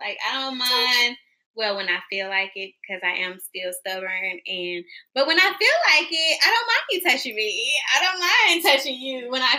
Like 0.00 0.16
I 0.28 0.40
don't 0.40 0.58
mind 0.58 1.16
well 1.56 1.76
when 1.76 1.88
I 1.88 1.98
feel 2.10 2.28
like 2.28 2.50
it 2.56 2.72
because 2.82 3.00
I 3.04 3.18
am 3.22 3.38
still 3.40 3.72
stubborn 3.72 4.40
and 4.46 4.84
but 5.14 5.26
when 5.26 5.38
I 5.38 5.42
feel 5.42 5.76
like 5.98 6.08
it, 6.10 6.38
I 6.44 6.50
don't 6.50 6.66
mind 6.66 6.86
you 6.90 7.00
touching 7.10 7.34
me. 7.36 7.72
I 7.94 8.02
don't 8.02 8.20
mind 8.20 8.62
touching 8.64 8.98
you 9.00 9.30
when 9.30 9.42
I 9.42 9.58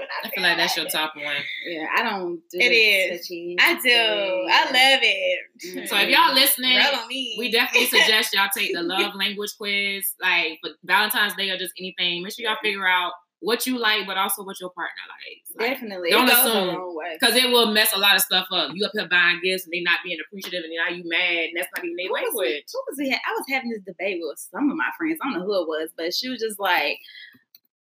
I, 0.00 0.26
I 0.26 0.30
feel 0.30 0.42
like 0.42 0.56
that's 0.56 0.76
your 0.76 0.86
top 0.86 1.14
one. 1.16 1.24
Yeah, 1.66 1.86
I 1.96 2.02
don't 2.02 2.36
do 2.50 2.58
It 2.60 3.22
the 3.28 3.56
I 3.60 3.74
do. 3.80 4.48
I 4.50 4.64
love 4.66 5.00
it. 5.02 5.38
Mm. 5.66 5.88
So 5.88 5.96
if 5.98 6.08
y'all 6.08 6.34
listening, 6.34 6.76
Rub 6.78 6.94
on 7.02 7.08
me. 7.08 7.36
we 7.38 7.50
definitely 7.50 7.86
suggest 8.00 8.34
y'all 8.34 8.48
take 8.56 8.74
the 8.74 8.82
love 8.82 9.14
language 9.14 9.50
quiz, 9.58 10.14
like 10.20 10.58
for 10.62 10.70
Valentine's 10.84 11.34
Day 11.34 11.50
or 11.50 11.58
just 11.58 11.72
anything. 11.78 12.22
Make 12.22 12.32
sure 12.34 12.46
y'all 12.46 12.56
figure 12.62 12.86
out 12.86 13.12
what 13.40 13.66
you 13.66 13.76
like, 13.76 14.06
but 14.06 14.16
also 14.16 14.44
what 14.44 14.60
your 14.60 14.70
partner 14.70 15.02
likes. 15.10 15.50
Like, 15.58 15.70
Definitely. 15.74 16.10
Don't 16.10 16.28
assume. 16.30 16.68
a 16.68 16.72
long 16.78 16.96
way. 16.96 17.18
Cause 17.20 17.34
it 17.34 17.50
will 17.50 17.72
mess 17.72 17.92
a 17.92 17.98
lot 17.98 18.14
of 18.14 18.22
stuff 18.22 18.46
up. 18.52 18.70
You 18.72 18.84
up 18.86 18.92
here 18.94 19.08
buying 19.08 19.40
gifts 19.42 19.64
and 19.64 19.72
they 19.72 19.80
not 19.80 19.98
being 20.04 20.18
appreciative, 20.24 20.62
and 20.64 20.72
now 20.76 20.94
you 20.94 21.02
mad, 21.08 21.48
and 21.50 21.56
that's 21.56 21.68
not 21.76 21.84
even 21.84 21.96
their 21.96 22.06
Who 22.06 22.12
was, 22.12 22.22
language. 22.34 22.64
who 22.72 22.80
was 22.88 22.98
it? 23.00 23.12
I 23.28 23.32
was 23.32 23.44
having 23.48 23.70
this 23.70 23.82
debate 23.84 24.20
with 24.22 24.38
some 24.38 24.70
of 24.70 24.76
my 24.76 24.90
friends. 24.96 25.18
I 25.20 25.30
don't 25.30 25.40
know 25.40 25.44
who 25.46 25.60
it 25.62 25.66
was, 25.68 25.90
but 25.96 26.14
she 26.14 26.28
was 26.28 26.38
just 26.40 26.60
like, 26.60 26.98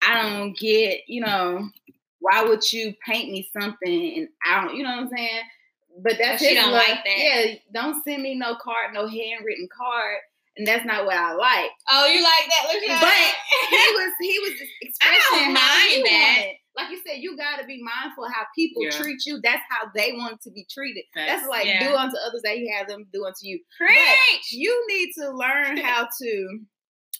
I 0.03 0.23
don't 0.23 0.57
get, 0.59 1.01
you 1.09 1.23
know, 1.23 1.69
why 2.31 2.43
would 2.45 2.73
you 2.73 2.93
paint 3.07 3.31
me 3.31 3.49
something 3.59 4.15
and 4.19 4.29
I 4.47 4.65
don't, 4.65 4.77
you 4.77 4.83
know 4.83 4.91
what 4.91 4.99
I'm 5.05 5.09
saying? 5.15 5.43
But 6.03 6.15
that's 6.19 6.43
But 6.43 6.49
she 6.49 6.55
his 6.55 6.62
don't 6.65 6.73
like 6.73 7.05
that. 7.05 7.15
Yeah, 7.17 7.55
don't 7.73 8.03
send 8.05 8.23
me 8.23 8.35
no 8.35 8.55
card, 8.57 8.93
no 8.93 9.07
handwritten 9.07 9.69
card, 9.77 10.19
and 10.59 10.67
that's 10.67 10.85
not 10.85 11.07
what 11.07 11.17
I 11.17 11.33
like. 11.35 11.71
Oh, 11.91 12.07
you 12.07 12.23
like 12.23 12.49
that? 12.51 12.73
Look 12.73 12.83
at 12.83 13.01
But 13.01 13.71
he 13.71 13.77
was 13.95 14.12
he 14.21 14.39
was 14.41 14.51
just 14.59 14.73
expressing 14.83 15.21
don't 15.31 15.57
how 15.57 15.79
he 15.89 15.97
mind 16.03 16.07
that. 16.07 16.35
wanted. 16.37 16.53
Like 16.77 16.91
you 16.91 17.01
said, 17.07 17.23
you 17.23 17.35
got 17.39 17.59
to 17.61 17.65
be 17.67 17.83
mindful 17.83 18.29
how 18.29 18.43
people 18.55 18.83
Yeah. 18.85 18.91
treat 18.91 19.25
you. 19.25 19.41
That's 19.43 19.62
how 19.71 19.87
they 19.95 20.12
want 20.12 20.43
to 20.43 20.51
be 20.51 20.67
treated. 20.71 21.05
Facts. 21.15 21.31
That's 21.33 21.49
like 21.49 21.65
Yeah. 21.65 21.89
do 21.89 21.95
unto 21.97 22.17
others 22.27 22.43
that 22.45 22.59
you 22.59 22.71
have 22.77 22.87
them 22.89 23.07
do 23.15 23.25
unto 23.25 23.39
you. 23.45 23.59
Preach. 23.79 24.53
You 24.53 24.85
need 24.91 25.12
to 25.19 25.31
learn 25.31 25.79
how 25.79 26.07
to 26.21 26.59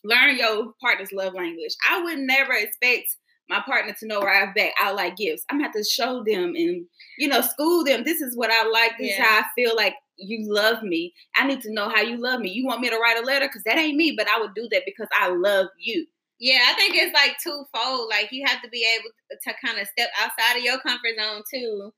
learn 0.05 0.37
your 0.37 0.75
partner's 0.83 1.13
love 1.13 1.33
language. 1.33 1.75
I 1.91 2.03
would 2.03 2.19
never 2.19 2.53
expect 2.53 3.07
my 3.49 3.61
partner 3.61 3.95
to 4.01 4.07
know 4.07 4.21
where 4.21 4.31
I've 4.31 4.55
back. 4.55 4.73
I 4.81 4.93
like 4.93 5.17
gifts. 5.17 5.45
I'm 5.49 5.59
gonna 5.59 5.69
have 5.69 5.75
to 5.77 5.85
show 5.85 6.25
them 6.25 6.55
and 6.57 6.85
you 7.19 7.29
know 7.29 7.41
school 7.41 7.85
them. 7.85 8.05
This 8.05 8.21
is 8.21 8.37
what 8.37 8.51
I 8.51 8.69
like. 8.69 8.93
This 8.99 9.11
Yeah. 9.11 9.23
is 9.23 9.29
how 9.29 9.39
I 9.41 9.45
feel 9.55 9.77
like 9.77 9.95
you 10.17 10.53
love 10.53 10.83
me. 10.83 11.13
I 11.37 11.47
need 11.47 11.61
to 11.63 11.73
know 11.73 11.89
how 11.89 12.01
you 12.01 12.17
love 12.17 12.41
me. 12.41 12.51
You 12.51 12.65
want 12.67 12.81
me 12.81 12.91
to 12.91 12.99
write 12.99 13.19
a 13.23 13.27
letter 13.27 13.47
because 13.47 13.63
that 13.65 13.77
ain't 13.79 13.97
me, 13.97 14.15
but 14.17 14.29
I 14.29 14.41
would 14.41 14.55
do 14.55 14.69
that 14.73 14.83
because 14.87 15.09
I 15.15 15.29
love 15.29 15.67
you. 15.79 16.07
Yeah, 16.39 16.61
I 16.69 16.75
think 16.75 16.95
it's 16.97 17.15
like 17.15 17.37
twofold. 17.43 18.09
Like 18.11 18.31
you 18.33 18.45
have 18.47 18.61
to 18.63 18.69
be 18.69 18.87
able 18.99 19.11
to 19.31 19.55
kind 19.65 19.79
of 19.81 19.89
step 19.89 20.11
outside 20.21 20.59
of 20.59 20.65
your 20.65 20.79
comfort 20.81 21.13
zone 21.19 21.43
too, 21.53 21.93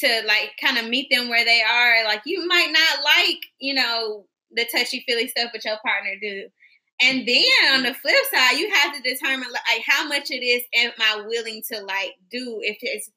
to 0.00 0.22
like 0.26 0.52
kind 0.60 0.78
of 0.78 0.88
meet 0.88 1.08
them 1.10 1.28
where 1.28 1.44
they 1.44 1.62
are. 1.62 2.04
Like 2.04 2.22
you 2.26 2.46
might 2.46 2.70
not 2.72 3.04
like, 3.04 3.38
you 3.58 3.74
know, 3.74 4.26
the 4.50 4.66
touchy 4.72 5.04
feely 5.06 5.28
stuff 5.28 5.50
that 5.52 5.64
your 5.64 5.78
partner 5.84 6.14
do. 6.20 6.48
And 7.04 7.28
then 7.28 7.74
on 7.74 7.82
the 7.82 7.94
flip 7.94 8.14
side, 8.32 8.56
you 8.58 8.72
have 8.74 8.94
to 8.94 9.02
determine 9.02 9.48
like 9.52 9.82
how 9.86 10.06
much 10.08 10.30
it 10.30 10.42
is 10.44 10.62
am 10.74 10.92
I 10.98 11.22
willing 11.26 11.62
to 11.72 11.80
like 11.82 12.12
do 12.30 12.58
if 12.62 12.78
it's 12.80 13.10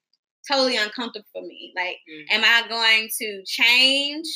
totally 0.49 0.77
uncomfortable 0.77 1.25
for 1.33 1.41
me. 1.41 1.73
Like, 1.75 1.97
Mhm. 2.09 2.25
am 2.31 2.43
I 2.45 2.67
going 2.67 3.09
to 3.19 3.43
change? 3.45 4.27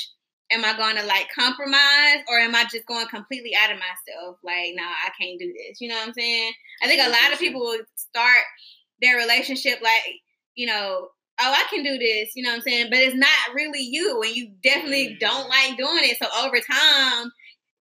Am 0.51 0.65
I 0.65 0.75
going 0.75 0.97
to 0.97 1.03
like 1.05 1.29
compromise 1.33 2.23
or 2.27 2.37
am 2.39 2.53
I 2.55 2.65
just 2.65 2.85
going 2.85 3.07
completely 3.07 3.55
out 3.55 3.71
of 3.71 3.79
myself? 3.79 4.37
Like, 4.43 4.73
no, 4.75 4.83
I 4.83 5.09
can't 5.19 5.39
do 5.39 5.53
this. 5.57 5.79
You 5.79 5.87
know 5.89 5.95
what 5.95 6.07
I'm 6.09 6.13
saying? 6.13 6.51
I 6.83 6.87
think 6.87 7.01
a 7.01 7.09
lot 7.09 7.31
of 7.31 7.39
people 7.39 7.61
will 7.61 7.79
start 7.95 8.43
their 9.01 9.15
relationship 9.17 9.79
like, 9.81 10.03
you 10.55 10.67
know, 10.67 11.07
oh, 11.39 11.53
I 11.53 11.63
can 11.73 11.83
do 11.83 11.97
this, 11.97 12.31
you 12.35 12.43
know 12.43 12.49
what 12.49 12.57
I'm 12.57 12.61
saying? 12.63 12.87
But 12.91 12.99
it's 12.99 13.15
not 13.15 13.55
really 13.55 13.79
you 13.81 14.21
and 14.21 14.35
you 14.35 14.51
definitely 14.61 15.15
Mm. 15.15 15.19
don't 15.19 15.47
like 15.49 15.77
doing 15.77 15.99
it. 16.03 16.17
So 16.21 16.27
over 16.43 16.59
time, 16.59 17.31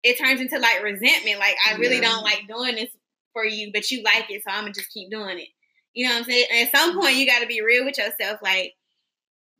it 0.03 0.17
turns 0.17 0.41
into 0.41 0.57
like 0.59 0.83
resentment. 0.83 1.39
Like, 1.39 1.55
I 1.67 1.75
really 1.75 1.95
Yeah. 1.95 2.09
don't 2.09 2.23
like 2.23 2.47
doing 2.47 2.75
this 2.75 2.89
for 3.33 3.45
you, 3.45 3.71
but 3.73 3.89
you 3.91 4.03
like 4.03 4.29
it, 4.29 4.43
so 4.43 4.51
I'm 4.51 4.63
gonna 4.63 4.73
just 4.73 4.91
keep 4.91 5.09
doing 5.11 5.39
it. 5.39 5.47
You 5.93 6.07
know 6.07 6.13
what 6.13 6.19
I'm 6.19 6.25
saying? 6.25 6.45
And 6.51 6.67
at 6.67 6.71
some 6.71 6.91
mm-hmm. 6.91 6.99
point, 6.99 7.15
you 7.17 7.25
got 7.25 7.39
to 7.39 7.47
be 7.47 7.61
real 7.61 7.85
with 7.85 7.97
yourself. 7.97 8.39
Like, 8.41 8.73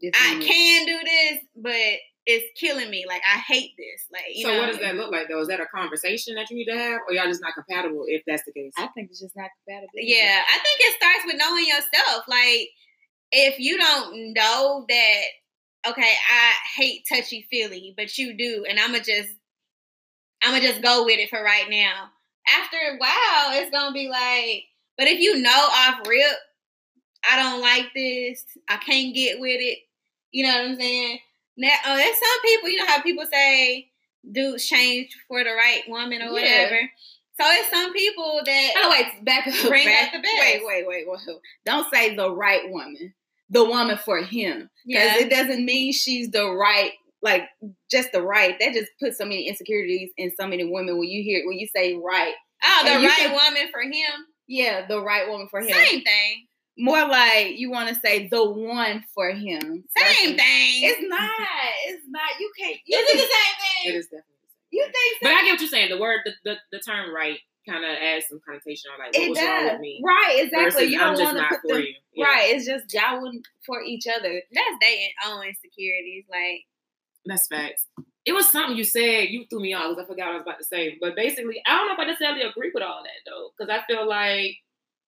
I 0.03 0.39
can 0.41 0.85
do 0.85 0.97
this, 1.03 1.39
but 1.55 1.99
it's 2.25 2.45
killing 2.59 2.89
me. 2.89 3.05
Like, 3.07 3.21
I 3.21 3.39
hate 3.39 3.71
this. 3.77 4.05
Like, 4.11 4.23
you 4.33 4.45
so 4.45 4.53
know. 4.53 4.59
what 4.59 4.67
does 4.67 4.79
that 4.79 4.95
look 4.95 5.11
like 5.11 5.27
though? 5.27 5.41
Is 5.41 5.47
that 5.49 5.59
a 5.59 5.65
conversation 5.65 6.35
that 6.35 6.49
you 6.49 6.57
need 6.57 6.71
to 6.71 6.77
have, 6.77 7.01
or 7.07 7.13
y'all 7.13 7.27
just 7.27 7.41
not 7.41 7.53
compatible? 7.53 8.05
If 8.07 8.23
that's 8.25 8.43
the 8.45 8.53
case, 8.53 8.73
I 8.77 8.87
think 8.95 9.09
it's 9.09 9.19
just 9.19 9.35
not 9.35 9.49
compatible. 9.59 9.91
Yeah, 9.95 10.41
I 10.49 10.57
think 10.59 10.79
it 10.79 10.95
starts 10.95 11.25
with 11.25 11.35
knowing 11.37 11.65
yourself. 11.65 12.25
Like, 12.27 12.69
if 13.31 13.59
you 13.59 13.77
don't 13.77 14.33
know 14.33 14.85
that, 14.87 15.21
okay, 15.89 16.13
I 16.29 16.53
hate 16.75 17.03
touchy 17.11 17.45
feely, 17.49 17.93
but 17.97 18.17
you 18.17 18.37
do, 18.37 18.65
and 18.69 18.79
I'ma 18.79 18.99
just, 18.99 19.29
I'ma 20.43 20.59
just 20.59 20.81
go 20.81 21.05
with 21.05 21.19
it 21.19 21.29
for 21.29 21.43
right 21.43 21.69
now. 21.69 22.09
After 22.49 22.77
a 22.77 22.97
while, 22.97 23.61
it's 23.61 23.71
gonna 23.71 23.93
be 23.93 24.09
like, 24.09 24.63
but 24.97 25.07
if 25.07 25.19
you 25.19 25.37
know 25.41 25.49
off 25.49 26.01
rip, 26.07 26.35
I 27.29 27.41
don't 27.41 27.61
like 27.61 27.87
this, 27.95 28.43
I 28.67 28.77
can't 28.77 29.13
get 29.13 29.39
with 29.39 29.59
it. 29.61 29.79
You 30.31 30.43
know 30.47 30.53
what 30.57 30.71
I'm 30.71 30.75
saying? 30.79 31.19
Now, 31.57 31.69
oh, 31.85 31.95
there's 31.95 32.17
some 32.17 32.41
people, 32.43 32.69
you 32.69 32.77
know 32.77 32.87
how 32.87 33.01
people 33.01 33.25
say 33.31 33.89
dudes 34.31 34.65
change 34.65 35.15
for 35.27 35.43
the 35.43 35.51
right 35.51 35.81
woman 35.87 36.21
or 36.21 36.25
Yeah. 36.25 36.31
whatever. 36.31 36.79
So 37.39 37.47
it's 37.49 37.69
some 37.69 37.91
people 37.93 38.41
that 38.45 38.71
Oh 38.77 38.89
wait, 38.89 39.23
back 39.25 39.47
up. 39.47 39.53
Bring 39.67 39.85
back, 39.85 40.11
the 40.13 40.19
best. 40.19 40.33
Wait, 40.39 40.61
wait, 40.65 40.87
wait, 40.87 41.07
wait. 41.07 41.37
Don't 41.65 41.89
say 41.91 42.15
the 42.15 42.31
right 42.31 42.69
woman. 42.69 43.13
The 43.49 43.65
woman 43.65 43.97
for 43.97 44.19
him. 44.21 44.69
Because 44.85 45.15
Yeah. 45.15 45.17
it 45.19 45.29
doesn't 45.29 45.65
mean 45.65 45.91
she's 45.91 46.29
the 46.29 46.49
right, 46.49 46.91
like 47.21 47.43
just 47.89 48.11
the 48.11 48.21
right. 48.21 48.55
That 48.59 48.73
just 48.73 48.91
puts 48.99 49.17
so 49.17 49.25
many 49.25 49.47
insecurities 49.47 50.09
in 50.17 50.31
so 50.39 50.47
many 50.47 50.63
women 50.65 50.97
when 50.97 51.07
you 51.07 51.23
hear 51.23 51.43
when 51.45 51.57
you 51.59 51.67
say 51.75 51.95
right. 51.95 52.33
Oh, 52.63 52.81
the 52.83 53.05
right 53.07 53.17
can- 53.17 53.31
woman 53.31 53.69
for 53.71 53.81
him. 53.81 54.25
Yeah, 54.47 54.85
the 54.87 55.01
right 55.01 55.27
woman 55.29 55.47
for 55.49 55.61
him. 55.61 55.69
Same 55.73 56.01
thing. 56.03 56.47
More 56.77 57.07
like 57.07 57.57
you 57.59 57.69
want 57.69 57.89
to 57.89 57.95
say 57.95 58.27
the 58.27 58.43
one 58.49 59.03
for 59.13 59.29
him. 59.29 59.83
Same 59.97 60.37
thing. 60.37 60.83
It's 60.83 61.01
not. 61.09 61.29
It's 61.87 62.03
not. 62.09 62.39
You 62.39 62.51
can't. 62.57 62.77
You, 62.85 62.97
Is 62.97 63.09
it 63.09 63.13
the 63.13 63.19
same 63.19 63.27
thing? 63.29 63.93
it 63.93 63.97
is 63.97 64.05
definitely. 64.07 64.23
the 64.41 64.47
same. 64.47 64.71
you 64.71 64.83
think 64.85 65.13
so? 65.13 65.19
But 65.23 65.31
I 65.31 65.43
get 65.45 65.51
what 65.51 65.59
you're 65.61 65.69
saying. 65.69 65.89
The 65.91 65.99
word, 65.99 66.19
the 66.25 66.31
the, 66.43 66.55
the 66.71 66.79
term 66.79 67.13
"right" 67.13 67.37
kind 67.69 67.83
of 67.85 67.91
adds 67.91 68.25
some 68.29 68.39
connotation 68.47 68.89
on 68.91 68.99
like 68.99 69.13
what 69.13 69.21
it 69.23 69.29
was 69.29 69.39
wrong 69.39 69.65
with 69.71 69.79
me. 69.79 70.01
Right, 70.03 70.35
exactly. 70.43 70.71
Versus 70.71 70.91
you 70.91 70.99
I'm 70.99 71.07
don't 71.13 71.17
just 71.17 71.33
want 71.33 71.37
to 71.37 71.41
not 71.43 71.51
put 71.51 71.61
for 71.61 71.75
them. 71.75 71.83
you. 71.83 71.95
Yeah. 72.13 72.25
Right, 72.25 72.55
it's 72.55 72.65
just 72.65 72.93
y'all 72.93 73.21
wouldn't 73.21 73.45
for 73.65 73.81
each 73.83 74.07
other. 74.07 74.31
That's 74.51 74.75
dating 74.81 75.11
own 75.27 75.45
insecurities. 75.45 76.25
Like, 76.31 76.65
That's 77.25 77.47
facts. 77.47 77.87
It 78.25 78.33
was 78.33 78.49
something 78.49 78.77
you 78.77 78.83
said. 78.83 79.29
You 79.29 79.45
threw 79.49 79.59
me 79.61 79.73
off 79.73 79.89
because 79.95 80.05
I 80.05 80.07
forgot 80.07 80.25
what 80.27 80.31
I 80.31 80.33
was 80.35 80.41
about 80.43 80.57
to 80.59 80.63
say. 80.65 80.97
But 81.01 81.15
basically, 81.15 81.61
I 81.65 81.75
don't 81.75 81.87
know 81.87 81.93
if 81.93 81.99
I 81.99 82.05
necessarily 82.05 82.41
agree 82.43 82.71
with 82.73 82.83
all 82.83 83.01
that 83.03 83.29
though, 83.31 83.49
because 83.57 83.69
I 83.73 83.83
feel 83.91 84.07
like 84.07 84.57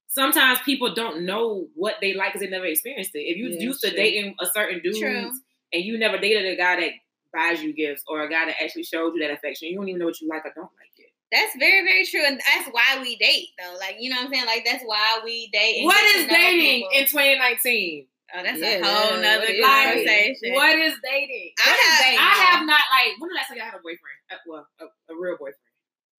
sometimes 0.07 0.59
people 0.61 0.93
don't 0.93 1.25
know 1.25 1.67
what 1.75 1.95
they 2.01 2.13
like 2.13 2.33
because 2.33 2.41
they 2.45 2.51
never 2.51 2.65
experienced 2.65 3.11
it. 3.15 3.19
If 3.19 3.37
you 3.37 3.49
Yeah, 3.49 3.59
used 3.67 3.81
to 3.81 3.89
true. 3.89 3.97
dating 3.97 4.35
a 4.41 4.45
certain 4.47 4.79
dude 4.83 4.95
True. 4.99 5.31
and 5.73 5.83
you 5.83 5.97
never 5.97 6.17
dated 6.19 6.45
a 6.45 6.55
guy 6.55 6.79
that 6.81 6.91
buys 7.33 7.63
you 7.63 7.73
gifts 7.73 8.03
or 8.07 8.21
a 8.23 8.29
guy 8.29 8.45
that 8.45 8.55
actually 8.61 8.83
showed 8.83 9.13
you 9.15 9.21
that 9.21 9.31
affection, 9.31 9.69
you 9.69 9.77
don't 9.77 9.87
even 9.89 9.99
know 9.99 10.05
what 10.05 10.21
you 10.21 10.27
like 10.29 10.45
or 10.45 10.51
don't 10.55 10.63
like 10.79 10.91
it. 10.97 11.09
that's 11.31 11.55
very, 11.57 11.83
very 11.83 12.05
true. 12.05 12.23
And 12.25 12.39
that's 12.39 12.69
why 12.71 12.99
we 13.01 13.15
date, 13.17 13.49
though. 13.59 13.75
Like, 13.79 13.95
you 13.99 14.09
know 14.11 14.17
what 14.17 14.25
I'm 14.27 14.33
saying? 14.33 14.45
Like, 14.45 14.63
that's 14.65 14.83
why 14.85 15.19
we 15.23 15.49
date. 15.51 15.83
What 15.83 16.03
is 16.15 16.27
to 16.27 16.29
dating 16.33 16.87
people. 16.89 16.89
in 16.93 17.05
2019? 17.07 18.07
Oh, 18.33 18.41
that's 18.41 18.57
Yeah, 18.57 18.81
a 18.81 18.83
whole 18.83 19.13
yeah, 19.13 19.25
nother 19.29 19.45
what 19.45 19.53
is 19.53 19.61
conversation. 19.61 20.49
What 20.57 20.73
is 20.73 20.95
dating? 21.05 21.53
I 21.53 21.69
What 21.69 21.77
is 21.77 21.85
have, 21.85 22.01
dating? 22.01 22.19
I 22.19 22.33
have 22.49 22.61
not 22.65 22.85
like 22.89 23.11
when 23.21 23.29
did 23.29 23.37
I 23.37 23.45
say 23.45 23.61
I 23.61 23.65
had 23.69 23.77
a 23.77 23.83
boyfriend? 23.85 24.19
Uh, 24.33 24.41
well, 24.49 24.65
a, 24.81 24.85
a 24.89 25.13
real 25.13 25.37
boyfriend, 25.37 25.69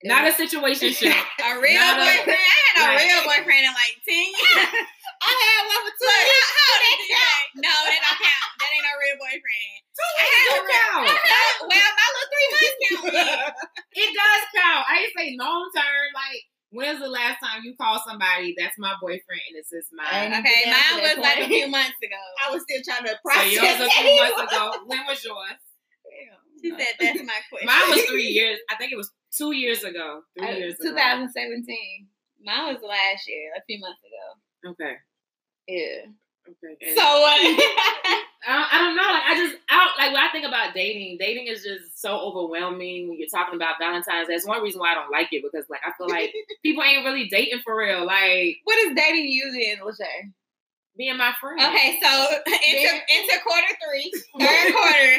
not 0.06 0.22
a 0.22 0.32
situation 0.32 0.94
ship. 0.94 1.10
a 1.42 1.50
real 1.58 1.74
Not 1.74 1.98
boyfriend. 1.98 2.38
I 2.38 2.54
had 2.70 2.74
a 2.78 2.82
Right. 2.86 3.02
real 3.02 3.22
boyfriend 3.26 3.64
in 3.66 3.74
like 3.74 3.94
10 4.06 4.14
years. 4.14 4.70
I 5.26 5.32
had 5.34 5.60
one 5.66 5.82
for 5.88 5.94
two. 5.98 6.06
Look, 6.06 6.22
how, 6.30 6.46
how 6.54 6.74
that? 6.84 7.42
No, 7.64 7.74
that 7.90 8.00
don't 8.02 8.20
count. 8.22 8.48
That 8.62 8.68
ain't 8.78 8.84
no 8.86 8.94
real 9.02 9.16
boyfriend. 9.18 9.78
I 10.20 10.26
had 10.26 10.38
a 10.38 10.50
Don't 10.54 10.66
real- 10.70 10.74
count. 10.74 11.06
No, 11.18 11.40
well, 11.66 11.90
my 11.98 12.06
little 12.14 12.30
three 12.30 12.48
months 12.54 12.76
count. 12.84 13.54
It 13.94 14.10
does 14.14 14.42
count. 14.54 14.82
I 14.86 14.94
ain't 15.02 15.14
say 15.18 15.28
long 15.34 15.66
term. 15.74 16.06
Like, 16.14 16.42
when's 16.74 17.00
the 17.00 17.08
last 17.08 17.38
time 17.40 17.62
you 17.62 17.74
called 17.80 18.02
somebody 18.06 18.54
that's 18.58 18.76
my 18.78 18.94
boyfriend 19.00 19.42
and 19.48 19.56
it's 19.56 19.70
just 19.70 19.88
mine? 19.94 20.32
And- 20.32 20.44
Okay, 20.44 20.66
mine 20.66 21.00
that 21.00 21.16
was 21.16 21.22
like 21.22 21.38
a 21.46 21.48
few 21.48 21.68
months 21.68 21.96
ago. 22.02 22.20
I 22.46 22.50
was 22.52 22.62
still 22.66 22.82
trying 22.84 23.06
to 23.06 23.14
So 23.14 23.24
process. 23.24 23.52
yours 23.52 23.78
was 23.78 23.88
a 23.88 24.02
few 24.02 24.16
months 24.20 24.52
ago. 24.52 24.62
When 24.86 25.00
was 25.06 25.24
yours? 25.24 25.60
She 26.60 26.70
said 26.70 26.96
that's 26.98 27.22
my 27.22 27.40
question. 27.50 27.66
Mine 27.66 27.90
was 27.90 28.02
three 28.08 28.28
years. 28.28 28.58
I 28.70 28.76
think 28.76 28.92
it 28.92 28.96
was 28.96 29.10
two 29.36 29.52
years 29.52 29.84
ago. 29.84 30.22
Three 30.38 30.48
oh, 30.48 30.56
years 30.56 30.80
ago. 30.80 30.90
2017. 30.90 32.08
Mine 32.44 32.74
was 32.74 32.82
last 32.82 33.28
year, 33.28 33.52
a 33.56 33.62
few 33.66 33.80
months 33.80 34.00
ago. 34.00 34.72
Okay. 34.72 34.94
Yeah. 35.68 36.08
Okay. 36.48 36.94
So 36.94 37.02
what? 37.02 37.40
Uh, 37.40 38.16
I, 38.46 38.52
don't, 38.56 38.74
I 38.74 38.78
don't 38.78 38.96
know. 38.96 39.02
Like 39.02 39.22
I 39.26 39.34
just, 39.36 39.56
I 39.70 39.74
don't, 39.84 39.98
like 39.98 40.12
when 40.14 40.22
I 40.22 40.32
think 40.32 40.46
about 40.46 40.74
dating, 40.74 41.18
dating 41.18 41.46
is 41.46 41.62
just 41.62 42.00
so 42.00 42.16
overwhelming 42.18 43.08
when 43.08 43.18
you're 43.18 43.28
talking 43.28 43.54
about 43.54 43.76
Valentine's. 43.80 44.28
That's 44.28 44.46
one 44.46 44.62
reason 44.62 44.80
why 44.80 44.92
I 44.92 44.94
don't 44.94 45.10
like 45.10 45.28
it 45.32 45.42
because 45.42 45.66
like 45.70 45.80
I 45.86 45.92
feel 45.96 46.08
like 46.08 46.32
people 46.62 46.82
ain't 46.84 47.04
really 47.04 47.28
dating 47.28 47.60
for 47.64 47.76
real. 47.76 48.04
Like 48.04 48.56
what 48.64 48.78
is 48.78 48.94
dating 48.94 49.26
you 49.30 49.50
then, 49.52 49.84
Lachey? 49.86 50.32
being 50.96 51.16
my 51.16 51.32
friend. 51.40 51.58
okay, 51.60 51.98
so 52.02 52.08
into, 52.46 52.86
Then- 52.86 53.00
into 53.10 53.34
quarter 53.42 53.74
three, 53.82 54.12
third 54.38 54.72
quarter, 54.72 55.16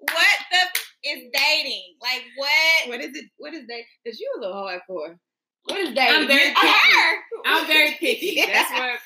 what 0.00 0.38
the 0.50 1.08
is 1.10 1.30
dating? 1.32 1.82
Like 2.00 2.24
what? 2.36 2.88
What 2.88 3.00
is 3.00 3.14
it? 3.16 3.26
What 3.36 3.54
is 3.54 3.66
that? 3.66 3.80
Because 4.04 4.18
you 4.20 4.32
a 4.36 4.40
little 4.40 4.54
hard 4.54 4.80
hardcore. 4.88 5.18
What 5.64 5.78
is 5.80 5.94
dating? 5.94 6.14
I'm 6.22 6.26
very 6.26 6.48
You- 6.48 6.54
picky. 6.54 6.92
Her. 6.94 7.16
I'm 7.44 7.66
very 7.66 7.90
picky. 8.00 8.32
Yeah. 8.36 8.46
That's 8.46 8.70
what. 8.72 9.00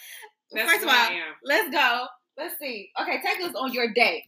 That's 0.53 0.71
First 0.71 0.83
of 0.83 0.89
all, 0.91 0.95
I 0.95 1.07
am. 1.15 1.35
let's 1.45 1.71
go. 1.75 2.07
Let's 2.37 2.59
see. 2.59 2.91
Okay, 3.01 3.21
take 3.25 3.41
us 3.47 3.55
on 3.55 3.73
your 3.73 3.93
date. 3.93 4.25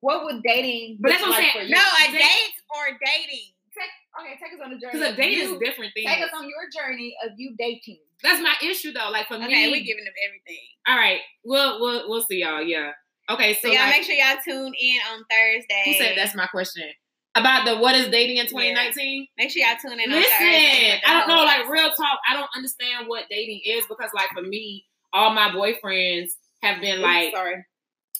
What 0.00 0.24
would 0.24 0.42
dating 0.42 0.98
But 1.00 1.10
that's 1.10 1.22
what 1.22 1.28
I'm 1.36 1.42
like 1.42 1.52
saying. 1.52 1.66
for 1.66 1.68
you? 1.68 1.74
No, 1.74 1.80
a 1.82 2.10
Date- 2.10 2.18
date 2.18 2.54
or 2.74 2.98
dating. 3.04 3.46
Take, 3.76 3.90
okay, 4.20 4.34
take 4.42 4.52
us 4.58 4.60
on 4.64 4.70
the 4.72 4.78
journey. 4.78 4.92
Because 4.98 5.12
a 5.12 5.16
date 5.16 5.32
you- 5.38 5.54
is 5.54 5.60
different 5.60 5.92
thing. 5.94 6.06
Take 6.06 6.24
us 6.24 6.30
on 6.34 6.48
your 6.48 6.66
journey 6.74 7.14
of 7.24 7.32
you 7.36 7.54
dating. 7.58 7.98
That's 8.22 8.42
my 8.42 8.54
issue 8.62 8.92
though. 8.92 9.10
Like 9.10 9.28
for 9.28 9.34
Okay, 9.34 9.46
me, 9.46 9.72
we 9.72 9.82
giving 9.84 10.04
them 10.04 10.12
everything. 10.26 10.64
all 10.88 10.96
right. 10.96 11.20
We'll 11.44 11.80
we'll 11.80 12.08
we'll 12.08 12.22
see 12.22 12.38
y'all. 12.40 12.62
Yeah. 12.62 12.92
Okay. 13.30 13.54
So 13.54 13.60
So 13.62 13.68
y'all 13.68 13.86
like, 13.86 13.96
make 13.98 14.04
sure 14.04 14.14
y'all 14.16 14.36
tune 14.44 14.72
in 14.78 14.98
on 15.12 15.24
Thursday. 15.30 15.82
who 15.84 15.94
said 15.94 16.14
that's 16.18 16.34
my 16.34 16.46
question 16.48 16.90
about 17.36 17.64
the 17.64 17.76
what 17.78 17.94
is 17.94 18.08
dating 18.08 18.38
in 18.38 18.46
2019? 18.46 19.28
Make 19.38 19.50
sure 19.50 19.62
y'all 19.64 19.76
tune 19.80 20.00
in. 20.00 20.10
on 20.12 20.20
Thursday 20.20 20.90
Listen, 20.90 21.00
I 21.06 21.12
don't 21.20 21.28
know, 21.28 21.44
like 21.44 21.68
real 21.68 21.90
talk. 21.92 22.18
I 22.28 22.34
don't 22.34 22.50
understand 22.56 23.06
what 23.06 23.24
dating 23.30 23.60
is 23.64 23.84
because, 23.88 24.10
like, 24.14 24.28
for 24.34 24.42
me, 24.42 24.84
all 25.12 25.30
my 25.32 25.48
boyfriends 25.50 26.30
have 26.62 26.80
been 26.80 27.00
like 27.00 27.32
sorry. 27.32 27.64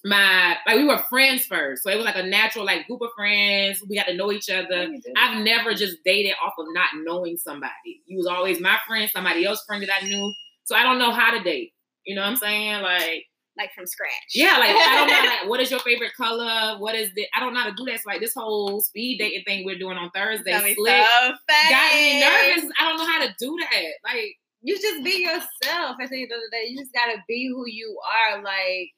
my 0.05 0.57
like 0.66 0.76
we 0.76 0.85
were 0.85 1.03
friends 1.09 1.44
first. 1.46 1.83
So 1.83 1.90
it 1.90 1.96
was 1.96 2.05
like 2.05 2.16
a 2.16 2.22
natural 2.22 2.64
like 2.64 2.87
group 2.87 3.03
of 3.03 3.11
friends. 3.16 3.83
We 3.88 3.96
got 3.96 4.07
to 4.07 4.14
know 4.16 4.33
each 4.33 4.50
other. 4.50 4.88
I've 5.16 5.42
never 5.44 5.74
just 5.74 5.98
dated 6.05 6.35
off 6.44 6.55
of 6.59 6.66
not 6.72 6.88
knowing 7.05 7.37
somebody. 7.37 8.03
You 8.07 8.16
was 8.16 8.26
always 8.26 8.61
my 8.61 8.79
friend, 8.87 9.11
somebody 9.12 9.44
else 9.44 9.62
friend 9.66 9.83
that 9.83 10.03
I 10.03 10.07
knew. 10.07 10.33
So 10.64 10.76
I 10.76 10.83
don't 10.83 10.98
know 10.98 11.12
how 11.12 11.37
to 11.37 11.42
date. 11.42 11.72
You 12.05 12.14
know 12.14 12.22
what 12.22 12.29
I'm 12.29 12.37
saying? 12.37 12.83
Like 12.83 13.24
like 13.57 13.72
from 13.74 13.87
scratch. 13.87 14.33
Yeah, 14.35 14.57
like 14.59 14.70
I 14.70 14.96
don't 14.96 15.09
know 15.09 15.31
like 15.31 15.48
what 15.48 15.61
is 15.61 15.70
your 15.70 15.81
favorite 15.81 16.12
color? 16.16 16.79
What 16.79 16.94
is 16.94 17.11
the 17.14 17.26
I 17.35 17.40
don't 17.40 17.55
know 17.55 17.61
how 17.61 17.68
to 17.68 17.74
do 17.76 17.85
that. 17.87 18.00
So 18.00 18.11
like 18.11 18.20
this 18.20 18.35
whole 18.35 18.81
speed 18.81 19.18
dating 19.18 19.44
thing 19.46 19.64
we're 19.64 19.79
doing 19.79 19.98
on 19.98 20.11
Thursday 20.11 20.53
Got 20.53 20.64
me 20.64 20.74
so 20.74 20.85
got 20.85 21.94
me 21.94 22.20
nervous. 22.20 22.72
I 22.79 22.88
don't 22.88 22.96
know 22.96 23.07
how 23.07 23.26
to 23.26 23.35
do 23.38 23.57
that. 23.61 24.12
Like 24.12 24.37
You 24.62 24.79
just 24.81 25.03
be 25.05 25.23
yourself 25.23 25.96
at 26.03 26.11
the 26.11 26.23
end 26.23 26.33
of 26.33 26.38
the 26.40 26.49
day. 26.53 26.66
You 26.68 26.79
just 26.79 26.92
gotta 26.92 27.18
be 27.29 27.49
who 27.49 27.64
you 27.66 27.99
are. 28.33 28.42
Like 28.42 28.88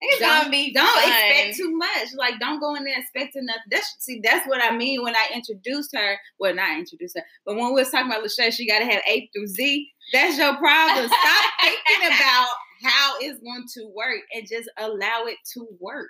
It's 0.00 0.18
don't, 0.20 0.38
gonna 0.44 0.50
be 0.50 0.72
don't 0.72 0.86
fun. 0.86 1.12
expect 1.12 1.56
too 1.56 1.76
much. 1.76 2.08
Like 2.16 2.38
don't 2.40 2.60
go 2.60 2.74
in 2.74 2.84
there 2.84 2.98
expecting 2.98 3.46
nothing. 3.46 3.62
That's 3.70 3.94
see, 3.98 4.20
that's 4.24 4.46
what 4.48 4.62
I 4.62 4.76
mean 4.76 5.02
when 5.02 5.14
I 5.14 5.28
introduced 5.34 5.94
her. 5.94 6.16
Well, 6.38 6.54
not 6.54 6.78
introduced 6.78 7.16
her, 7.18 7.24
but 7.44 7.56
when 7.56 7.66
we 7.66 7.72
was 7.72 7.90
talking 7.90 8.10
about 8.10 8.24
Lachey, 8.24 8.52
she 8.52 8.66
gotta 8.68 8.86
have 8.86 9.02
A 9.06 9.28
through 9.34 9.48
Z. 9.48 9.90
That's 10.12 10.38
your 10.38 10.56
problem. 10.56 11.06
Stop 11.06 11.44
thinking 11.62 12.06
about 12.06 12.48
how 12.82 13.14
it's 13.20 13.40
going 13.40 13.64
to 13.74 13.92
work 13.94 14.20
and 14.34 14.46
just 14.48 14.70
allow 14.78 15.24
it 15.26 15.36
to 15.52 15.66
work. 15.80 16.08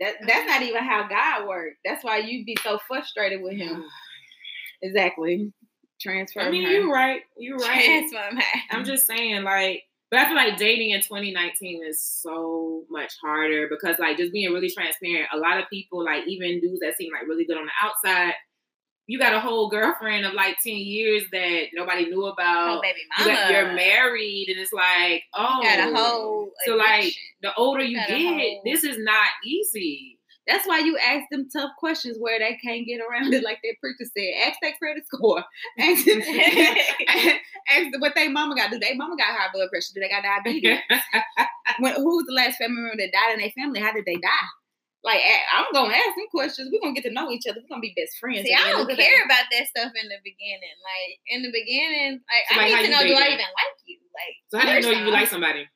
That 0.00 0.14
that's 0.26 0.46
not 0.48 0.62
even 0.62 0.82
how 0.82 1.06
God 1.06 1.46
works. 1.46 1.76
That's 1.84 2.02
why 2.02 2.18
you'd 2.18 2.46
be 2.46 2.56
so 2.62 2.78
frustrated 2.88 3.42
with 3.42 3.54
him. 3.56 3.84
Exactly. 4.82 5.50
Transfer. 6.00 6.40
I 6.40 6.50
mean, 6.50 6.62
you're 6.70 6.90
right. 6.90 7.20
You're 7.36 7.56
right. 7.56 7.84
Transform 7.84 8.36
her. 8.36 8.42
I'm 8.70 8.84
just 8.84 9.06
saying, 9.06 9.42
like, 9.42 9.82
but 10.10 10.20
I 10.20 10.26
feel 10.26 10.36
like 10.36 10.56
dating 10.58 10.90
in 10.90 11.00
2019 11.00 11.82
is 11.84 12.00
so 12.02 12.84
much 12.90 13.12
harder 13.22 13.68
because, 13.68 13.98
like, 13.98 14.16
just 14.16 14.32
being 14.32 14.52
really 14.52 14.70
transparent. 14.70 15.28
A 15.32 15.38
lot 15.38 15.58
of 15.58 15.68
people, 15.70 16.04
like, 16.04 16.24
even 16.28 16.60
dudes 16.60 16.80
that 16.80 16.96
seem 16.96 17.12
like 17.12 17.26
really 17.26 17.44
good 17.44 17.56
on 17.56 17.64
the 17.66 17.72
outside, 17.82 18.34
you 19.06 19.18
got 19.18 19.34
a 19.34 19.40
whole 19.40 19.68
girlfriend 19.68 20.24
of 20.24 20.32
like 20.32 20.56
10 20.64 20.72
years 20.74 21.24
that 21.32 21.64
nobody 21.74 22.06
knew 22.06 22.24
Oh, 22.24 22.28
about. 22.30 22.80
baby 22.82 23.00
You 23.18 23.26
mama. 23.26 23.38
got, 23.38 23.50
you're 23.50 23.72
married, 23.74 24.46
and 24.48 24.58
it's 24.58 24.72
like, 24.72 25.24
oh, 25.34 25.60
You 25.62 25.68
got 25.68 25.78
a 25.88 25.92
oh. 25.92 25.94
whole. 25.94 26.50
So, 26.66 26.76
like, 26.76 27.12
the 27.42 27.52
older 27.56 27.82
you 27.84 27.98
a 27.98 28.06
get, 28.06 28.20
whole- 28.22 28.62
this 28.64 28.84
is 28.84 28.96
not 28.98 29.26
easy. 29.44 30.13
That's 30.46 30.66
why 30.66 30.78
you 30.80 30.98
ask 30.98 31.24
them 31.30 31.48
tough 31.48 31.70
questions 31.78 32.18
where 32.20 32.38
they 32.38 32.58
can't 32.62 32.86
get 32.86 33.00
around 33.00 33.32
it, 33.32 33.42
like 33.42 33.60
that 33.62 33.76
preacher 33.80 34.04
said. 34.04 34.46
Ask 34.46 34.58
that 34.62 34.78
credit 34.78 35.04
score. 35.06 35.42
Ask, 35.78 36.06
ask 37.70 38.00
what 38.00 38.14
they 38.14 38.28
mama 38.28 38.54
got. 38.54 38.70
Do 38.70 38.78
they 38.78 38.94
mama 38.94 39.16
got 39.16 39.32
high 39.32 39.48
blood 39.52 39.70
pressure? 39.70 39.92
Do 39.94 40.00
they 40.00 40.08
got 40.08 40.22
diabetes? 40.22 40.78
when, 41.78 41.94
who 41.96 42.16
was 42.16 42.26
the 42.26 42.34
last 42.34 42.58
family 42.58 42.82
member 42.82 42.96
that 42.98 43.12
died 43.12 43.32
in 43.32 43.40
their 43.40 43.50
family? 43.56 43.80
How 43.80 43.92
did 43.92 44.04
they 44.04 44.16
die? 44.16 44.48
Like 45.04 45.20
I'm 45.52 45.68
gonna 45.72 45.92
ask 45.92 46.16
them 46.16 46.32
questions. 46.32 46.72
We're 46.72 46.80
gonna 46.80 46.96
get 46.96 47.04
to 47.04 47.12
know 47.12 47.30
each 47.30 47.44
other. 47.44 47.60
We're 47.60 47.68
gonna 47.68 47.84
be 47.84 47.92
best 47.92 48.16
friends. 48.16 48.48
See, 48.48 48.56
I 48.56 48.72
don't 48.72 48.82
of 48.82 48.88
the 48.88 48.96
day. 48.96 49.04
care 49.04 49.20
about 49.24 49.44
that 49.52 49.68
stuff 49.68 49.92
in 49.92 50.08
the 50.08 50.16
beginning. 50.24 50.76
Like 50.80 51.20
in 51.28 51.44
the 51.44 51.52
beginning, 51.52 52.24
like 52.24 52.44
So, 52.48 52.56
I 52.56 52.72
how 52.72 52.80
need 52.80 52.88
to 52.88 52.92
know 52.92 53.04
do 53.04 53.12
I 53.12 53.36
even 53.36 53.52
like 53.52 53.76
you? 53.84 54.00
Like 54.16 54.34
so, 54.48 54.56
how 54.56 54.64
do 54.64 54.80
you 54.80 54.80
know 54.80 55.04
you 55.04 55.12
like 55.12 55.28
somebody? 55.28 55.68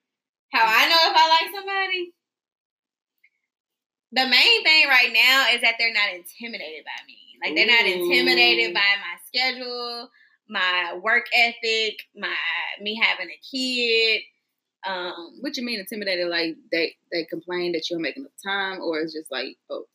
How 0.49 0.65
I 0.65 0.89
know 0.89 1.13
if 1.13 1.17
I 1.17 1.27
like 1.29 1.49
somebody? 1.53 2.17
The 4.13 4.27
main 4.27 4.65
thing 4.65 4.89
right 4.89 5.13
now 5.13 5.47
is 5.55 5.61
that 5.63 5.75
they're 5.79 5.93
not 5.93 6.15
intimidated 6.15 6.85
by 6.85 7.07
me. 7.07 7.19
Like 7.43 7.55
they're 7.55 7.67
not 7.67 7.87
intimidated 7.87 8.71
Ooh. 8.71 8.75
by 8.75 8.81
my 8.81 9.17
schedule, 9.27 10.11
my 10.49 10.99
work 11.03 11.27
ethic, 11.35 11.97
my 12.17 12.35
me 12.81 13.01
having 13.03 13.29
a 13.31 13.41
kid. 13.51 14.23
Um, 14.87 15.39
What 15.41 15.57
you 15.57 15.65
mean 15.65 15.81
intimidated? 15.81 16.29
Like 16.29 16.57
they 16.73 16.97
they 17.13 17.25
complain 17.25 17.73
that 17.73 17.91
you're 17.91 18.01
making 18.01 18.23
enough 18.23 18.33
time, 18.45 18.81
or 18.81 19.01
it's 19.01 19.13
just 19.13 19.31
like 19.31 19.57
oh 19.71 19.87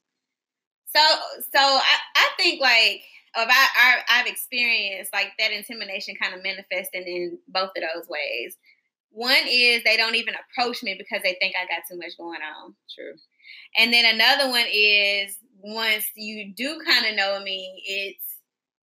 So, 0.96 1.02
so 1.40 1.60
I, 1.60 1.98
I 2.16 2.30
think 2.38 2.62
like 2.62 3.02
of 3.36 3.48
I, 3.50 3.68
I 3.78 4.20
I've 4.20 4.28
experienced 4.28 5.12
like 5.14 5.32
that 5.40 5.52
intimidation 5.52 6.16
kind 6.22 6.36
of 6.36 6.44
manifesting 6.44 7.04
in 7.04 7.40
both 7.48 7.72
of 7.76 7.84
those 7.96 8.08
ways. 8.08 8.56
One 9.12 9.46
is 9.48 9.84
they 9.84 9.98
don't 9.98 10.16
even 10.16 10.36
approach 10.36 10.84
me 10.84 10.96
because 10.98 11.22
they 11.24 11.38
think 11.40 11.56
I 11.56 11.66
got 11.66 11.84
too 11.90 11.98
much 11.98 12.18
going 12.18 12.42
on. 12.42 12.76
true. 12.94 13.14
And 13.78 13.92
then 13.94 14.06
another 14.16 14.50
one 14.50 14.66
is 14.72 15.38
once 15.60 16.06
you 16.16 16.54
do 16.56 16.82
kind 16.86 17.06
of 17.08 17.16
know 17.16 17.42
me, 17.44 17.82
it's 17.86 18.38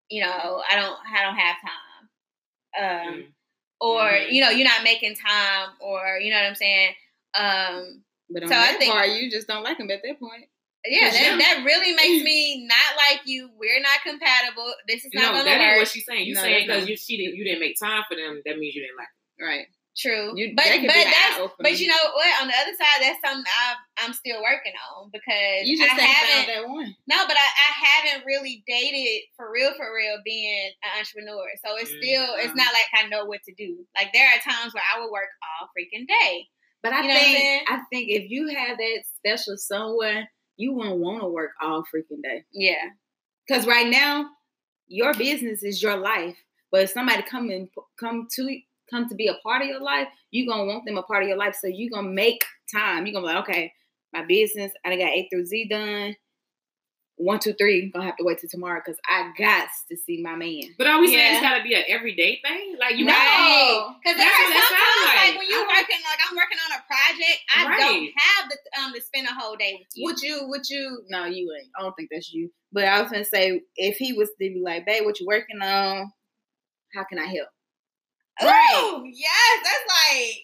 you 0.09 0.21
know 0.23 0.63
I 0.69 0.75
don't 0.75 0.97
I 1.13 1.23
don't 1.23 1.35
have 1.35 1.55
time, 1.61 3.07
um, 3.07 3.13
Mm. 3.23 3.33
or 3.81 4.01
Mhm. 4.01 4.31
you 4.31 4.41
know 4.41 4.49
you're 4.49 4.67
not 4.67 4.83
making 4.83 5.15
time, 5.15 5.69
or 5.79 6.19
you 6.21 6.29
know 6.31 6.37
what 6.37 6.45
I'm 6.47 6.55
saying. 6.55 6.95
Um, 7.33 8.03
But 8.29 8.43
on 8.43 8.49
So 8.49 8.55
I 8.55 8.71
that 8.71 8.79
think- 8.79 8.91
part, 8.93 9.09
you 9.09 9.31
just 9.31 9.47
don't 9.47 9.63
like 9.63 9.77
them 9.77 9.89
at 9.91 10.01
that 10.03 10.19
point. 10.19 10.49
yeah, 10.85 11.05
Yeah. 11.05 11.11
that, 11.11 11.39
that 11.39 11.63
really 11.65 11.93
makes 11.93 12.23
me 12.25 12.65
not 12.67 12.95
like 12.97 13.21
you. 13.25 13.49
We're 13.57 13.79
not 13.81 14.01
compatible. 14.03 14.73
This 14.87 15.05
is 15.05 15.11
not 15.13 15.21
know, 15.21 15.31
gonna 15.39 15.43
that 15.45 15.61
ain't 15.61 15.77
what 15.77 15.87
she's 15.87 16.05
saying. 16.05 16.25
You 16.25 16.33
No, 16.35 16.41
saying 16.41 16.67
because 16.67 16.89
you 16.89 16.97
she 16.97 17.17
didn't, 17.17 17.35
you 17.37 17.43
didn't 17.45 17.59
make 17.61 17.77
time 17.79 18.03
for 18.09 18.15
them, 18.15 18.41
that 18.45 18.57
means 18.57 18.75
you 18.75 18.81
didn't 18.81 18.97
like 18.97 19.07
them. 19.37 19.47
Right. 19.47 19.67
True, 19.97 20.33
You- 20.37 20.53
but 20.55 20.65
that 20.65 20.81
but 20.85 20.93
that's 20.93 21.53
but 21.59 21.79
you 21.79 21.87
know 21.87 21.97
what? 22.13 22.41
On 22.41 22.47
the 22.47 22.53
other 22.53 22.73
side, 22.77 23.01
that's 23.01 23.19
something 23.25 23.43
I, 23.49 23.75
I'm 24.05 24.13
still 24.13 24.41
working 24.43 24.73
on 24.93 25.09
because 25.11 25.65
You 25.65 25.75
just 25.75 25.97
I 25.97 26.01
haven't. 26.05 26.53
that 26.53 26.69
one. 26.69 26.95
No, 27.07 27.17
but 27.27 27.35
I, 27.35 27.39
I 27.41 27.71
haven't 28.13 28.25
really 28.25 28.63
dated 28.67 29.23
for 29.35 29.51
real, 29.51 29.73
for 29.75 29.89
real, 29.95 30.17
being 30.23 30.69
an 30.83 30.99
entrepreneur. 30.99 31.47
So 31.65 31.75
it's 31.77 31.89
Mm, 31.89 31.97
still, 31.97 32.35
it's 32.37 32.55
not 32.55 32.71
like 32.73 32.85
I 32.93 33.07
know 33.09 33.25
what 33.25 33.41
to 33.43 33.53
do. 33.57 33.85
Like 33.97 34.13
there 34.13 34.27
are 34.27 34.39
times 34.39 34.73
where 34.73 34.83
I 34.95 34.99
will 34.99 35.11
work 35.11 35.29
all 35.59 35.67
freaking 35.73 36.05
day. 36.07 36.45
But 36.83 36.93
I 36.93 37.01
You 37.01 37.07
know 37.07 37.13
what 37.15 37.23
I'm 37.23 37.33
think? 37.33 37.69
I 37.69 37.77
think 37.91 38.09
if 38.09 38.29
you 38.29 38.47
have 38.55 38.77
that 38.77 39.03
special 39.15 39.57
somewhere, 39.57 40.29
you 40.57 40.73
wouldn't 40.73 40.99
want 40.99 41.21
to 41.21 41.27
work 41.27 41.51
all 41.59 41.81
freaking 41.83 42.21
day. 42.21 42.43
Yeah, 42.51 42.85
Because 43.47 43.65
right 43.65 43.87
now, 43.87 44.29
your 44.87 45.13
business 45.15 45.63
is 45.63 45.81
your 45.81 45.97
life. 45.97 46.37
But 46.71 46.81
if 46.83 46.89
somebody 46.91 47.23
come 47.23 47.49
and 47.49 47.69
come 47.99 48.27
to 48.35 48.59
come 48.89 49.07
to 49.09 49.15
be 49.15 49.27
a 49.27 49.35
part 49.43 49.61
of 49.61 49.67
your 49.67 49.81
life, 49.81 50.07
you're 50.31 50.47
gonna 50.47 50.65
want 50.65 50.85
them 50.85 50.97
a 50.97 51.03
part 51.03 51.23
of 51.23 51.29
your 51.29 51.37
life. 51.37 51.55
So 51.59 51.67
you're 51.67 51.91
gonna 51.91 52.09
make 52.09 52.43
time. 52.73 53.05
You're 53.05 53.13
gonna 53.13 53.27
be 53.27 53.33
like, 53.33 53.43
okay, 53.49 53.73
my 54.13 54.23
business, 54.25 54.71
I 54.85 54.95
got 54.95 55.09
A 55.09 55.27
through 55.29 55.45
Z 55.45 55.67
done. 55.69 56.15
One, 57.19 57.39
two, 57.39 57.53
three, 57.53 57.89
gonna 57.89 58.05
have 58.05 58.17
to 58.17 58.23
wait 58.23 58.37
till 58.37 58.49
tomorrow 58.49 58.79
because 58.79 58.99
I 59.09 59.31
got 59.39 59.67
to 59.89 59.97
see 59.97 60.21
my 60.21 60.35
man. 60.35 60.75
But 60.77 60.85
are 60.85 60.99
we 60.99 61.07
saying 61.07 61.33
it's 61.33 61.41
gotta 61.41 61.63
be 61.63 61.73
an 61.73 61.81
everyday 61.87 62.39
thing? 62.45 62.75
Like 62.79 62.95
you 62.95 63.05
no, 63.05 63.11
gotta 63.11 63.95
because 63.97 64.17
there 64.17 64.29
That's 64.29 64.37
are 64.37 64.43
what 64.45 64.53
that 64.53 64.69
sometimes 64.69 65.01
like, 65.01 65.29
like. 65.29 65.37
when 65.39 65.49
you're 65.49 65.65
working, 65.65 65.97
like 66.05 66.19
I'm 66.29 66.37
working 66.37 66.59
on 66.61 66.77
a 66.77 66.81
project, 66.85 67.39
I 67.57 67.61
don't 67.65 68.13
have 68.15 68.49
the 68.51 68.57
um 68.81 68.93
to 68.93 69.01
spend 69.01 69.25
a 69.27 69.33
whole 69.33 69.55
day 69.55 69.79
with 69.79 69.87
you. 69.95 70.05
Would 70.05 70.21
you? 70.21 70.47
Would 70.47 70.69
you? 70.69 71.01
No, 71.09 71.25
you 71.25 71.51
ain't. 71.59 71.71
I 71.77 71.81
don't 71.81 71.95
think 71.95 72.09
that's 72.11 72.31
you. 72.31 72.51
But 72.71 72.85
I 72.85 73.01
was 73.01 73.11
gonna 73.11 73.25
say, 73.25 73.61
if 73.77 73.97
he 73.97 74.13
was 74.13 74.29
to 74.29 74.35
be 74.37 74.61
like, 74.63 74.85
"Babe, 74.85 75.03
what 75.03 75.19
you 75.19 75.25
working 75.25 75.59
on? 75.59 76.11
How 76.93 77.03
can 77.03 77.17
I 77.17 77.25
help?" 77.25 77.49
Ooh, 78.43 79.03
yes, 79.05 79.55
that's 79.63 79.85
like, 79.87 80.37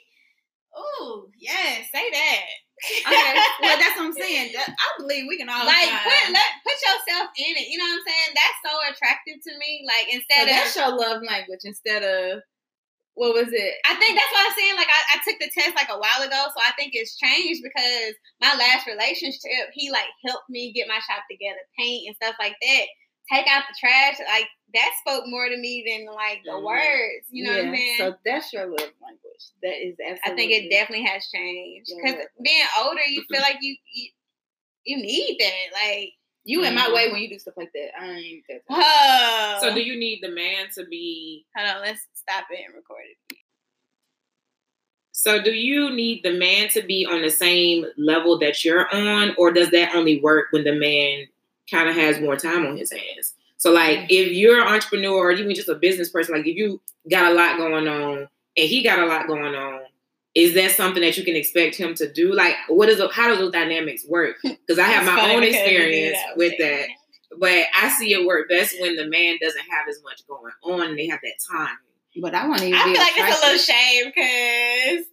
ooh, 0.79 1.29
yes, 1.37 1.87
say 1.93 2.09
that. 2.09 2.45
Okay, 2.83 3.33
well, 3.61 3.77
that's 3.79 3.95
what 3.95 4.11
I'm 4.11 4.13
saying. 4.17 4.51
I 4.57 4.87
believe 4.97 5.25
we 5.29 5.37
can 5.37 5.47
all 5.47 5.65
like 5.65 5.93
put 6.03 6.33
let, 6.33 6.51
put 6.65 6.77
yourself 6.81 7.29
in 7.37 7.55
it. 7.55 7.69
You 7.69 7.77
know 7.77 7.85
what 7.85 8.01
I'm 8.01 8.07
saying? 8.07 8.31
That's 8.35 8.59
so 8.65 8.73
attractive 8.91 9.37
to 9.45 9.57
me. 9.57 9.85
Like 9.87 10.07
So 10.09 10.17
instead 10.19 10.47
oh, 10.47 10.51
of 10.51 10.57
that's 10.57 10.75
your 10.75 10.91
love 10.97 11.21
language 11.23 11.63
instead 11.63 12.03
of 12.03 12.41
what 13.15 13.33
was 13.37 13.53
it? 13.53 13.73
I 13.85 13.93
think 13.95 14.17
that's 14.17 14.33
what 14.33 14.45
I'm 14.49 14.57
saying. 14.57 14.75
Like 14.75 14.89
I, 14.89 15.01
I 15.15 15.17
took 15.21 15.37
the 15.37 15.53
test 15.53 15.77
like 15.77 15.93
a 15.93 16.01
while 16.01 16.25
ago, 16.25 16.49
so 16.49 16.59
I 16.59 16.73
think 16.73 16.97
it's 16.97 17.15
changed 17.15 17.61
because 17.61 18.17
my 18.41 18.57
last 18.57 18.89
relationship, 18.89 19.69
he 19.73 19.93
like 19.93 20.09
helped 20.25 20.49
me 20.49 20.73
get 20.73 20.89
my 20.89 20.99
shop 21.05 21.23
together, 21.29 21.61
paint 21.77 22.09
and 22.09 22.17
stuff 22.17 22.35
like 22.41 22.57
that. 22.57 22.85
Take 23.31 23.47
out 23.47 23.63
the 23.69 23.75
trash, 23.79 24.15
like 24.27 24.47
that 24.73 24.89
spoke 25.05 25.23
more 25.27 25.47
to 25.47 25.55
me 25.57 25.85
than 25.87 26.13
like 26.13 26.41
the 26.45 26.59
words. 26.59 27.25
You 27.29 27.45
know 27.45 27.51
what 27.57 27.65
I'm 27.67 27.75
saying? 27.75 27.95
So 27.99 28.15
that's 28.25 28.51
your 28.51 28.65
love 28.67 28.79
language. 29.01 29.45
That 29.61 29.85
is 29.85 29.95
absolutely. 29.99 30.19
I 30.25 30.35
think 30.35 30.51
it 30.51 30.69
definitely 30.69 31.05
has 31.05 31.27
changed 31.33 31.91
Yeah. 31.93 32.11
because 32.11 32.25
being 32.43 32.65
older, 32.83 33.01
you 33.07 33.23
feel 33.31 33.41
like 33.41 33.57
you 33.61 33.75
you, 33.93 34.09
you 34.85 34.97
need 34.97 35.37
that. 35.39 35.73
Like, 35.73 36.13
You 36.43 36.63
in 36.65 36.75
my 36.75 36.91
way 36.91 37.03
mm-hmm. 37.05 37.13
when 37.13 37.21
you 37.21 37.29
do 37.29 37.39
stuff 37.39 37.53
like 37.55 37.71
that. 37.73 37.97
I 38.01 38.07
ain't 38.11 38.43
that. 38.49 38.61
oh, 38.69 39.57
So 39.61 39.73
do 39.73 39.81
you 39.81 39.97
need 39.97 40.19
the 40.21 40.29
man 40.31 40.67
to 40.75 40.85
be 40.85 41.45
hold 41.55 41.69
on, 41.77 41.81
let's 41.81 42.05
stop 42.15 42.45
it 42.51 42.59
and 42.65 42.75
record 42.75 43.03
it. 43.29 43.37
so 45.11 45.41
do 45.41 45.51
you 45.51 45.91
need 45.91 46.21
the 46.23 46.33
man 46.33 46.67
to 46.69 46.81
be 46.81 47.05
on 47.05 47.21
the 47.21 47.29
same 47.29 47.85
level 47.97 48.37
that 48.39 48.65
you're 48.65 48.93
on, 48.93 49.33
or 49.37 49.51
does 49.51 49.69
that 49.69 49.95
only 49.95 50.19
work 50.19 50.47
when 50.51 50.63
the 50.63 50.73
man 50.75 51.27
kind 51.69 51.89
of 51.89 51.95
has 51.95 52.19
more 52.19 52.35
time 52.35 52.65
on 52.65 52.77
his 52.77 52.91
hands? 52.91 53.33
So 53.57 53.71
like 53.71 53.99
mm. 53.99 54.05
if 54.09 54.33
you're 54.33 54.61
an 54.61 54.67
entrepreneur 54.67 55.15
or 55.15 55.31
even 55.31 55.55
just 55.55 55.69
a 55.69 55.75
business 55.75 56.09
person, 56.09 56.35
like 56.35 56.45
if 56.45 56.55
you 56.55 56.81
got 57.09 57.31
a 57.31 57.35
lot 57.35 57.57
going 57.57 57.87
on 57.87 58.17
and 58.17 58.29
he 58.69 58.83
got 58.83 58.99
a 58.99 59.05
lot 59.05 59.27
going 59.27 59.55
on, 59.55 59.81
is 60.35 60.53
that 60.55 60.71
something 60.71 61.01
that 61.01 61.17
you 61.17 61.23
can 61.23 61.35
expect 61.35 61.75
him 61.75 61.93
to 61.95 62.11
do? 62.11 62.33
Like 62.33 62.55
what 62.67 62.89
is 62.89 63.01
how 63.11 63.27
does 63.27 63.39
those 63.39 63.51
dynamics 63.51 64.05
work? 64.07 64.37
Because 64.43 64.79
I 64.79 64.87
have 64.87 65.05
my 65.05 65.33
own 65.33 65.41
because 65.41 65.55
you 65.55 65.59
do 65.59 65.59
experience 65.59 66.17
that 66.17 66.37
with 66.37 66.57
thing. 66.57 66.77
that. 66.77 66.87
But 67.39 67.65
I 67.75 67.89
see 67.89 68.13
it 68.13 68.25
work 68.25 68.47
best 68.47 68.79
when 68.79 68.95
the 68.95 69.07
man 69.07 69.37
doesn't 69.41 69.65
have 69.69 69.87
as 69.89 70.01
much 70.03 70.25
going 70.27 70.53
on 70.63 70.89
and 70.89 70.99
they 70.99 71.07
have 71.07 71.19
that 71.21 71.35
time. 71.51 71.77
But 72.21 72.35
I 72.35 72.47
want 72.47 72.61
to. 72.61 72.67
I 72.67 72.83
feel 72.83 72.93
like 72.93 73.13
it's 73.15 73.37
a 73.37 73.45
little 73.45 73.59
shame 73.59 74.05
because 74.05 75.05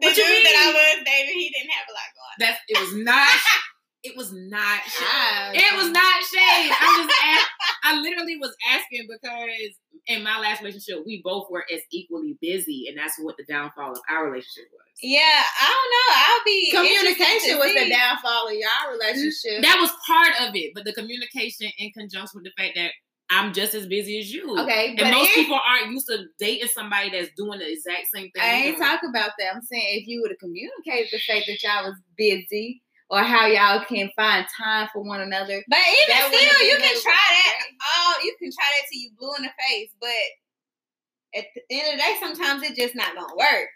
the 0.00 0.06
What 0.08 0.16
dude 0.16 0.24
that 0.24 0.56
I 0.56 0.66
mean? 0.66 0.74
was 0.74 1.04
dating, 1.04 1.38
he 1.38 1.50
didn't 1.50 1.70
have 1.70 1.88
a 1.88 1.92
lot 1.92 2.08
going 2.14 2.32
On. 2.32 2.38
That's 2.38 2.60
it 2.68 2.80
was 2.80 3.04
not. 3.04 3.28
It 4.04 4.16
was 4.16 4.32
not. 4.32 4.80
Shade. 4.84 5.54
It 5.54 5.76
was 5.76 5.90
not 5.90 6.22
shade. 6.22 6.72
I'm 6.78 7.06
just. 7.08 7.20
Ask, 7.24 7.46
I 7.84 8.00
literally 8.00 8.36
was 8.36 8.54
asking 8.70 9.06
because 9.10 9.72
in 10.06 10.22
my 10.22 10.38
last 10.38 10.60
relationship, 10.60 10.98
we 11.06 11.22
both 11.24 11.50
were 11.50 11.64
as 11.72 11.80
equally 11.90 12.36
busy, 12.40 12.84
and 12.88 12.98
that's 12.98 13.18
what 13.18 13.36
the 13.38 13.44
downfall 13.44 13.92
of 13.92 13.98
our 14.10 14.26
relationship 14.26 14.68
was. 14.72 14.84
Yeah, 15.02 15.20
I 15.24 15.66
don't 15.72 15.90
know. 15.90 16.14
I'll 16.20 16.44
be 16.44 16.70
Communication 16.70 17.58
was 17.58 17.72
the 17.72 17.88
downfall 17.90 18.48
of 18.48 18.52
y'all 18.52 18.92
relationship. 18.92 19.62
That 19.62 19.78
was 19.80 19.90
part 20.06 20.48
of 20.48 20.54
it, 20.54 20.72
but 20.74 20.84
the 20.84 20.92
communication 20.92 21.70
in 21.78 21.90
conjunction 21.92 22.40
with 22.42 22.44
the 22.44 22.62
fact 22.62 22.74
that 22.76 22.90
I'm 23.30 23.52
just 23.54 23.74
as 23.74 23.86
busy 23.86 24.18
as 24.18 24.30
you. 24.32 24.58
okay, 24.60 24.94
And 24.98 25.10
most 25.10 25.30
if- 25.30 25.34
people 25.34 25.58
aren't 25.66 25.90
used 25.90 26.06
to 26.08 26.24
dating 26.38 26.68
somebody 26.68 27.10
that's 27.10 27.30
doing 27.36 27.58
the 27.58 27.72
exact 27.72 28.06
same 28.14 28.30
thing. 28.30 28.42
I 28.42 28.52
ain't 28.68 28.78
talk 28.78 29.00
about 29.08 29.30
that. 29.38 29.54
I'm 29.54 29.62
saying 29.62 30.00
if 30.02 30.06
you 30.06 30.20
would 30.20 30.30
have 30.30 30.38
communicated 30.38 31.08
the 31.10 31.18
fact 31.18 31.46
that 31.48 31.62
y'all 31.62 31.88
was 31.88 31.98
busy 32.16 32.82
or 33.10 33.20
how 33.22 33.46
y'all 33.46 33.84
can 33.84 34.10
find 34.16 34.46
time 34.56 34.88
for 34.92 35.02
one 35.02 35.20
another. 35.20 35.62
But 35.68 35.78
even 35.78 36.08
That 36.08 36.26
still, 36.28 36.66
you 36.66 36.78
no 36.78 36.84
can 36.84 37.02
try 37.02 37.12
that. 37.12 37.54
Oh, 37.96 38.14
you 38.24 38.34
can 38.38 38.50
try 38.50 38.64
that 38.64 38.86
till 38.90 39.00
you 39.00 39.10
blue 39.18 39.34
in 39.38 39.42
the 39.44 39.50
face. 39.68 39.90
But 40.00 41.38
at 41.38 41.44
the 41.54 41.62
end 41.70 41.86
of 41.88 41.92
the 41.94 41.98
day, 41.98 42.14
sometimes 42.20 42.62
it's 42.62 42.78
just 42.78 42.94
not 42.94 43.14
gonna 43.14 43.34
work. 43.36 43.68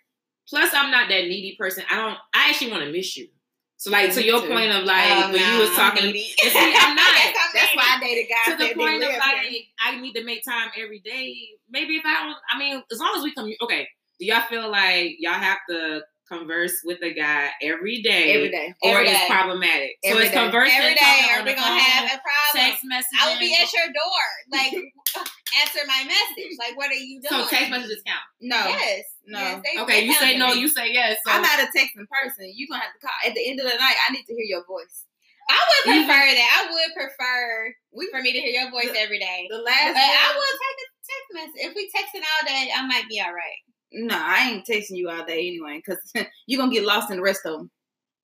Plus, 0.49 0.71
I'm 0.73 0.91
not 0.91 1.09
that 1.09 1.23
needy 1.29 1.57
person. 1.59 1.85
I 1.91 1.97
don't. 1.97 2.17
I 2.35 2.49
actually 2.51 2.71
want 2.71 2.85
to 2.85 2.93
miss 2.93 3.17
you. 3.17 3.29
So, 3.77 3.91
like 3.93 4.13
to 4.15 4.25
your 4.25 4.41
too. 4.41 4.49
point 4.49 4.73
of 4.73 4.85
like 4.85 5.05
Oh, 5.07 5.31
when 5.31 5.41
you 5.41 5.47
nah, 5.47 5.59
was 5.61 5.69
I'm 5.71 5.77
talking 5.77 6.07
needy. 6.07 6.35
And 6.43 6.51
see, 6.53 6.75
I'm 6.77 6.97
not. 6.97 7.07
Yes, 7.15 7.37
I'm 7.37 7.51
That's 7.55 7.67
needy. 7.71 7.77
why 7.77 7.85
I 7.95 8.01
dated 8.01 8.27
guys 8.29 8.47
to 8.47 8.51
the 8.59 8.69
that 8.69 8.77
point 8.77 9.03
of 9.05 9.11
like 9.11 9.47
here. 9.47 9.63
I 9.85 10.01
need 10.01 10.15
to 10.15 10.25
make 10.25 10.45
time 10.45 10.71
every 10.77 10.99
day. 11.01 11.37
Maybe 11.71 11.95
if 11.97 12.03
I 12.05 12.25
don't, 12.25 12.37
I 12.51 12.59
mean, 12.59 12.83
as 12.91 12.99
long 12.99 13.13
as 13.17 13.23
we 13.23 13.33
come. 13.35 13.49
Okay, 13.63 13.87
do 14.19 14.27
y'all 14.27 14.43
feel 14.49 14.69
like 14.71 15.17
y'all 15.21 15.35
have 15.35 15.59
to 15.71 16.01
converse 16.31 16.81
with 16.85 17.03
a 17.03 17.13
guy 17.13 17.51
every 17.63 18.03
day, 18.03 18.33
every 18.37 18.51
day. 18.51 18.75
or 18.83 19.01
Every 19.01 19.09
it's 19.11 19.19
day. 19.21 19.27
problematic? 19.29 19.91
so 20.05 20.19
it's 20.19 20.31
day. 20.31 20.37
conversing 20.37 20.77
Every 20.77 20.95
day, 20.95 21.01
talking 21.01 21.31
are 21.35 21.43
we 21.45 21.51
the 21.51 21.57
gonna 21.57 21.81
have 21.81 22.05
a 22.13 22.21
problem? 22.21 22.55
text 22.55 22.85
messages? 22.85 23.19
I 23.21 23.33
will 23.33 23.41
be 23.41 23.55
at 23.57 23.73
your 23.73 23.89
door. 23.93 24.27
Like, 24.53 24.73
answer 25.65 25.81
my 25.89 26.05
message. 26.05 26.53
Like, 26.59 26.77
what 26.77 26.91
are 26.91 26.95
you 27.01 27.21
doing? 27.21 27.33
So 27.43 27.49
text 27.49 27.71
messages 27.71 28.03
count. 28.07 28.25
No. 28.41 28.57
Yes. 28.69 29.03
No. 29.27 29.41
Yes, 29.41 29.61
they- 29.65 29.81
Okay, 29.83 30.01
they 30.01 30.07
you 30.07 30.15
say 30.15 30.37
no, 30.39 30.55
me. 30.55 30.61
you 30.61 30.69
say 30.69 30.93
yes. 30.93 31.17
So 31.25 31.33
I'm 31.33 31.43
not 31.43 31.61
a 31.61 31.69
texting 31.73 32.05
person. 32.09 32.49
You're 32.55 32.69
gonna 32.71 32.85
have 32.85 32.93
to 32.93 33.01
call 33.01 33.17
at 33.27 33.35
the 33.35 33.45
end 33.49 33.61
of 33.61 33.67
the 33.67 33.77
night. 33.77 33.97
I 34.09 34.13
need 34.13 34.25
to 34.25 34.35
hear 34.35 34.45
your 34.49 34.65
voice. 34.67 35.05
I 35.51 35.57
would 35.65 35.85
prefer 35.97 36.25
that. 36.37 36.49
I 36.61 36.69
would 36.73 36.93
prefer 36.93 37.73
We 37.93 38.09
for 38.13 38.21
me 38.21 38.33
to 38.37 38.41
hear 38.41 38.53
your 38.63 38.71
voice 38.71 38.93
The- 38.93 39.01
every 39.01 39.19
day. 39.19 39.49
the 39.49 39.59
last 39.65 39.97
But 39.97 40.13
I 40.13 40.29
will 40.37 40.57
take 40.61 40.79
a 40.85 40.89
text 41.09 41.29
message. 41.33 41.61
If 41.69 41.73
we 41.75 41.89
texting 41.89 42.21
all 42.25 42.43
day, 42.47 42.69
I 42.75 42.87
might 42.87 43.09
be 43.09 43.21
all 43.21 43.33
right. 43.33 43.61
No, 43.93 44.15
I 44.17 44.51
ain't 44.51 44.67
texting 44.67 44.97
you 44.97 45.09
all 45.09 45.25
day 45.25 45.49
anyway, 45.49 45.83
because 45.85 45.99
you're 46.47 46.61
gonna 46.61 46.73
get 46.73 46.85
lost 46.85 47.11
in 47.11 47.17
the 47.17 47.23
rest 47.23 47.41
of 47.47 47.59
them. 47.59 47.71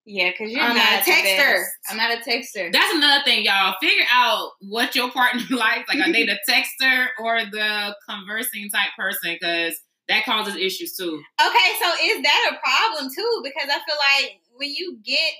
Yeah, 0.07 0.31
because 0.31 0.53
you're 0.53 0.61
I'm 0.61 0.77
not, 0.77 0.93
not 0.93 1.09
a 1.09 1.11
texter. 1.11 1.55
best. 1.55 1.71
I'm 1.89 1.97
not 1.97 2.11
a 2.13 2.17
texter. 2.21 2.71
That's 2.71 2.95
another 2.95 3.25
thing, 3.25 3.45
y'all. 3.45 3.75
Figure 3.81 4.05
out 4.13 4.51
what 4.61 4.95
your 4.95 5.11
partner 5.11 5.43
likes. 5.57 5.89
Like, 5.89 6.07
are 6.07 6.13
they 6.13 6.27
the 6.27 6.39
texter 6.49 7.07
or 7.19 7.41
the 7.51 7.97
conversing 8.07 8.69
type 8.71 8.91
person? 8.99 9.37
Because 9.41 9.81
that 10.09 10.25
causes 10.27 10.57
issues 10.57 10.95
too. 10.97 11.23
Okay, 11.41 11.71
so 11.83 11.91
is 12.03 12.23
that 12.23 12.51
a 12.53 12.59
problem 12.63 13.11
too? 13.15 13.41
Because 13.43 13.71
I 13.71 13.79
feel 13.87 13.97
like 14.23 14.41
when 14.57 14.69
you 14.71 14.99
get 15.03 15.33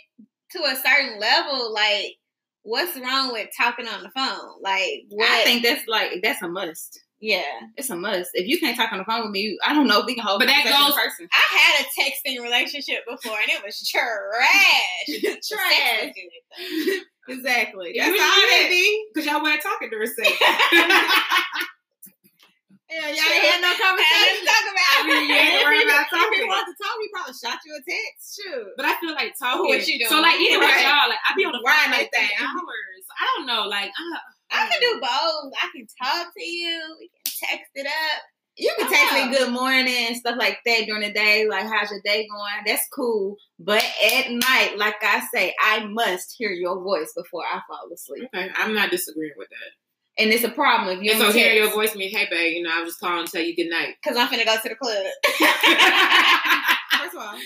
to 0.53 0.63
a 0.65 0.77
certain 0.77 1.21
level, 1.21 1.73
like, 1.73 2.17
what's 2.63 2.99
wrong 2.99 3.33
with 3.33 3.51
talking 3.57 3.87
on 3.87 4.03
the 4.03 4.11
phone? 4.11 4.63
Like, 4.63 5.05
what? 5.11 5.29
I 5.29 5.45
think 5.45 5.63
that's 5.63 5.87
like 5.87 6.23
that's 6.23 6.41
a 6.41 6.49
must. 6.49 7.01
Yeah. 7.25 7.43
It's 7.77 7.89
a 7.91 7.97
must. 7.97 8.31
If 8.35 8.47
you 8.47 8.59
can't 8.61 8.77
talk 8.77 8.93
on 8.93 8.99
the 8.99 9.05
phone 9.05 9.23
with 9.23 9.31
me, 9.31 9.57
I 9.65 9.73
don't 9.73 9.87
know 9.87 10.01
if 10.01 10.07
we 10.07 10.15
can 10.15 10.25
hold. 10.25 10.41
But 10.41 10.47
that 10.49 10.65
goes- 10.65 10.95
person. 10.95 11.27
I 11.33 11.57
had 11.57 11.81
a 11.81 11.89
texting 11.97 12.43
relationship 12.43 13.01
before, 13.09 13.39
and 13.41 13.49
it 13.49 13.63
was 13.65 13.81
trash. 13.89 15.09
Trash. 15.49 16.13
Exactly. 17.27 17.93
You 17.95 18.03
That's 18.03 18.13
good. 18.13 18.51
they 18.51 18.69
be. 18.69 19.07
Because 19.15 19.27
y'all 19.31 19.43
weren't 19.43 19.63
talking 19.63 19.89
during 19.91 20.07
sex. 20.13 20.31
Yeah, 22.85 23.11
y'all 23.11 23.27
ain't 23.27 23.49
had 23.51 23.59
no 23.65 23.75
conversation. 23.75 24.45
talk 24.47 24.65
about. 24.71 24.95
I 24.95 25.03
mean, 25.09 25.27
you 25.27 25.35
ain't 25.35 25.59
worried 25.67 25.83
about 25.89 26.07
If 26.15 26.15
he 26.15 26.21
talking. 26.21 26.47
wants 26.47 26.71
to 26.71 26.75
talk, 26.79 26.95
he 27.03 27.09
probably 27.11 27.35
shot 27.35 27.59
you 27.67 27.73
a 27.75 27.83
text. 27.83 28.39
Shoot. 28.39 28.71
But 28.79 28.87
I 28.87 28.95
feel 29.03 29.11
like 29.19 29.35
talking. 29.35 29.67
What 29.67 29.83
you 29.83 29.99
So 30.07 30.21
like 30.23 30.39
even 30.39 30.63
with 30.63 30.79
y'all, 30.79 31.11
like 31.11 31.19
I 31.27 31.35
be 31.35 31.43
on 31.43 31.57
the 31.59 31.65
phone 31.65 31.91
like 31.91 32.13
that. 32.13 32.31
hours. 32.39 33.03
I 33.19 33.25
don't 33.35 33.47
know, 33.51 33.67
like 33.67 33.91
I, 33.91 34.07
I 34.55 34.69
can 34.69 34.81
do 34.81 35.01
both. 35.01 35.53
I 35.63 35.69
can 35.75 35.87
talk 36.03 36.33
to 36.37 36.45
you. 36.45 36.97
We 37.01 37.09
can 37.09 37.49
text 37.49 37.71
it 37.75 37.87
up. 37.87 38.23
You 38.57 38.73
can 38.79 38.89
text 38.89 39.13
Oh. 39.13 39.27
me 39.31 39.37
good 39.37 39.51
morning 39.53 40.07
and 40.07 40.17
stuff 40.17 40.37
like 40.39 40.59
that 40.65 40.87
during 40.87 41.03
the 41.03 41.13
day, 41.13 41.47
like 41.49 41.67
how's 41.67 41.91
your 41.91 42.01
day 42.05 42.29
going? 42.31 42.65
That's 42.65 42.87
cool. 42.95 43.37
But 43.59 43.83
at 44.15 44.31
night, 44.31 44.75
like 44.79 44.95
I 45.03 45.23
say, 45.35 45.55
I 45.61 45.85
must 45.87 46.35
hear 46.39 46.51
your 46.51 46.81
voice 46.83 47.13
before 47.17 47.43
I 47.45 47.61
fall 47.69 47.91
asleep. 47.93 48.29
Okay, 48.35 48.51
I'm 48.57 48.73
not 48.75 48.91
disagreeing 48.93 49.33
with 49.37 49.49
that. 49.49 50.23
And 50.23 50.33
it's 50.33 50.45
a 50.45 50.51
problem 50.51 50.97
if 50.99 51.03
you 51.03 51.11
and 51.11 51.21
don't 51.21 51.33
so 51.33 51.37
hear 51.39 51.53
your 51.53 51.71
voice 51.73 51.97
mean, 51.97 52.17
hey 52.17 52.29
babe, 52.31 52.57
you 52.57 52.63
know, 52.63 52.71
I 52.73 52.81
was 52.83 52.91
just 52.91 53.01
calling 53.01 53.27
to 53.27 53.33
tell 53.33 53.43
you 53.43 53.57
good 53.57 53.71
night. 53.71 53.97
Because 54.05 54.17
I'm 54.17 54.29
finna 54.29 54.45
go 54.45 54.55
to 54.55 54.69
the 54.69 54.77
club. 54.77 55.05
First 57.05 57.17
of 57.17 57.21
all, 57.21 57.37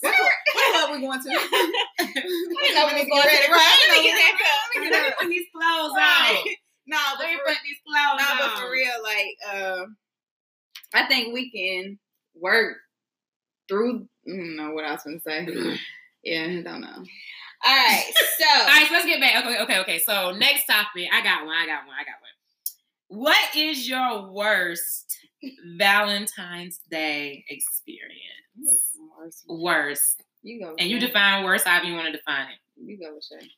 what, 0.00 0.14
what 0.16 0.72
club 0.72 0.90
we 0.92 1.00
going 1.00 1.20
to? 1.22 1.28
I 1.28 2.12
didn't 2.12 2.74
know 2.74 2.86
we 2.86 3.04
going 3.04 3.06
get 3.06 3.44
to 3.46 3.52
ready. 3.52 3.52
club. 3.52 3.76
Let 3.88 3.92
me 3.92 4.02
get 4.02 4.16
that 4.16 4.34
cup. 4.40 4.60
Let 4.74 4.82
me 4.82 5.12
put 5.20 5.28
these 5.28 5.46
clothes 5.54 5.92
Right. 5.96 6.42
on. 6.46 6.54
No, 6.84 6.98
but 7.16 7.26
Let 7.26 7.30
me 7.30 7.36
for, 7.38 7.44
put 7.52 7.58
these 7.64 7.76
clothes 7.86 8.18
no, 8.20 8.26
on. 8.32 8.38
but 8.38 8.58
for 8.58 8.70
real, 8.70 8.90
like, 9.04 9.36
uh, 9.54 9.84
I 10.92 11.06
think 11.06 11.32
we 11.32 11.48
can 11.50 11.96
work 12.34 12.76
through. 13.68 14.08
I 14.26 14.30
don't 14.36 14.56
know 14.56 14.70
what 14.72 14.84
I 14.84 14.92
was 14.92 15.02
going 15.04 15.20
to 15.20 15.24
say. 15.24 15.76
Yeah, 16.24 16.42
I 16.44 16.62
don't 16.62 16.80
know. 16.80 16.88
All 17.64 17.76
right, 17.76 18.04
so 18.38 18.44
All 18.60 18.66
right, 18.66 18.86
so 18.88 18.92
let's 18.94 19.06
get 19.06 19.20
back. 19.20 19.44
Okay, 19.44 19.60
okay, 19.62 19.78
okay. 19.80 19.98
So 19.98 20.32
next 20.32 20.66
topic, 20.66 21.08
I 21.12 21.22
got 21.22 21.46
one. 21.46 21.56
I 21.56 21.66
got 21.66 21.86
one. 21.86 21.96
I 22.00 22.04
got 22.04 22.18
one. 22.20 22.30
What 23.24 23.56
is 23.56 23.88
your 23.88 24.30
worst 24.30 25.16
Valentine's 25.76 26.80
Day 26.90 27.44
experience? 27.48 28.41
Worst, 29.48 30.22
You 30.42 30.60
go. 30.60 30.74
and 30.78 30.90
you 30.90 31.00
Shay. 31.00 31.06
define 31.06 31.44
worst 31.44 31.66
however 31.66 31.86
you 31.86 31.94
want 31.94 32.06
to 32.06 32.12
define 32.12 32.48
it. 32.50 32.58
You 32.76 32.98
go 32.98 33.14
with 33.14 33.24
Shay. 33.24 33.48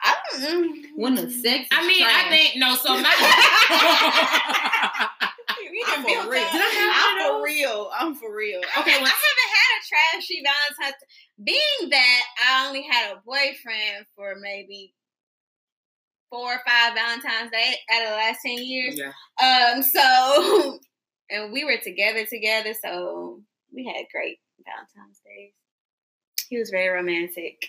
I 0.00 0.14
don't 0.30 0.40
know. 0.42 0.74
When 0.96 1.14
the 1.16 1.28
sex. 1.30 1.66
I 1.72 1.86
mean, 1.86 2.02
I 2.04 2.28
think 2.30 2.56
no. 2.56 2.74
So 2.76 2.94
my 2.94 3.12
I'm 5.90 6.02
for 6.02 6.30
real. 6.30 6.42
I 6.42 6.44
have 6.54 7.18
I'm 7.18 7.38
for 7.38 7.42
real. 7.44 7.90
I'm 7.98 8.14
for 8.14 8.34
real. 8.36 8.60
Okay, 8.78 8.92
I 8.94 8.98
well- 9.02 9.06
haven't 9.06 9.52
had 9.56 9.70
a 9.74 9.80
trashy 10.16 10.42
Valentine's. 10.44 11.02
Being 11.44 11.90
that 11.90 12.22
I 12.48 12.66
only 12.66 12.82
had 12.82 13.12
a 13.12 13.20
boyfriend 13.26 14.06
for 14.16 14.34
maybe 14.40 14.92
four 16.30 16.54
or 16.54 16.60
five 16.66 16.94
Valentine's 16.94 17.50
Day 17.50 17.74
out 17.92 18.02
of 18.04 18.10
the 18.10 18.16
last 18.16 18.38
ten 18.44 18.58
years. 18.58 18.98
yeah. 18.98 19.12
Um, 19.74 19.82
so 19.82 20.78
and 21.30 21.52
we 21.52 21.64
were 21.64 21.78
together 21.82 22.24
together, 22.26 22.72
so 22.84 23.40
we 23.74 23.84
had 23.86 24.04
great 24.12 24.38
Valentine's 24.64 25.20
days. 25.24 25.52
He 26.48 26.58
was 26.58 26.70
very 26.70 26.88
romantic. 26.88 27.62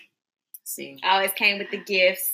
See, 0.64 0.98
Always 1.04 1.32
came 1.32 1.58
with 1.58 1.70
the 1.70 1.78
gifts. 1.78 2.30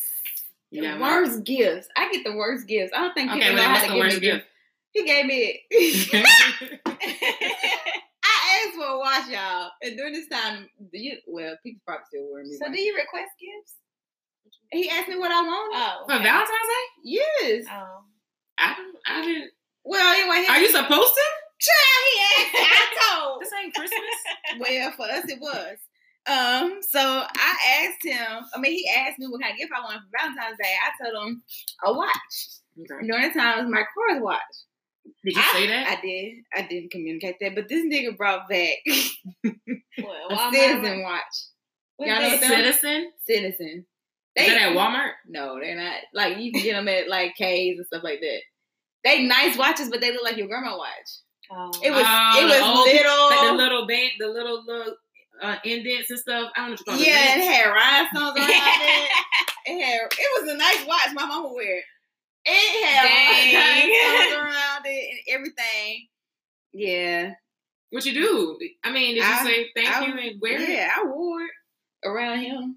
you 0.70 0.82
The 0.82 0.98
worst 1.00 1.44
gifts. 1.44 1.88
I 1.96 2.10
get 2.12 2.24
the 2.24 2.36
worst 2.36 2.66
gifts. 2.68 2.92
I 2.94 3.00
don't 3.00 3.14
think 3.14 3.30
people 3.32 3.46
Okay, 3.48 3.56
know 3.56 3.62
how 3.62 3.80
to 3.80 3.86
the 3.88 3.92
give 3.94 3.98
worst 3.98 4.14
me 4.16 4.20
gift? 4.20 4.36
gifts. 4.44 4.48
He 4.92 5.04
gave 5.04 5.26
me. 5.26 5.62
I 6.86 8.64
asked 8.66 8.76
for 8.76 8.84
a 8.86 8.98
watch, 8.98 9.28
y'all, 9.28 9.70
and 9.82 9.96
during 9.96 10.12
this 10.12 10.28
time, 10.28 10.68
do 10.92 10.98
you 10.98 11.16
well, 11.26 11.56
people 11.62 11.80
probably 11.86 12.04
still 12.08 12.28
wearing 12.30 12.48
me. 12.48 12.56
so 12.56 12.70
do 12.70 12.80
you 12.80 12.94
request 12.94 13.30
gifts? 13.40 13.74
he 14.72 14.88
asked 14.90 15.08
me 15.08 15.16
what 15.16 15.30
I 15.30 15.42
wanted. 15.42 15.76
Oh, 15.78 16.04
For 16.06 16.22
Valentine's 16.22 16.48
Day? 16.48 16.86
Yes. 17.04 17.64
Oh. 17.70 18.00
I 18.58 18.74
don't. 18.74 18.96
I 19.06 19.22
didn't. 19.24 19.50
Well, 19.84 20.14
anyway, 20.14 20.44
Are 20.48 20.58
you 20.58 20.68
supposed 20.68 21.14
to? 21.14 21.22
Child, 21.58 22.04
he 22.12 22.20
asked. 22.42 22.54
I 22.54 22.86
told. 23.00 23.40
This 23.40 23.50
ain't 23.62 23.74
Christmas. 23.74 24.18
well, 24.60 24.92
for 24.92 25.06
us 25.06 25.24
it 25.28 25.40
was. 25.40 25.76
Um, 26.28 26.80
so 26.82 27.00
I 27.00 27.84
asked 27.84 28.04
him. 28.04 28.44
I 28.54 28.58
mean, 28.58 28.72
he 28.72 28.90
asked 28.90 29.18
me 29.18 29.26
what 29.28 29.40
kind 29.40 29.52
of 29.52 29.58
gift 29.58 29.72
I 29.74 29.80
wanted 29.80 30.00
for 30.00 30.18
Valentine's 30.18 30.58
Day. 30.58 30.74
I 30.74 31.04
told 31.04 31.28
him 31.28 31.42
a 31.84 31.92
watch. 31.92 32.34
Okay. 32.78 33.06
During 33.06 33.28
the 33.28 33.38
time, 33.38 33.58
it 33.58 33.62
was 33.62 33.70
Michael 33.70 33.86
Kors 33.96 34.20
watch. 34.20 34.40
Did 35.24 35.36
you 35.36 35.42
I, 35.42 35.52
say 35.52 35.66
that? 35.68 35.86
I 35.88 36.00
did. 36.00 36.34
I 36.54 36.62
didn't 36.68 36.90
communicate 36.90 37.36
that, 37.40 37.54
but 37.54 37.68
this 37.68 37.84
nigga 37.86 38.16
brought 38.16 38.48
back 38.48 38.74
What, 39.98 40.52
a? 40.52 40.54
Citizen 40.54 41.02
watch. 41.02 41.22
What's 41.96 42.10
Y'all 42.10 42.22
know 42.22 42.28
what 42.28 42.40
Citizen? 42.40 43.12
Citizen. 43.24 43.86
Is 44.36 44.46
that 44.48 44.70
at 44.70 44.76
Walmart? 44.76 45.12
No, 45.26 45.58
they're 45.58 45.76
not. 45.76 45.96
Like 46.12 46.38
you 46.38 46.52
can 46.52 46.62
get 46.62 46.72
them 46.74 46.88
at 46.88 47.08
like 47.08 47.34
Kay's 47.36 47.78
and 47.78 47.86
stuff 47.86 48.02
like 48.04 48.20
that. 48.20 48.40
They 49.04 49.22
nice 49.22 49.56
watches, 49.56 49.88
but 49.88 50.00
they 50.00 50.12
look 50.12 50.24
like 50.24 50.36
your 50.36 50.48
grandma 50.48 50.76
watch. 50.76 50.88
Oh. 51.50 51.70
It 51.82 51.90
was. 51.90 52.04
Oh, 52.06 52.40
it 52.40 52.44
was 52.44 52.60
old- 52.62 52.86
little. 52.86 53.48
The 53.50 53.56
little 53.62 53.86
band, 53.86 54.10
the 54.18 54.28
little 54.28 54.64
little 54.66 54.96
uh, 55.42 55.56
indents 55.64 56.10
and 56.10 56.18
stuff. 56.18 56.50
I 56.56 56.60
don't 56.60 56.70
know 56.70 56.70
what 56.72 56.80
you 56.80 56.84
call 56.86 56.96
yeah, 56.98 57.34
it. 57.34 57.38
it 57.38 57.52
had 57.52 57.70
rhinestones 57.70 58.36
around 58.38 58.48
it. 58.50 59.10
It 59.66 59.84
had. 59.84 60.00
It 60.12 60.42
was 60.42 60.52
a 60.52 60.56
nice 60.56 60.86
watch. 60.86 61.08
My 61.14 61.26
mama 61.26 61.48
would 61.48 61.54
wear 61.54 61.78
it. 61.78 61.84
It 62.46 62.84
had 62.84 63.04
rhinestones 63.54 64.42
around 64.54 64.82
it 64.86 65.10
and 65.10 65.34
everything. 65.34 66.06
Yeah, 66.72 67.32
What 67.90 68.04
you 68.04 68.12
do? 68.14 68.58
I 68.84 68.92
mean, 68.92 69.14
did 69.14 69.24
you 69.24 69.30
I- 69.30 69.44
say 69.44 69.66
thank 69.74 69.88
I- 69.96 70.06
you 70.06 70.18
and 70.18 70.40
wear 70.40 70.60
it? 70.60 70.68
yeah. 70.68 70.90
I 70.96 71.04
wore 71.06 71.40
it. 71.42 71.50
around 72.08 72.38
him. 72.40 72.76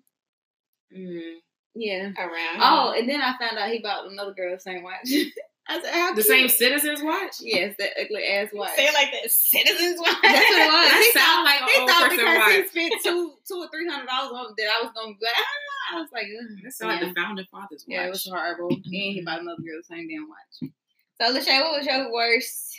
Mm. 0.96 1.34
Yeah. 1.76 2.12
Around. 2.18 2.60
Oh, 2.60 2.94
and 2.98 3.08
then 3.10 3.22
I 3.22 3.36
found 3.38 3.58
out 3.58 3.70
he 3.70 3.80
bought 3.80 4.10
another 4.12 4.34
girl 4.34 4.54
the 4.54 4.60
same 4.60 4.84
watch. 4.84 5.08
I 5.70 5.80
said, 5.82 5.94
how 5.94 6.10
The 6.16 6.24
cute. 6.24 6.26
same 6.26 6.50
citizens 6.50 7.04
watch. 7.04 7.36
Yes, 7.42 7.76
that 7.78 7.92
ugly 8.02 8.24
ass 8.26 8.50
watch. 8.52 8.76
Say 8.76 8.88
it 8.88 8.94
like 8.96 9.12
the 9.14 9.30
citizens 9.30 10.00
watch. 10.00 10.18
That's 10.24 10.50
what 10.50 10.66
it 10.66 10.72
was. 10.74 10.90
That 10.90 11.02
He 11.06 11.12
sound 11.20 11.46
like 11.46 11.62
an 11.62 11.70
old 11.80 11.90
thought 11.90 12.10
person 12.10 12.18
because 12.18 12.40
watch. 12.42 12.54
he 12.58 12.68
spent 12.90 12.94
two, 13.04 13.34
two 13.48 13.58
or 13.62 13.68
three 13.70 13.88
hundred 13.88 14.08
dollars 14.10 14.34
on 14.34 14.46
it 14.50 14.56
that 14.58 14.70
I 14.74 14.82
was 14.82 14.92
gonna 14.98 15.14
be 15.14 15.22
like, 15.22 15.38
ah, 15.38 15.94
I 15.94 16.02
was 16.02 16.10
like, 16.12 16.26
ugh. 16.26 16.58
That 16.64 16.74
sound 16.74 16.90
like 16.92 17.02
the 17.06 17.14
founding 17.22 17.46
fathers 17.54 17.86
watch. 17.86 17.94
yeah, 17.94 18.06
it 18.06 18.10
was 18.10 18.26
horrible. 18.26 18.70
And 18.74 18.82
he 18.84 19.22
bought 19.24 19.42
another 19.46 19.62
girl 19.62 19.78
the 19.78 19.84
same 19.86 20.10
damn 20.10 20.26
watch. 20.28 20.74
So, 21.22 21.24
Lachey, 21.38 21.62
what 21.62 21.78
was 21.78 21.86
your 21.86 22.12
worst 22.12 22.74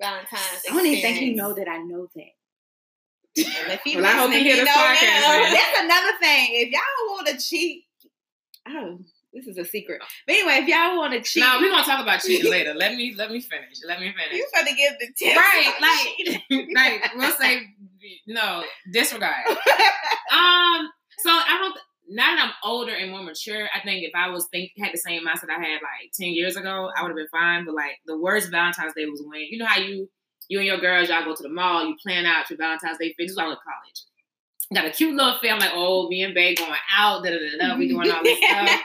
Valentine's? 0.00 0.64
I 0.64 0.72
don't 0.72 0.86
even 0.86 1.02
think 1.02 1.16
he 1.18 1.34
know 1.34 1.52
that 1.52 1.68
I 1.68 1.78
know 1.78 2.08
that. 2.16 2.32
Well, 3.36 3.70
if 3.76 3.80
he 3.84 3.96
Well, 3.96 4.06
I 4.06 4.12
hope 4.16 4.32
he 4.32 4.38
listening, 4.40 4.44
hear 4.44 4.56
this 4.56 4.64
know 4.64 4.80
podcast, 4.80 5.52
That's 5.52 5.80
another 5.84 6.18
thing. 6.18 6.48
If 6.52 6.70
y'all 6.72 7.14
want 7.14 7.26
to 7.28 7.36
cheat, 7.38 7.84
oh, 8.68 8.98
this 9.32 9.46
is 9.46 9.58
a 9.58 9.64
secret. 9.64 10.00
But 10.26 10.34
anyway, 10.34 10.54
if 10.62 10.68
y'all 10.68 10.96
want 10.96 11.12
to 11.12 11.20
cheat, 11.22 11.42
No, 11.42 11.58
we're 11.60 11.70
gonna 11.70 11.84
talk 11.84 12.02
about 12.02 12.20
cheating 12.20 12.50
later. 12.56 12.74
Let 12.74 12.94
me 12.96 13.14
let 13.16 13.30
me 13.30 13.40
finish. 13.40 13.78
Let 13.86 14.00
me 14.00 14.12
finish. 14.12 14.36
You 14.38 14.46
to 14.66 14.74
give 14.74 14.92
the 14.98 15.08
tip, 15.16 15.36
Right, 15.36 15.72
like- 15.80 16.72
like 16.74 17.12
we'll 17.16 17.32
say 17.32 17.62
no 18.26 18.62
disregard. 18.92 19.34
Um, 20.32 20.88
so 21.18 21.30
I 21.30 21.58
don't. 21.60 21.76
Now 22.12 22.34
that 22.36 22.44
I'm 22.44 22.52
older 22.70 22.92
and 22.92 23.10
more 23.10 23.22
mature, 23.22 23.68
I 23.74 23.80
think 23.80 24.04
if 24.04 24.12
I 24.14 24.28
was 24.30 24.46
think 24.52 24.70
had 24.78 24.90
the 24.92 24.98
same 24.98 25.22
mindset 25.26 25.50
I 25.50 25.60
had 25.60 25.80
like 25.82 26.12
ten 26.14 26.28
years 26.28 26.56
ago, 26.56 26.90
I 26.96 27.02
would 27.02 27.08
have 27.08 27.16
been 27.16 27.26
fine. 27.32 27.64
But 27.64 27.74
like 27.74 27.98
the 28.06 28.16
worst 28.18 28.50
Valentine's 28.50 28.94
Day 28.94 29.06
was 29.06 29.22
when 29.26 29.40
you 29.40 29.58
know 29.58 29.66
how 29.66 29.80
you 29.80 30.08
you 30.48 30.58
and 30.58 30.66
your 30.66 30.78
girls 30.78 31.08
y'all 31.08 31.24
go 31.24 31.34
to 31.34 31.42
the 31.42 31.48
mall, 31.48 31.84
you 31.86 31.96
plan 32.02 32.26
out 32.26 32.48
your 32.48 32.58
Valentine's 32.58 32.98
Day. 32.98 33.12
This 33.18 33.30
was 33.30 33.38
all 33.38 33.50
in 33.50 33.56
college. 33.56 34.02
Got 34.72 34.86
a 34.86 34.90
cute 34.90 35.16
little 35.16 35.38
family, 35.38 35.66
like 35.66 35.72
oh 35.74 36.08
me 36.08 36.22
and 36.22 36.34
Babe 36.34 36.56
going 36.56 36.70
out, 36.96 37.24
da 37.24 37.30
da 37.30 37.36
da 37.38 37.68
da. 37.68 37.76
We 37.76 37.88
doing 37.88 38.10
all 38.10 38.22
this 38.22 38.38
stuff, 38.48 38.80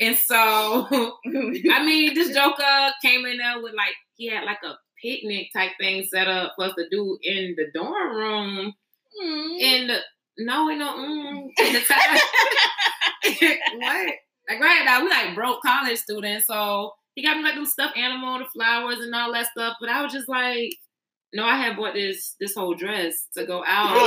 and 0.00 0.16
so 0.16 1.16
I 1.32 1.84
mean, 1.84 2.14
this 2.14 2.34
Joker 2.34 2.92
came 3.02 3.24
in 3.26 3.38
there 3.38 3.62
with 3.62 3.74
like 3.74 3.94
he 4.16 4.28
had 4.28 4.44
like 4.44 4.58
a 4.64 4.74
picnic 5.00 5.48
type 5.54 5.72
thing 5.80 6.04
set 6.04 6.26
up 6.28 6.54
for 6.56 6.66
us 6.66 6.74
to 6.76 6.88
do 6.90 7.16
in 7.22 7.54
the 7.56 7.66
dorm 7.72 8.16
room. 8.16 8.74
Mm. 9.22 9.60
In 9.60 9.98
no, 10.38 10.66
we 10.66 10.76
no 10.76 10.96
mm, 10.96 11.50
in 11.58 11.72
the 11.74 11.80
time. 11.80 12.18
what? 13.78 14.14
Like 14.48 14.60
right 14.60 14.82
now, 14.84 15.02
we 15.02 15.10
like 15.10 15.34
broke 15.34 15.62
college 15.62 15.98
students, 15.98 16.46
so 16.46 16.92
he 17.14 17.22
got 17.22 17.36
me 17.36 17.42
like 17.42 17.54
them 17.54 17.66
stuffed 17.66 17.96
animal, 17.96 18.38
the 18.38 18.46
flowers 18.46 18.98
and 19.00 19.14
all 19.14 19.32
that 19.32 19.48
stuff. 19.50 19.76
But 19.80 19.90
I 19.90 20.02
was 20.02 20.12
just 20.12 20.28
like, 20.28 20.72
no, 21.32 21.44
I 21.44 21.56
had 21.56 21.76
bought 21.76 21.94
this 21.94 22.34
this 22.40 22.54
whole 22.54 22.74
dress 22.74 23.26
to 23.34 23.44
go 23.46 23.62
out. 23.66 23.90
Oh, 23.94 23.98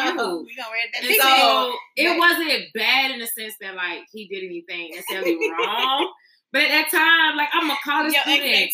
and 0.00 0.08
yeah. 0.08 0.14
look 0.16 0.16
cute. 0.16 0.46
We 0.46 0.56
wear 0.56 0.66
that. 0.92 1.04
And 1.04 1.14
so 1.20 1.72
it 1.96 2.18
wasn't 2.18 2.72
bad 2.74 3.10
in 3.10 3.18
the 3.18 3.26
sense 3.26 3.54
that 3.60 3.74
like 3.74 4.04
he 4.10 4.26
did 4.28 4.42
anything 4.44 4.92
necessarily 4.94 5.36
wrong. 5.58 6.10
But 6.52 6.62
at 6.62 6.68
that 6.68 6.90
time, 6.90 7.36
like 7.36 7.48
I'm 7.52 7.70
a 7.70 7.76
college 7.84 8.12
Your 8.12 8.22
student. 8.22 8.70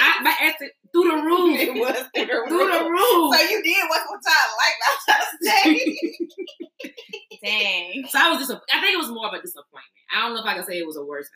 I, 0.00 0.22
my 0.22 0.34
ex- 0.40 0.72
through 0.92 1.10
the 1.10 1.16
roof. 1.22 1.60
It 1.60 1.74
was 1.74 1.96
through 2.14 2.26
the 2.26 2.44
through 2.48 2.70
the 2.72 2.84
roof. 2.88 3.34
So 3.36 3.40
you 3.48 3.62
did 3.62 3.84
once 3.88 4.06
one 4.08 4.20
time 4.24 4.50
like. 4.56 4.76
Dang. 7.42 8.06
So 8.08 8.18
I 8.18 8.30
was 8.30 8.38
just, 8.38 8.52
I 8.72 8.80
think 8.80 8.94
it 8.94 8.98
was 8.98 9.10
more 9.10 9.26
of 9.26 9.34
a 9.34 9.42
disappointment. 9.42 9.84
I 10.14 10.22
don't 10.22 10.34
know 10.34 10.40
if 10.40 10.46
I 10.46 10.54
can 10.54 10.64
say 10.64 10.78
it 10.78 10.86
was 10.86 10.96
a 10.96 11.04
worse 11.04 11.26
Day, 11.26 11.32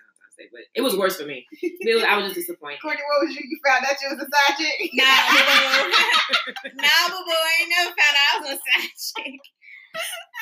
but 0.57 0.65
it 0.73 0.81
was 0.81 0.97
worse 0.97 1.21
for 1.21 1.27
me. 1.29 1.45
It 1.61 1.95
was- 1.95 2.05
I 2.09 2.17
was 2.17 2.33
just 2.33 2.49
disappointed. 2.49 2.81
Courtney, 2.81 3.05
what 3.05 3.29
was 3.29 3.37
you? 3.37 3.45
You 3.45 3.59
found 3.61 3.85
out 3.85 4.01
you 4.01 4.09
was 4.09 4.25
a 4.25 4.29
side 4.33 4.57
chick? 4.57 4.91
Nah, 4.97 5.05
boo 5.29 5.45
boo. 5.45 6.73
nah, 6.81 7.05
boo 7.13 7.21
boo. 7.29 7.37
I 7.37 7.53
ain't 7.61 7.73
never 7.77 7.93
found 7.93 8.17
out 8.17 8.33
I 8.33 8.41
was 8.41 8.51
a 8.57 8.61
side 8.65 8.93
chick. 8.97 9.41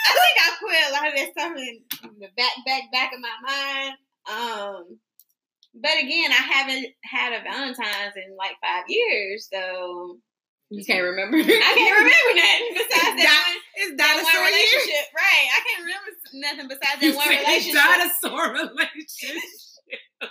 I 0.06 0.10
think 0.14 0.36
I 0.38 0.48
put 0.62 0.74
a 0.74 0.92
lot 0.94 1.08
of 1.10 1.14
that 1.18 1.30
stuff 1.34 1.52
in 1.58 1.74
the 2.22 2.28
back, 2.36 2.54
back, 2.66 2.82
back 2.94 3.10
of 3.14 3.20
my 3.20 3.36
mind. 3.42 3.94
Um, 4.30 4.98
but 5.74 5.98
again, 5.98 6.30
I 6.30 6.42
haven't 6.42 6.86
had 7.04 7.32
a 7.34 7.42
Valentine's 7.42 8.14
in 8.16 8.34
like 8.38 8.54
five 8.62 8.84
years, 8.88 9.48
so 9.52 10.18
You 10.70 10.84
can't 10.84 11.02
remember. 11.04 11.36
I 11.38 11.42
can't 11.74 11.98
remember 11.98 12.30
nothing 12.34 12.70
besides 12.74 13.14
that 13.22 13.42
one, 13.46 13.58
It's 13.76 13.94
that 13.94 14.14
one 14.14 14.24
dinosaur 14.26 14.42
years. 14.42 14.54
relationship. 14.54 15.06
Right? 15.14 15.46
I 15.54 15.58
can't 15.62 15.82
remember 15.86 16.10
nothing 16.34 16.68
besides 16.68 16.98
that 16.98 17.06
You 17.06 17.14
one 17.14 17.26
said 17.28 17.42
relationship. 17.46 17.78
Dinosaur 17.78 18.42
relationship. 18.58 19.42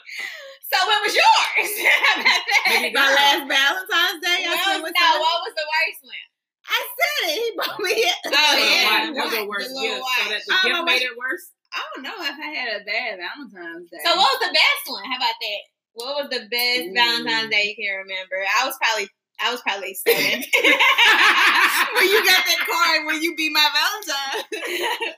So 0.73 0.77
when 0.89 0.99
was 1.05 1.13
yours? 1.13 1.69
How 1.85 2.13
about 2.17 2.41
that? 2.49 2.63
Baby 2.65 2.97
My 2.97 3.05
last 3.13 3.45
Valentine's 3.45 4.21
Day. 4.25 4.41
I 4.41 4.57
Well, 4.57 4.81
spent 4.81 4.95
no, 4.97 5.09
what 5.21 5.37
was 5.45 5.53
the 5.53 5.67
worst 5.69 6.01
one? 6.01 6.27
I 6.65 6.79
said 6.81 7.21
it. 7.29 7.35
He 7.37 7.45
bought 7.53 7.77
me 7.77 7.91
it. 7.93 8.17
Oh, 8.25 8.29
That 8.33 8.47
was 8.49 8.57
yeah. 8.57 8.81
a. 8.81 9.13
That 9.13 9.25
was 9.29 9.33
a 9.33 9.37
Right, 9.43 9.49
worse 9.53 9.69
the 9.69 9.77
little 9.77 10.01
gift. 10.01 10.09
So 10.17 10.29
that 10.33 10.41
the 10.41 10.49
I 10.49 10.57
don't 10.57 10.65
gift 10.65 10.73
oh, 10.73 10.81
know 10.81 10.89
made 10.89 11.05
it 11.05 11.13
worse. 11.19 11.45
I 11.77 11.79
don't 11.93 12.03
know 12.09 12.17
if 12.25 12.37
I 12.41 12.49
had 12.57 12.69
a 12.73 12.85
bad 12.89 13.11
Valentine's 13.21 13.89
Day. 13.93 14.01
So 14.01 14.09
what 14.17 14.29
was 14.33 14.41
the 14.49 14.53
best 14.57 14.83
one? 14.89 15.05
How 15.05 15.17
about 15.21 15.37
that? 15.37 15.61
What 15.93 16.11
was 16.17 16.27
the 16.33 16.43
best 16.49 16.83
Ooh. 16.89 16.95
Valentine's 16.97 17.51
Day 17.53 17.63
you 17.69 17.75
can 17.77 17.93
remember? 18.01 18.37
I 18.41 18.65
was 18.65 18.73
probably 18.81 19.05
I 19.45 19.53
was 19.53 19.61
probably 19.61 19.93
seven. 19.93 20.41
when 22.01 22.07
you 22.09 22.19
got 22.25 22.41
that 22.49 22.61
card 22.65 23.05
when 23.05 23.21
you 23.21 23.37
be 23.37 23.53
my 23.53 23.67
Valentine. 23.69 25.13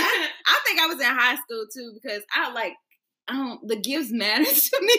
I 0.00 0.56
think 0.64 0.80
I 0.80 0.86
was 0.88 0.96
in 1.00 1.12
high 1.12 1.36
school 1.44 1.68
too 1.68 1.92
because 2.00 2.22
I 2.32 2.52
like 2.56 2.72
I 3.28 3.32
don't 3.34 3.68
the 3.68 3.76
gifts 3.76 4.10
matter 4.12 4.44
to 4.44 4.78
me. 4.80 4.96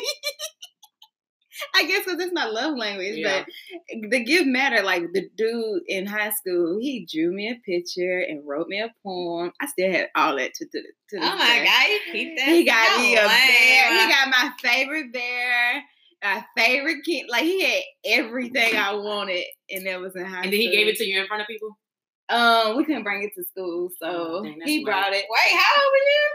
I 1.74 1.86
guess 1.86 2.04
because 2.04 2.20
it's 2.20 2.34
my 2.34 2.46
love 2.46 2.76
language, 2.76 3.16
Yeah. 3.16 3.46
but 3.94 4.10
the 4.12 4.24
gift 4.26 4.46
matter. 4.46 4.84
Like 4.84 5.04
the 5.14 5.30
dude 5.38 5.84
in 5.88 6.06
high 6.06 6.32
school, 6.32 6.78
he 6.82 7.08
drew 7.10 7.32
me 7.34 7.50
a 7.50 7.56
picture 7.66 8.20
and 8.28 8.46
wrote 8.46 8.68
me 8.68 8.82
a 8.82 8.92
poem. 9.04 9.54
I 9.62 9.68
still 9.68 9.90
have 9.92 10.08
all 10.16 10.36
that 10.36 10.54
to 10.56 10.66
to, 10.66 10.82
to 10.82 11.18
oh 11.18 11.36
my 11.38 11.60
day. 11.60 11.66
god, 11.66 11.88
you 11.90 12.00
keep 12.12 12.38
that. 12.38 12.48
He 12.50 12.66
got 12.66 13.00
me 13.00 13.14
a 13.16 13.22
bear. 13.22 14.02
He 14.02 14.12
got 14.12 14.28
my 14.30 14.52
favorite 14.62 15.14
bear, 15.14 15.82
my 16.24 16.44
favorite 16.58 17.06
kid. 17.06 17.28
Like 17.30 17.44
he 17.44 17.64
had 17.64 17.84
everything 18.06 18.76
I 18.76 18.94
wanted, 18.96 19.46
and 19.70 19.88
that 19.88 20.02
was 20.02 20.14
in 20.18 20.26
high 20.26 20.30
school. 20.32 20.44
and 20.44 20.52
then 20.54 20.60
he 20.60 20.68
school. 20.68 20.76
gave 20.78 20.88
it 20.90 20.98
to 20.98 21.06
you 21.06 21.22
in 21.22 21.28
front 21.28 21.42
of 21.42 21.48
people. 21.48 21.70
Um, 22.28 22.76
we 22.76 22.84
couldn't 22.84 23.04
bring 23.04 23.24
it 23.24 23.32
to 23.38 23.44
school, 23.46 23.92
so 24.02 24.08
Oh, 24.10 24.44
dang, 24.44 24.60
he 24.66 24.84
brought 24.84 25.14
it 25.14 25.24
Wait, 25.30 25.54
how 25.58 25.82
old 25.82 25.92
were 25.92 25.98
you? 26.10 26.28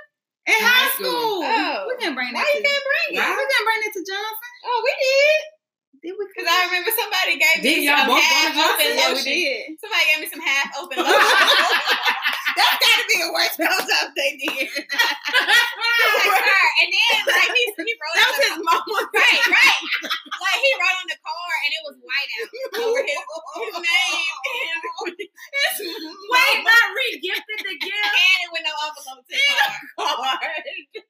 In 0.50 0.64
high 0.66 0.90
high 0.90 0.94
school. 0.98 1.10
school. 1.10 1.38
Oh. 1.46 1.86
we 1.86 1.92
couldn't 2.00 2.16
bring 2.18 2.32
Why 2.34 2.42
it. 2.42 2.58
you 2.58 2.62
can't 2.66 2.84
bring 2.86 3.08
it? 3.14 3.20
Right. 3.22 3.36
we 3.38 3.44
couldn't 3.46 3.66
bring 3.70 3.82
it 3.86 3.92
to 3.94 4.02
Jonathan. 4.02 4.50
Oh, 4.66 4.78
we 4.82 4.92
did. 4.98 5.38
Did 6.00 6.14
we? 6.16 6.24
Because 6.32 6.48
I 6.48 6.58
remember 6.72 6.90
somebody 6.96 7.36
gave 7.36 7.58
Did 7.60 7.76
me 7.76 7.84
y'all 7.84 8.08
some 8.08 8.16
both 8.16 8.24
half 8.24 8.56
Johnson? 8.56 8.72
open 8.72 8.88
Yeah, 8.96 9.08
we 9.12 9.20
lotion. 9.20 9.36
did. 9.36 9.60
Somebody 9.84 10.04
gave 10.08 10.20
me 10.24 10.28
some 10.32 10.40
half 10.44 10.68
open 10.80 10.96
lotion. 11.04 11.20
That's 12.58 12.76
got 12.82 12.96
to 12.98 13.04
be 13.06 13.16
the 13.20 13.30
worst 13.30 13.54
Valentine's 13.60 14.12
Day 14.18 14.30
did. 14.40 14.68
I 14.74 16.04
like, 16.18 16.44
and 16.82 16.90
then 16.90 17.16
like 17.30 17.52
he, 17.54 17.64
he 17.84 17.92
wrote 18.00 18.14
that 18.16 18.26
was 18.26 18.40
his 18.42 18.58
mama. 18.58 18.96
right, 19.14 19.42
right. 19.54 19.80
Like 20.10 20.58
he 20.60 20.70
wrote 20.76 20.98
on 20.98 21.06
the 21.08 21.18
card 21.20 21.58
and 21.62 21.72
it 21.78 21.82
was 21.86 21.96
white 22.02 22.30
out 22.36 22.50
over 22.90 23.00
his, 23.06 23.22
his 23.22 23.74
name 23.80 24.34
and, 24.50 24.80
Wait, 25.78 26.56
not 26.64 26.86
re-gifted 26.96 27.60
the 27.64 27.76
gift. 27.78 28.10
and 28.10 28.48
with 28.52 28.64
no 28.66 28.74
envelope 28.88 29.22
to 29.24 29.32
the 29.36 29.46
card. 29.96 30.62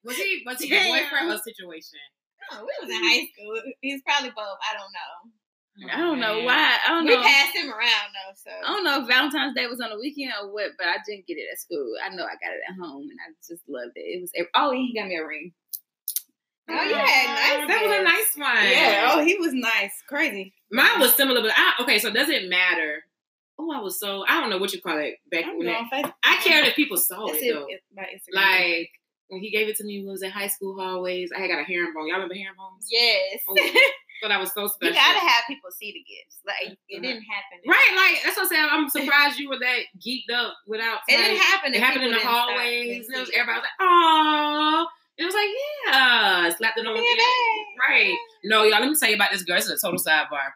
Was 0.05 0.16
he 0.20 0.43
was 0.47 0.59
he 0.61 0.68
a 0.70 0.76
Damn. 0.76 0.88
boyfriend 0.93 1.30
or 1.32 1.38
situation? 1.41 2.05
Oh, 2.53 2.62
we 2.66 2.72
was 2.84 2.91
in 2.91 3.01
high 3.01 3.24
school. 3.32 3.57
He's 3.80 4.03
probably 4.03 4.30
both. 4.36 4.59
I 4.61 4.76
don't 4.76 4.93
know. 4.93 5.12
I 5.93 5.97
don't 5.97 6.20
know 6.20 6.36
Man. 6.36 6.45
why. 6.45 6.76
I 6.84 6.88
don't 6.91 7.07
We 7.07 7.14
know. 7.16 7.22
passed 7.22 7.57
him 7.57 7.70
around 7.70 8.09
though, 8.12 8.34
so 8.36 8.51
I 8.51 8.68
don't 8.74 8.84
know 8.84 9.01
if 9.03 9.09
Valentine's 9.33 9.55
Day 9.55 9.66
was 9.66 9.81
on 9.81 9.91
the 9.91 9.99
weekend 9.99 10.33
or 10.41 10.53
what, 10.53 10.72
but 10.78 10.87
I 10.87 10.97
didn't 11.07 11.26
get 11.26 11.39
it 11.39 11.49
at 11.53 11.59
school. 11.61 11.95
I 12.05 12.09
know 12.11 12.24
I 12.24 12.35
got 12.41 12.53
it 12.55 12.61
at 12.68 12.76
home, 12.76 13.03
and 13.03 13.18
I 13.20 13.33
just 13.39 13.62
loved 13.68 13.93
it. 13.97 14.01
It 14.01 14.20
was 14.20 14.33
oh, 14.55 14.72
he 14.72 14.95
got 14.95 15.09
me 15.09 15.16
a 15.16 15.26
ring. 15.26 15.53
Oh, 16.68 16.74
yeah, 16.74 17.01
nice 17.01 17.68
That 17.68 17.83
was 17.83 17.99
a 17.99 18.03
nice 18.05 18.37
one. 18.37 18.70
Yeah. 18.70 19.12
Oh, 19.12 19.24
he 19.24 19.37
was 19.37 19.53
nice. 19.53 20.03
Crazy. 20.09 20.55
Mine 20.70 21.01
was 21.01 21.14
similar, 21.16 21.43
but 21.43 21.51
I, 21.57 21.72
okay. 21.83 21.99
So 21.99 22.12
does 22.12 22.28
it 22.28 22.49
matter? 22.49 23.03
Oh, 23.59 23.72
I 23.72 23.81
was 23.81 23.99
so 23.99 24.24
I 24.28 24.41
don't 24.41 24.51
know 24.51 24.59
what 24.59 24.72
you 24.72 24.81
call 24.81 24.99
it 24.99 25.16
back 25.31 25.45
I'm 25.45 25.59
when 25.59 25.66
going 25.66 25.89
it, 25.93 26.05
on 26.05 26.12
I 26.24 26.41
cared 26.43 26.66
if 26.66 26.76
people 26.76 26.97
saw 26.97 27.26
it 27.26 27.43
it. 27.43 27.55
though. 27.55 27.66
It's 27.68 28.26
my 28.33 28.41
Like 28.41 28.91
when 29.28 29.41
he 29.41 29.51
gave 29.51 29.68
it 29.68 29.76
to 29.76 29.85
me, 29.85 29.99
it 30.01 30.07
was 30.07 30.22
in 30.22 30.31
high 30.31 30.47
school 30.47 30.76
hallways. 30.78 31.31
I 31.37 31.41
had 31.41 31.49
got 31.49 31.61
a 31.61 31.64
herringbone. 31.64 32.09
Y'all 32.09 32.16
remember 32.16 32.35
herringbones? 32.35 32.87
Yes. 32.91 33.41
Oh, 33.49 33.55
thought 34.21 34.31
I 34.31 34.39
was 34.39 34.53
so 34.53 34.62
you 34.62 34.93
gotta 34.93 35.18
have 35.18 35.45
people 35.47 35.71
see 35.71 35.93
the 35.93 36.05
gifts. 36.05 36.41
Like 36.47 36.79
it 36.89 37.03
didn't 37.03 37.25
happen. 37.25 37.59
right, 37.66 37.93
like 37.97 38.23
that's 38.25 38.37
what 38.37 38.45
I'm 38.45 38.49
saying. 38.49 38.68
I'm 38.71 38.89
surprised 38.89 39.39
you 39.39 39.49
were 39.49 39.59
that 39.59 39.81
geeked 39.99 40.33
up 40.35 40.55
without. 40.66 41.01
It 41.09 41.16
like, 41.16 41.27
didn't 41.27 41.43
happen. 41.43 41.75
It 41.75 41.81
happened 41.81 42.05
in 42.05 42.11
the 42.12 42.18
people 42.18 42.33
didn't 42.33 42.45
start- 42.45 42.51
hallways. 42.51 43.09
It 43.09 43.18
was, 43.18 43.31
everybody 43.35 43.59
was 43.59 43.64
like, 43.64 43.79
"Oh!" 43.81 44.87
It 45.18 45.25
was 45.25 45.35
like, 45.35 45.49
"Yeah." 45.87 46.51
Slapped 46.57 46.79
it 46.79 46.87
on 46.87 46.95
the 46.95 47.01
Yeah. 47.03 47.89
Right. 47.89 48.16
No, 48.45 48.62
y'all, 48.64 48.81
let 48.81 48.89
me 48.89 48.95
tell 48.99 49.09
you 49.09 49.16
about 49.16 49.31
this 49.33 49.43
girl. 49.43 49.57
This 49.57 49.66
is 49.66 49.83
a 49.83 49.87
total 49.87 50.01
sidebar. 50.01 50.53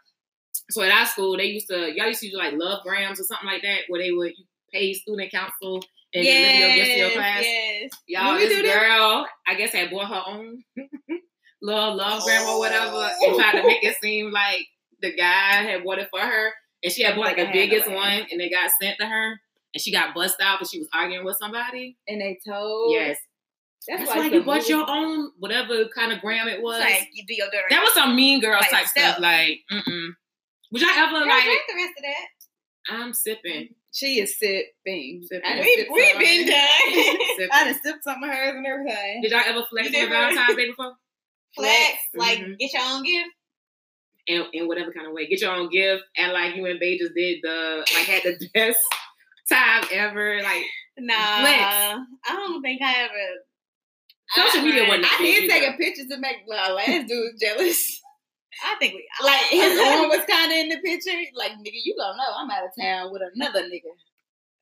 So 0.71 0.83
at 0.83 0.91
our 0.91 1.07
school, 1.07 1.37
they 1.37 1.45
used 1.45 1.69
to, 1.69 1.95
y'all 1.95 2.07
used 2.07 2.21
to 2.21 2.31
do 2.31 2.39
like 2.39 2.55
love 2.57 2.83
grams 2.83 3.21
or 3.21 3.25
something 3.25 3.47
like 3.47 3.63
that, 3.63 3.81
where 3.89 4.01
they 4.01 4.13
would 4.13 4.33
pay 4.73 4.95
student 4.95 5.31
council 5.31 5.83
and 6.15 6.25
deliver 6.25 6.59
your 6.59 6.75
gifts 6.77 6.89
to 6.91 6.97
your 6.99 7.11
class. 7.11 7.43
yes. 7.43 7.91
Y'all, 8.07 8.35
this 8.39 8.63
girl, 8.63 9.27
I 9.47 9.55
guess, 9.57 9.73
had 9.73 9.91
bought 9.91 10.09
her 10.09 10.23
own 10.27 10.63
little 11.65 11.97
love 11.97 12.23
gram 12.25 12.43
or 12.43 12.47
oh. 12.51 12.59
whatever 12.59 13.11
and 13.23 13.37
tried 13.37 13.61
to 13.61 13.67
make 13.67 13.83
it 13.83 13.97
seem 14.03 14.31
like 14.31 14.67
the 15.01 15.15
guy 15.17 15.63
had 15.63 15.83
bought 15.85 15.99
it 15.99 16.09
for 16.11 16.21
her. 16.21 16.53
And 16.83 16.93
she 16.93 17.03
had 17.03 17.17
bought 17.17 17.25
like 17.27 17.39
Like 17.39 17.47
the 17.49 17.53
biggest 17.53 17.91
one 17.91 18.27
and 18.31 18.41
it 18.41 18.51
got 18.51 18.71
sent 18.81 18.99
to 19.01 19.07
her. 19.07 19.31
and 19.75 19.81
she 19.81 19.91
got 19.91 20.15
bust 20.15 20.37
out 20.43 20.59
because 20.59 20.71
she 20.71 20.79
was 20.79 20.89
arguing 20.93 21.25
with 21.25 21.37
somebody. 21.39 21.97
And 22.07 22.21
they 22.21 22.39
told. 22.47 22.93
Yes, 22.93 23.17
That's, 23.89 24.01
that's 24.03 24.11
like 24.11 24.31
why 24.31 24.37
you 24.37 24.43
bought 24.45 24.57
movie- 24.59 24.69
your 24.69 24.85
own 24.89 25.31
whatever 25.39 25.87
kind 25.95 26.13
of 26.13 26.21
gram 26.21 26.47
it 26.49 26.61
was. 26.63 26.81
It's 26.81 26.91
like 27.01 27.09
you 27.15 27.25
do 27.27 27.35
your 27.35 27.47
dirty. 27.47 27.75
that 27.75 27.83
was 27.83 27.95
some 27.95 28.15
mean 28.15 28.41
girl 28.41 28.59
Like 28.61 28.71
type 28.71 28.87
stuff. 28.87 29.13
stuff. 29.17 29.21
Like, 29.21 29.61
mm-mm. 29.73 30.09
Would 30.73 30.83
y'all 30.83 30.91
ever 30.97 31.13
Girl, 31.21 31.27
like? 31.29 31.45
drink 31.45 31.63
the 31.69 31.75
rest 31.77 31.93
of 31.99 32.03
that. 32.03 32.27
I'm 32.97 33.13
sipping. 33.15 33.69
She 33.93 34.21
is 34.21 34.39
sipping. 34.39 35.23
Sipping. 35.25 35.59
We 35.61 35.77
sipped 35.77 35.91
we 35.93 36.11
some. 36.11 36.19
been 36.19 36.47
done. 36.49 36.69
sipping. 37.37 37.49
I 37.53 37.65
done 37.65 37.81
sipped 37.83 38.05
some 38.05 38.23
of 38.23 38.29
hers 38.31 38.55
and 38.57 38.67
everything. 38.67 39.23
Did 39.23 39.31
y'all 39.31 39.41
ever 39.47 39.65
flex 39.71 39.91
You 39.91 40.03
on 40.05 40.11
Valentine's 40.11 40.57
Day 40.57 40.67
before? 40.69 40.93
Flex, 41.57 41.99
like 42.15 42.39
Mhm. 42.39 42.59
get 42.59 42.73
your 42.73 42.83
own 42.83 43.03
gift. 43.05 43.31
In, 44.27 44.47
in 44.55 44.67
whatever 44.69 44.91
kind 44.91 45.07
of 45.07 45.13
way, 45.13 45.27
get 45.27 45.41
your 45.43 45.53
own 45.55 45.69
gift, 45.69 46.03
and 46.17 46.33
like 46.33 46.57
you 46.57 46.65
and 46.67 46.81
Bay 46.81 46.97
just 46.97 47.13
did 47.15 47.41
the 47.43 47.85
like 47.95 48.07
had 48.07 48.23
the 48.23 48.49
best 48.55 48.79
time 49.51 49.85
ever. 49.93 50.41
Like 50.43 50.65
Nah, 50.97 51.41
Flex. 51.41 51.61
I 51.61 52.33
don't 52.33 52.63
think 52.63 52.81
I 52.81 53.03
ever. 53.05 53.13
social 54.31 54.63
media 54.63 54.85
I- 54.85 54.89
wasn't. 54.89 55.05
I 55.07 55.09
that 55.09 55.19
big 55.21 55.35
did 55.43 55.51
take 55.51 55.63
either. 55.65 55.75
a 55.75 55.77
picture 55.77 56.09
to 56.09 56.17
make 56.19 56.37
my 56.49 56.71
last 56.71 57.07
dude 57.09 57.33
jealous. 57.41 58.01
I 58.65 58.77
think 58.79 58.95
we 58.95 59.07
Like 59.23 59.47
his 59.51 59.79
arm 59.79 60.09
was 60.09 60.25
kind 60.31 60.53
of 60.53 60.57
in 60.59 60.69
the 60.71 60.79
picture. 60.79 61.11
Like 61.35 61.53
nigga, 61.53 61.73
you 61.85 61.95
don't 61.99 62.17
know 62.17 62.25
I'm 62.39 62.51
out 62.51 62.65
of 62.65 62.71
town 62.81 63.13
with 63.13 63.23
another 63.35 63.65
nigga. 63.65 63.91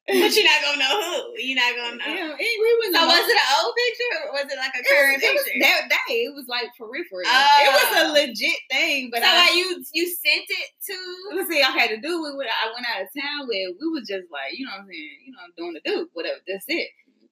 But 0.06 0.34
you're 0.34 0.44
not 0.50 0.60
gonna 0.66 0.82
know 0.82 0.96
who. 0.98 1.38
You're 1.38 1.56
not 1.62 1.72
gonna 1.76 1.96
know. 1.96 2.10
Yeah, 2.10 2.36
he, 2.36 2.44
he 2.44 2.72
was 2.82 2.90
So 2.94 3.06
was 3.06 3.22
it 3.28 3.38
an 3.38 3.50
old 3.62 3.74
picture 3.78 4.12
or 4.18 4.32
was 4.34 4.46
it 4.50 4.58
like 4.58 4.74
a 4.74 4.82
It 4.82 4.88
current 4.90 5.14
was, 5.18 5.22
it 5.22 5.34
was 5.34 5.44
picture? 5.44 5.60
that 5.62 5.82
day. 6.08 6.14
It 6.26 6.34
was 6.34 6.46
like. 6.48 6.68
Oh. 6.74 7.58
It 7.62 7.70
was 7.70 7.90
a 8.02 8.12
legit 8.12 8.58
thing, 8.70 9.10
but 9.10 9.22
so 9.22 9.28
I, 9.30 9.36
like 9.46 9.54
you 9.54 9.84
you 9.94 10.06
sent 10.08 10.46
it 10.48 10.68
to 10.90 10.96
let's 11.36 11.48
see, 11.50 11.62
I 11.62 11.70
had 11.70 11.90
to 11.90 12.00
do 12.00 12.22
with 12.22 12.34
what 12.34 12.46
I 12.46 12.72
went 12.74 12.86
out 12.90 13.02
of 13.02 13.08
town 13.14 13.46
with. 13.46 13.76
We 13.80 13.86
was 13.94 14.08
just 14.08 14.26
like, 14.32 14.58
you 14.58 14.66
know 14.66 14.72
what 14.72 14.80
I'm 14.82 14.88
saying, 14.88 15.18
you 15.26 15.32
know, 15.32 15.46
doing 15.56 15.74
the 15.74 15.82
do, 15.84 16.08
whatever. 16.14 16.40
That's 16.46 16.64
it. 16.68 16.88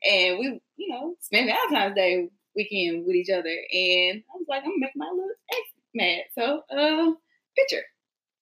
And 0.08 0.38
we, 0.38 0.60
you 0.76 0.88
know, 0.94 1.14
spent 1.20 1.50
Valentine's 1.50 1.94
Day 1.96 2.28
weekend 2.56 3.04
with 3.06 3.16
each 3.16 3.30
other. 3.30 3.50
And 3.50 4.22
I 4.22 4.32
was 4.38 4.46
like, 4.48 4.62
I'm 4.62 4.70
gonna 4.70 4.80
make 4.80 4.96
my 4.96 5.10
little 5.10 5.30
ex 5.50 5.60
mad. 5.94 6.22
So, 6.38 6.62
uh, 6.70 7.12
picture. 7.56 7.82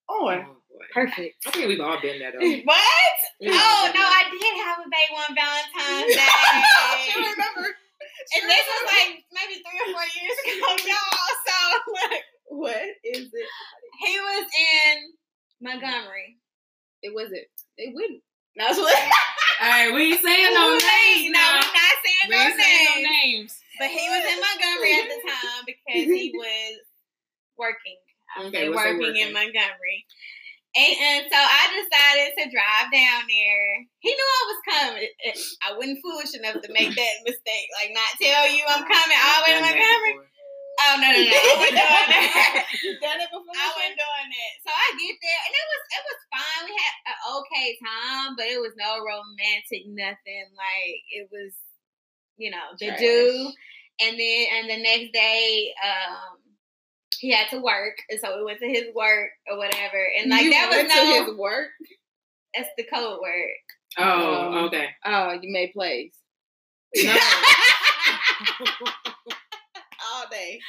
Or 0.08 0.32
Oh, 0.34 0.56
perfect. 0.92 1.46
I 1.46 1.50
think 1.50 1.68
we've 1.68 1.80
all 1.80 2.00
been 2.00 2.18
there 2.18 2.32
though. 2.32 2.38
what? 2.64 3.16
We've 3.40 3.50
Oh 3.52 3.82
no. 3.94 4.00
I 4.04 4.24
did 4.30 4.54
have 4.64 4.78
a 4.82 4.88
baby 4.88 5.12
one 5.14 5.32
Valentine's 5.34 6.14
Day. 6.18 6.28
I 6.28 7.14
remember. 7.16 7.66
and 7.68 8.42
this 8.48 8.64
was 8.66 8.82
like 8.86 9.24
maybe 9.32 9.62
three 9.62 9.80
or 9.82 9.90
four 9.94 10.06
years 10.16 10.36
ago, 10.44 10.68
y'all. 10.88 11.32
So 11.46 11.56
look, 11.92 12.22
What 12.48 12.82
is 13.04 13.26
it? 13.32 13.48
he 14.06 14.14
was 14.20 14.46
in 14.46 14.94
Montgomery. 15.60 16.38
It 17.02 17.14
wasn't. 17.14 17.46
It 17.76 17.94
wouldn't. 17.94 18.22
That's 18.56 18.78
what. 18.78 18.94
All 19.60 19.68
right, 19.68 19.92
we 19.94 20.12
ain't 20.14 20.22
saying 20.22 20.54
no 20.54 20.70
names 20.74 21.30
No, 21.30 21.38
now. 21.38 21.54
we're 21.58 21.74
not 21.74 21.96
saying 22.02 22.26
We 22.28 22.34
no 22.34 22.42
ain't 22.42 22.60
saying 22.60 22.86
no 22.86 22.94
names. 23.02 23.10
names. 23.10 23.60
But 23.78 23.88
he 23.90 24.04
was 24.10 24.22
in 24.26 24.38
Montgomery 24.42 24.92
at 24.98 25.06
the 25.06 25.20
time 25.30 25.62
because 25.66 26.06
he 26.10 26.32
was 26.34 26.74
working. 27.56 27.96
Okay, 28.38 28.64
he 28.64 28.70
working 28.70 29.16
in? 29.16 29.32
Montgomery. 29.32 30.06
And, 30.78 30.94
and 30.94 31.22
so 31.26 31.34
I 31.34 31.62
decided 31.74 32.30
to 32.38 32.44
drive 32.54 32.88
down 32.94 33.26
there. 33.26 33.82
He 33.98 34.14
knew 34.14 34.28
I 34.30 34.44
was 34.46 34.60
coming. 34.62 35.10
I 35.66 35.74
wasn't 35.74 35.98
foolish 35.98 36.38
enough 36.38 36.62
to 36.62 36.70
make 36.70 36.94
that 36.94 37.14
mistake. 37.26 37.68
Like 37.74 37.90
not 37.90 38.14
tell 38.14 38.46
you 38.46 38.62
I'm 38.62 38.86
coming 38.86 39.18
all 39.18 39.42
the 39.42 39.44
way 39.50 39.54
to 39.58 39.62
Montgomery. 39.66 40.22
Oh 40.78 40.94
no 41.02 41.10
no 41.10 41.18
no! 41.18 41.34
I 41.34 41.54
wasn't 41.58 41.74
doing 41.74 42.10
that. 42.14 42.70
You've 42.86 43.02
done 43.02 43.18
it 43.18 43.30
before? 43.34 43.58
I 43.58 43.66
wasn't 43.74 43.98
doing 43.98 44.28
that. 44.30 44.54
So 44.62 44.70
I 44.70 44.86
get 44.94 45.16
there, 45.18 45.42
and 45.42 45.54
it 45.58 45.66
was 45.66 45.82
it 45.90 46.02
was 46.06 46.20
fine. 46.30 46.62
We 46.70 46.74
had 46.78 46.96
an 47.10 47.18
okay 47.34 47.68
time, 47.82 48.30
but 48.38 48.46
it 48.46 48.62
was 48.62 48.78
no 48.78 49.02
romantic 49.02 49.90
nothing. 49.90 50.46
Like 50.54 51.02
it 51.10 51.26
was, 51.34 51.50
you 52.38 52.54
know, 52.54 52.78
the 52.78 52.94
Trash. 52.94 53.02
do. 53.02 53.50
And 53.98 54.14
then 54.14 54.42
and 54.54 54.66
the 54.70 54.78
next 54.78 55.10
day, 55.10 55.74
um, 55.82 56.38
he 57.18 57.30
had 57.32 57.48
to 57.50 57.60
work, 57.60 57.96
and 58.10 58.20
so 58.20 58.36
we 58.36 58.44
went 58.44 58.60
to 58.60 58.68
his 58.68 58.94
work 58.94 59.30
or 59.50 59.56
whatever. 59.58 60.04
And 60.18 60.30
like 60.30 60.44
you 60.44 60.50
that 60.50 60.68
was 60.70 60.88
no, 60.88 60.94
to 60.94 61.24
his 61.30 61.38
work. 61.38 61.68
that's 62.54 62.68
the 62.76 62.84
code 62.84 63.20
word. 63.20 63.50
Oh, 63.98 64.34
Um, 64.48 64.54
okay. 64.66 64.88
Oh, 65.04 65.32
you 65.40 65.50
made 65.52 65.72
plays 65.72 66.12
No. 66.96 67.12
all 70.14 70.24
day. 70.30 70.60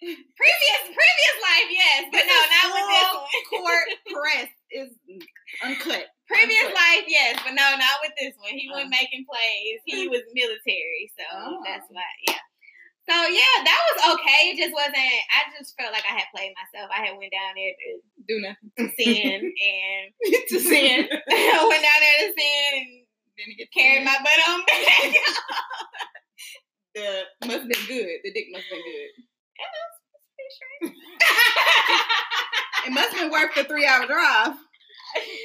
previous 0.00 0.82
previous 0.84 1.36
life, 1.42 1.68
yes, 1.70 2.04
but 2.12 2.22
no, 2.22 2.38
not 2.54 2.68
with 2.74 2.86
this 2.94 3.10
one. 3.18 3.26
Court 3.50 3.88
press 4.14 4.48
is 4.70 4.90
uncut. 5.64 6.06
Previous 6.28 6.64
Okay. 6.66 6.74
life, 6.74 7.04
yes, 7.08 7.40
but 7.44 7.52
no, 7.54 7.64
not 7.76 7.98
with 8.02 8.12
this 8.20 8.34
one. 8.38 8.52
He 8.54 8.68
wasn't 8.70 8.92
Oh. 8.94 8.96
making 9.00 9.24
plays. 9.28 9.80
He 9.86 10.08
was 10.08 10.22
military, 10.34 11.10
so 11.18 11.24
Oh. 11.32 11.62
that's 11.66 11.86
why. 11.90 12.02
Yeah. 12.28 12.38
So 13.08 13.14
yeah, 13.16 13.56
that 13.64 13.80
was 13.88 13.98
okay. 14.20 14.52
It 14.52 14.58
just 14.60 14.74
wasn't. 14.74 14.96
I 15.32 15.48
just 15.56 15.72
felt 15.80 15.92
like 15.92 16.04
I 16.04 16.12
had 16.20 16.28
played 16.34 16.52
myself. 16.60 16.90
I 16.92 17.06
had 17.08 17.16
went 17.16 17.32
down 17.32 17.56
there 17.56 17.72
to, 17.72 17.88
Do 18.28 18.36
nothing. 18.44 18.70
to 18.76 18.84
sin 19.00 19.40
and 19.72 20.04
to 20.48 20.58
sin. 20.60 21.08
I 21.32 21.66
went 21.68 21.82
down 21.82 22.00
there 22.04 22.18
to 22.28 22.34
sin 22.36 22.72
and 22.76 22.88
Then 23.40 23.48
it 23.48 23.56
gets 23.58 23.72
carried 23.72 24.04
my 24.04 24.16
butt 24.20 24.40
on 24.48 24.60
back. 24.68 25.14
The 26.94 27.46
must 27.46 27.60
have 27.60 27.68
been 27.68 27.86
good. 27.86 28.18
The 28.24 28.32
dick 28.32 28.46
must 28.50 28.64
have 28.64 28.72
been 28.72 28.82
good. 28.82 29.12
It 32.86 32.92
must 32.92 33.12
have 33.12 33.20
been 33.20 33.30
worth 33.30 33.54
the 33.54 33.64
three 33.64 33.86
hour 33.86 34.04
drive. 34.06 34.56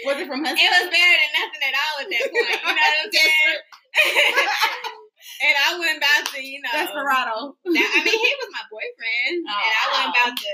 Was 0.05 0.17
it 0.17 0.27
from 0.27 0.43
it 0.45 0.51
was 0.55 0.89
better 0.89 0.89
than 0.89 1.31
nothing 1.37 1.63
at 1.67 1.75
all 1.77 2.01
at 2.01 2.09
that 2.09 2.31
point. 2.31 2.49
You 2.49 2.57
know 2.57 2.73
what 2.73 3.05
I'm 3.05 3.11
saying? 3.13 4.99
And 5.43 5.53
I 5.55 5.67
wasn't 5.77 5.97
about 5.99 6.23
to, 6.33 6.39
you 6.43 6.59
know. 6.61 6.71
Desperado. 6.73 7.35
Now, 7.65 7.83
I 7.83 7.99
mean, 8.03 8.13
he 8.19 8.31
was 8.39 8.49
my 8.53 8.65
boyfriend, 8.71 9.43
and 9.43 9.49
I 9.49 9.85
wasn't 9.91 10.07
Oh. 10.07 10.13
about 10.13 10.33
to. 10.37 10.53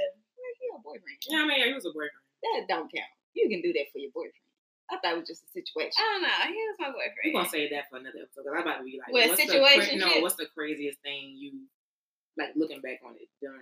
Your 0.60 0.80
boyfriend. 0.84 1.18
Yeah, 1.30 1.40
I 1.40 1.46
mean, 1.48 1.60
he 1.68 1.74
was 1.74 1.86
a 1.86 1.94
boyfriend. 1.96 2.26
That 2.44 2.66
don't 2.68 2.90
count. 2.92 3.10
You 3.34 3.48
can 3.50 3.62
do 3.62 3.72
that 3.74 3.88
for 3.92 4.00
your 4.00 4.12
boyfriend. 4.12 4.44
I 4.92 4.98
thought 5.00 5.14
it 5.16 5.20
was 5.22 5.30
just 5.30 5.46
a 5.46 5.52
situation. 5.54 5.94
I 5.98 6.04
don't 6.18 6.24
know. 6.26 6.40
He 6.50 6.62
was 6.68 6.78
my 6.82 6.90
boyfriend. 6.92 7.26
We're 7.30 7.38
gonna 7.40 7.50
say 7.54 7.70
that 7.70 7.86
for 7.90 7.98
another 8.02 8.26
episode. 8.26 8.44
Cause 8.44 8.54
I'm 8.58 8.62
about 8.66 8.78
to 8.82 8.84
be 8.84 8.98
like, 9.00 9.14
What, 9.14 9.30
what's 9.38 9.46
the 9.46 9.96
no, 10.02 10.10
what's 10.26 10.36
the 10.36 10.48
craziest 10.52 11.00
thing 11.06 11.38
you 11.38 11.64
like 12.38 12.50
looking 12.58 12.82
back 12.82 13.00
on 13.06 13.14
it 13.22 13.30
done? 13.42 13.54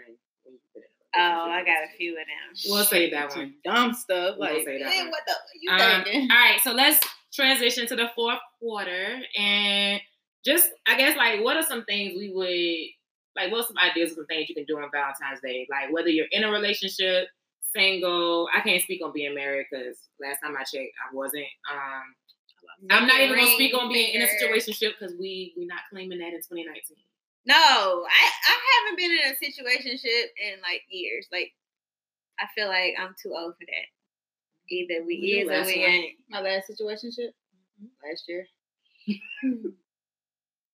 when 0.48 0.56
you've 0.56 0.72
been 0.74 0.84
in 0.88 0.90
a 0.90 1.20
Oh, 1.20 1.52
I 1.52 1.64
got 1.68 1.84
a 1.84 1.92
few 1.98 2.14
of 2.16 2.24
them. 2.24 2.48
We'll 2.72 2.86
say 2.86 3.10
that 3.12 3.36
one. 3.36 3.56
Dumb 3.64 3.94
stuff. 3.94 4.36
We 4.40 4.48
gonna 4.48 4.58
Like, 4.58 4.66
say 4.66 4.78
that 4.80 4.88
man, 4.90 5.04
one. 5.06 5.12
what 5.12 5.24
the 5.28 5.36
you 5.60 5.70
Um, 5.72 6.04
thinking? 6.04 6.32
all 6.32 6.38
right, 6.38 6.60
so 6.62 6.72
let's 6.72 7.00
transition 7.34 7.88
to 7.88 7.96
the 7.96 8.10
fourth 8.16 8.40
quarter 8.60 9.20
and 9.38 10.00
just 10.48 10.70
I 10.88 10.98
guess 10.98 11.18
like 11.18 11.44
what 11.44 11.58
are 11.58 11.64
some 11.64 11.84
things 11.84 12.14
we 12.18 12.32
would 12.32 13.42
like 13.44 13.52
what's 13.52 13.68
some 13.68 13.78
ideas 13.78 14.12
of 14.12 14.16
some 14.16 14.26
things 14.28 14.48
you 14.48 14.56
can 14.56 14.64
do 14.64 14.80
on 14.80 14.90
Valentine's 14.92 15.42
Day? 15.44 15.68
Like 15.70 15.92
whether 15.92 16.10
you're 16.10 16.32
in 16.32 16.46
a 16.46 16.50
relationship, 16.50 17.28
single, 17.76 18.48
I 18.56 18.62
can't 18.62 18.82
speak 18.82 19.04
on 19.04 19.12
being 19.12 19.36
married 19.36 19.68
because 19.70 19.98
last 20.22 20.40
time 20.42 20.56
I 20.56 20.64
checked 20.64 20.96
I 20.98 21.14
wasn't. 21.14 21.52
Um 21.70 22.16
I'm 22.90 23.08
not 23.08 23.20
even 23.20 23.38
gonna 23.38 23.52
speak 23.52 23.74
on 23.74 23.92
being 23.92 24.16
in 24.16 24.22
a 24.22 24.28
situation 24.28 24.74
because 24.80 25.16
we 25.20 25.54
we're 25.58 25.68
not 25.68 25.82
claiming 25.92 26.20
that 26.20 26.34
in 26.34 26.40
2019. 26.40 26.98
No, 27.46 27.56
I 27.56 28.24
I 28.48 28.58
haven't 28.74 28.98
been 28.98 29.12
in 29.12 29.32
a 29.32 29.36
situationship 29.36 30.26
in 30.40 30.62
like 30.62 30.84
years. 30.90 31.28
Like, 31.32 31.54
I 32.40 32.46
feel 32.56 32.68
like 32.68 32.94
I'm 33.00 33.16
too 33.22 33.34
old 33.36 33.56
for 33.56 33.66
that. 33.66 33.88
Either 34.70 35.06
we 35.06 35.16
is 35.16 35.50
or 35.50 35.66
we 35.66 35.84
ain't. 35.84 36.16
My 36.30 36.42
last 36.42 36.70
situationship 36.70 37.32
last 38.04 38.28
year. 38.28 38.48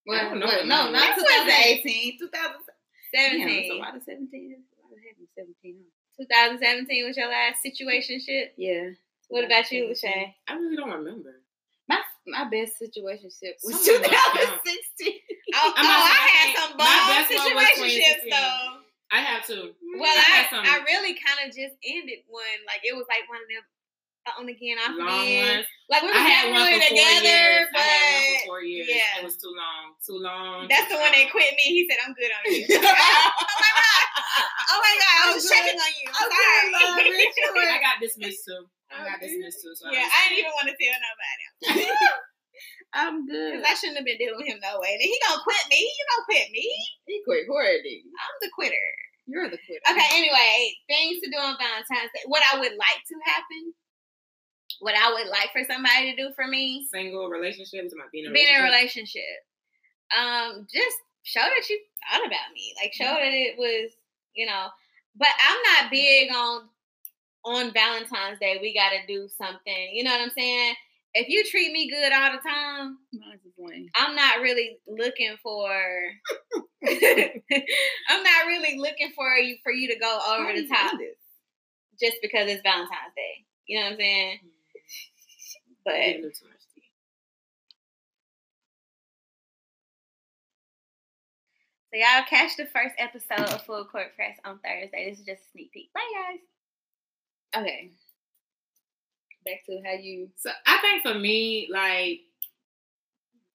well, 0.06 0.34
no, 0.34 0.46
not 0.90 0.92
When 0.92 1.16
was 1.16 1.24
that? 1.24 1.80
2018. 1.82 2.18
2000. 2.18 2.74
Seventeen. 3.14 3.68
Damn, 3.68 3.76
a 3.76 3.80
lot 3.80 3.96
of 3.96 4.02
17. 4.02 4.26
A 4.26 4.82
lot 4.82 4.90
of 4.90 5.02
having 5.06 5.28
17. 5.38 5.86
2017 6.18 7.06
was 7.06 7.16
your 7.16 7.30
last 7.30 7.62
situationship. 7.62 8.54
Yeah. 8.56 8.90
What 9.28 9.44
about 9.44 9.70
you, 9.70 9.90
Lachey? 9.90 10.34
I 10.48 10.54
really 10.54 10.76
don't 10.76 10.90
remember. 10.90 11.42
My 11.88 12.00
my 12.26 12.48
best 12.48 12.80
was 12.80 12.90
of 12.90 13.30
them 13.38 13.60
don't 13.62 13.84
2016. 13.84 15.14
Oh, 15.54 15.60
oh 15.60 15.72
I'm 15.76 15.84
about 15.84 16.02
to 16.02 16.10
say, 16.10 16.18
I 16.18 16.30
had 16.34 16.48
some 16.58 16.72
my 16.74 16.82
bomb 16.82 17.06
was 17.14 17.26
situationships 17.30 18.24
though. 18.30 18.82
I 19.12 19.20
have 19.20 19.46
to. 19.46 19.70
Well, 19.94 20.10
I 20.10 20.18
I, 20.18 20.34
had 20.34 20.46
some 20.50 20.64
I 20.66 20.82
really 20.82 21.14
kind 21.14 21.46
of 21.46 21.54
just 21.54 21.78
ended 21.86 22.26
one. 22.26 22.58
Like 22.66 22.82
it 22.82 22.96
was 22.96 23.06
like 23.06 23.28
one 23.30 23.38
of 23.38 23.46
them 23.46 23.62
on 24.32 24.48
again, 24.48 24.80
off 24.80 24.96
long 24.96 25.20
again. 25.20 25.44
ones. 25.44 25.68
Like 25.92 26.00
we 26.00 26.08
I 26.08 26.16
was 26.16 26.24
had 26.32 26.44
one 26.48 26.64
really 26.64 26.80
for 26.80 26.88
together, 26.96 27.28
years. 27.28 27.66
but 27.76 27.84
I 27.84 27.92
had 27.92 28.08
one 28.08 28.32
for 28.40 28.46
four 28.48 28.62
years. 28.64 28.88
yeah. 28.88 29.20
It 29.20 29.24
was 29.28 29.36
too 29.36 29.52
long. 29.52 29.84
Too 30.00 30.16
long. 30.16 30.64
that's 30.72 30.88
too 30.88 30.96
the 30.96 31.00
one 31.04 31.12
that 31.12 31.28
quit 31.28 31.52
me. 31.60 31.66
He 31.76 31.82
said, 31.84 32.00
"I'm 32.00 32.16
good 32.16 32.32
on 32.32 32.42
you." 32.48 32.64
oh 32.72 33.56
my 33.60 33.72
god! 33.76 34.04
Oh 34.72 34.78
my 34.80 34.94
god! 34.96 35.14
I 35.14 35.24
was 35.36 35.44
I'm 35.44 35.52
checking 35.52 35.76
good. 35.76 35.84
on 35.84 35.92
you. 36.00 36.06
I'm 36.08 36.28
I'm 36.32 36.96
good, 37.04 37.52
Lord, 37.52 37.68
I 37.76 37.80
got 37.84 38.00
dismissed 38.00 38.48
too. 38.48 38.64
I 38.88 39.04
got 39.04 39.20
dismissed 39.20 39.60
too. 39.60 39.76
So 39.76 39.92
yeah, 39.92 40.08
I 40.08 40.32
didn't 40.32 40.40
even 40.48 40.56
want 40.56 40.72
to 40.72 40.76
tell 40.80 40.96
nobody. 41.04 41.44
I'm 42.94 43.26
good. 43.26 43.58
Because 43.60 43.66
I 43.66 43.74
shouldn't 43.76 43.98
have 44.00 44.06
been 44.08 44.16
dealing 44.22 44.38
with 44.40 44.48
him 44.48 44.62
no 44.62 44.78
way. 44.80 44.96
Then 44.96 45.10
he 45.10 45.18
gonna 45.20 45.42
quit 45.44 45.64
me. 45.68 45.82
You 45.84 46.04
gonna 46.14 46.24
quit 46.30 46.46
me? 46.54 46.66
He 47.10 47.14
quit 47.28 47.44
already. 47.50 48.06
I'm 48.08 48.36
the 48.40 48.48
quitter. 48.56 48.88
You're 49.26 49.50
the 49.52 49.58
quitter. 49.66 49.84
Okay. 49.84 50.08
Anyway, 50.16 50.52
things 50.88 51.18
to 51.24 51.28
do 51.28 51.36
on 51.40 51.58
Valentine's 51.58 52.12
Day. 52.14 52.24
What 52.30 52.44
I 52.46 52.60
would 52.60 52.76
like 52.78 53.00
to 53.08 53.16
happen 53.26 53.74
what 54.80 54.94
I 54.94 55.12
would 55.12 55.28
like 55.28 55.50
for 55.52 55.62
somebody 55.70 56.10
to 56.10 56.16
do 56.16 56.32
for 56.34 56.46
me. 56.46 56.86
Single 56.90 57.28
relationships, 57.28 57.94
my 57.96 58.04
being 58.12 58.26
in 58.26 58.30
a 58.30 58.34
being 58.34 58.48
in 58.48 58.60
a 58.60 58.64
relationship. 58.64 59.22
Um, 60.16 60.66
just 60.72 60.96
show 61.22 61.40
that 61.40 61.68
you 61.68 61.80
thought 62.10 62.26
about 62.26 62.52
me. 62.54 62.74
Like 62.80 62.92
show 62.92 63.04
that 63.04 63.32
it 63.32 63.56
was, 63.58 63.90
you 64.34 64.46
know. 64.46 64.68
But 65.16 65.28
I'm 65.48 65.58
not 65.74 65.90
big 65.90 66.30
on 66.34 66.68
on 67.44 67.72
Valentine's 67.72 68.38
Day. 68.40 68.58
We 68.60 68.74
got 68.74 68.90
to 68.90 69.06
do 69.06 69.28
something. 69.38 69.90
You 69.92 70.04
know 70.04 70.10
what 70.10 70.22
I'm 70.22 70.32
saying? 70.36 70.74
If 71.16 71.28
you 71.28 71.44
treat 71.44 71.72
me 71.72 71.88
good 71.88 72.12
all 72.12 72.32
the 72.32 72.38
time, 72.38 72.98
Mine's 73.12 73.44
is 73.44 73.52
lame. 73.56 73.88
I'm 73.94 74.16
not 74.16 74.40
really 74.40 74.78
looking 74.88 75.36
for. 75.42 75.70
I'm 76.86 78.22
not 78.22 78.46
really 78.46 78.78
looking 78.78 79.12
for 79.14 79.36
you 79.36 79.56
for 79.62 79.72
you 79.72 79.88
to 79.88 79.98
go 79.98 80.20
over 80.34 80.52
the 80.52 80.66
top 80.66 80.92
just 82.00 82.16
because 82.20 82.48
it's 82.48 82.62
Valentine's 82.62 83.14
Day. 83.16 83.44
You 83.66 83.78
know 83.78 83.86
what 83.86 83.92
I'm 83.92 83.98
saying? 83.98 84.38
But 85.84 85.92
too 85.92 86.22
much 86.24 86.64
tea. 86.74 86.82
So 91.92 91.98
y'all 91.98 92.24
catch 92.28 92.56
the 92.56 92.66
first 92.66 92.94
episode 92.98 93.54
of 93.54 93.62
Full 93.62 93.84
Court 93.84 94.16
Press 94.16 94.38
on 94.44 94.58
Thursday. 94.58 95.10
This 95.10 95.20
is 95.20 95.26
just 95.26 95.42
a 95.42 95.50
sneak 95.52 95.72
peek. 95.72 95.92
Bye 95.92 96.00
guys. 96.12 97.62
Okay. 97.62 97.90
Back 99.44 99.64
to 99.66 99.80
how 99.84 99.92
you. 99.92 100.30
So 100.36 100.50
I 100.66 100.78
think 100.78 101.02
for 101.02 101.18
me, 101.18 101.68
like, 101.70 102.20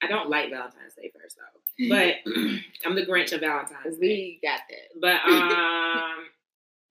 I 0.01 0.07
don't 0.07 0.29
like 0.29 0.51
Valentine's 0.51 0.93
Day 0.95 1.11
first 1.19 1.37
though, 1.37 1.89
but 1.89 2.15
I'm 2.85 2.95
the 2.95 3.05
Grinch 3.05 3.33
of 3.33 3.41
Valentine's 3.41 3.97
Day. 3.97 4.39
We 4.39 4.39
got 4.41 4.61
that. 4.69 4.99
But 5.01 5.29
um, 5.31 6.25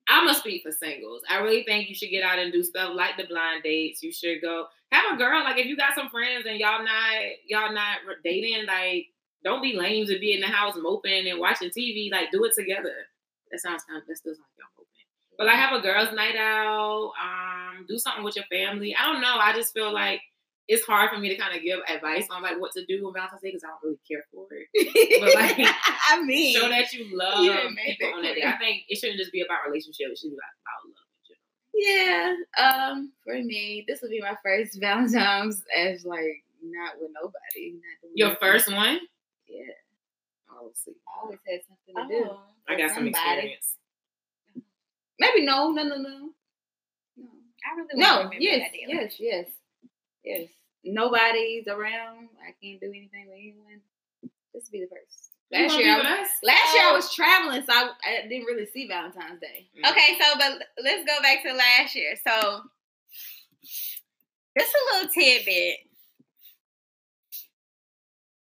I'm 0.08 0.26
gonna 0.26 0.38
speak 0.38 0.62
for 0.62 0.72
singles. 0.72 1.22
I 1.28 1.38
really 1.38 1.64
think 1.64 1.88
you 1.88 1.94
should 1.94 2.10
get 2.10 2.24
out 2.24 2.38
and 2.38 2.52
do 2.52 2.62
stuff 2.62 2.92
like 2.94 3.16
the 3.16 3.26
blind 3.26 3.62
dates. 3.62 4.02
You 4.02 4.10
should 4.10 4.40
go 4.40 4.66
have 4.90 5.14
a 5.14 5.16
girl. 5.18 5.44
Like 5.44 5.58
if 5.58 5.66
you 5.66 5.76
got 5.76 5.94
some 5.94 6.08
friends 6.08 6.46
and 6.48 6.58
y'all 6.58 6.82
not 6.82 7.14
y'all 7.46 7.72
not 7.72 7.98
dating, 8.24 8.66
like 8.66 9.06
don't 9.44 9.62
be 9.62 9.76
lame 9.76 10.06
to 10.06 10.18
be 10.18 10.32
in 10.32 10.40
the 10.40 10.46
house 10.46 10.74
moping 10.76 11.28
and 11.28 11.38
watching 11.38 11.70
TV. 11.70 12.10
Like 12.10 12.30
do 12.32 12.44
it 12.44 12.54
together. 12.56 12.94
That 13.52 13.60
sounds 13.60 13.84
kind 13.84 14.00
of 14.00 14.08
that 14.08 14.16
still 14.16 14.32
sounds 14.34 14.46
like 14.56 14.64
y'all 14.64 14.78
moping. 14.78 14.88
But 15.36 15.46
like 15.46 15.56
have 15.56 15.78
a 15.78 15.82
girls' 15.82 16.14
night 16.14 16.36
out. 16.36 17.12
Um, 17.22 17.84
do 17.86 17.98
something 17.98 18.24
with 18.24 18.36
your 18.36 18.46
family. 18.46 18.96
I 18.98 19.12
don't 19.12 19.20
know. 19.20 19.36
I 19.38 19.52
just 19.52 19.74
feel 19.74 19.92
like 19.92 20.20
it's 20.68 20.84
hard 20.84 21.10
for 21.10 21.18
me 21.18 21.28
to 21.30 21.36
kind 21.36 21.56
of 21.56 21.62
give 21.62 21.80
advice 21.88 22.26
on 22.30 22.42
like 22.42 22.60
what 22.60 22.72
to 22.72 22.84
do 22.86 23.04
on 23.06 23.14
Valentine's 23.14 23.40
Day 23.42 23.48
because 23.50 23.64
I 23.64 23.68
don't 23.68 23.82
really 23.82 24.00
care 24.06 24.24
for 24.32 24.46
it. 24.50 24.68
But, 25.20 25.34
like, 25.34 25.74
I 26.10 26.22
mean, 26.22 26.54
Show 26.54 26.68
that 26.68 26.92
you 26.92 27.08
love 27.16 27.42
You 27.44 27.52
people 27.86 28.12
on 28.14 28.22
that 28.22 28.34
day. 28.34 28.44
I 28.44 28.56
think 28.58 28.82
it 28.88 28.98
shouldn't 28.98 29.18
just 29.18 29.32
be 29.32 29.40
about 29.42 29.66
relationships. 29.66 30.12
It 30.12 30.18
should 30.18 30.30
be 30.30 30.36
like 30.36 30.56
about 30.60 30.84
love 30.92 31.08
in 31.16 31.22
general. 31.26 32.36
Yeah, 32.58 32.92
um, 32.92 33.12
for 33.24 33.34
me, 33.34 33.84
this 33.88 34.02
will 34.02 34.10
be 34.10 34.20
my 34.20 34.36
first 34.44 34.78
Valentine's 34.80 35.62
as 35.76 36.04
like 36.04 36.44
not 36.62 36.94
with 37.00 37.10
nobody. 37.14 37.72
Not 37.74 37.96
doing 38.02 38.12
Your 38.14 38.28
nothing. 38.30 38.40
first 38.48 38.72
one? 38.72 38.98
yeah. 39.48 39.72
Oh, 40.50 40.70
see. 40.74 40.92
I 41.06 41.22
always 41.22 41.38
had 41.46 41.60
something 41.68 42.08
to 42.08 42.24
do. 42.24 42.30
Oh. 42.30 42.40
I 42.68 42.76
got 42.76 42.90
some 42.94 43.06
experience. 43.06 43.76
Maybe 45.20 45.44
no, 45.46 45.70
no, 45.70 45.82
no, 45.84 45.96
no, 45.96 46.02
no. 46.02 46.28
I 47.64 47.74
really 47.76 47.86
want 47.86 47.90
to 47.90 47.96
No, 47.98 48.16
remember 48.18 48.36
yes, 48.40 48.60
that 48.60 48.72
day. 48.72 48.84
yes, 48.88 49.14
yes, 49.18 49.46
yes. 50.24 50.48
Nobody's 50.84 51.66
around. 51.66 52.28
I 52.40 52.54
can't 52.62 52.80
do 52.80 52.88
anything 52.88 53.26
with 53.26 53.36
anyone. 53.36 53.80
This 54.54 54.64
will 54.64 54.72
be 54.72 54.80
the 54.80 54.88
first. 54.88 55.30
Last 55.50 55.78
year, 55.78 55.94
I 55.94 56.20
was, 56.20 56.28
last 56.42 56.74
year 56.74 56.84
I 56.84 56.92
was 56.92 57.14
traveling, 57.14 57.62
so 57.62 57.72
I, 57.72 57.90
I 58.06 58.28
didn't 58.28 58.44
really 58.44 58.66
see 58.66 58.86
Valentine's 58.86 59.40
Day. 59.40 59.66
Mm. 59.82 59.90
Okay, 59.90 60.18
so 60.20 60.38
but 60.38 60.62
let's 60.84 61.06
go 61.06 61.22
back 61.22 61.42
to 61.42 61.54
last 61.54 61.94
year. 61.94 62.14
So 62.26 62.62
just 64.58 64.74
a 64.74 64.94
little 64.94 65.10
tidbit. 65.10 65.76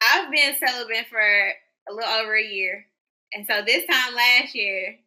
I've 0.01 0.32
been 0.32 0.55
celibate 0.57 1.07
for 1.09 1.20
a 1.20 1.93
little 1.93 2.09
over 2.09 2.36
a 2.36 2.43
year. 2.43 2.86
And 3.34 3.45
so 3.47 3.61
this 3.65 3.86
time 3.86 4.15
last 4.15 4.55
year, 4.55 4.97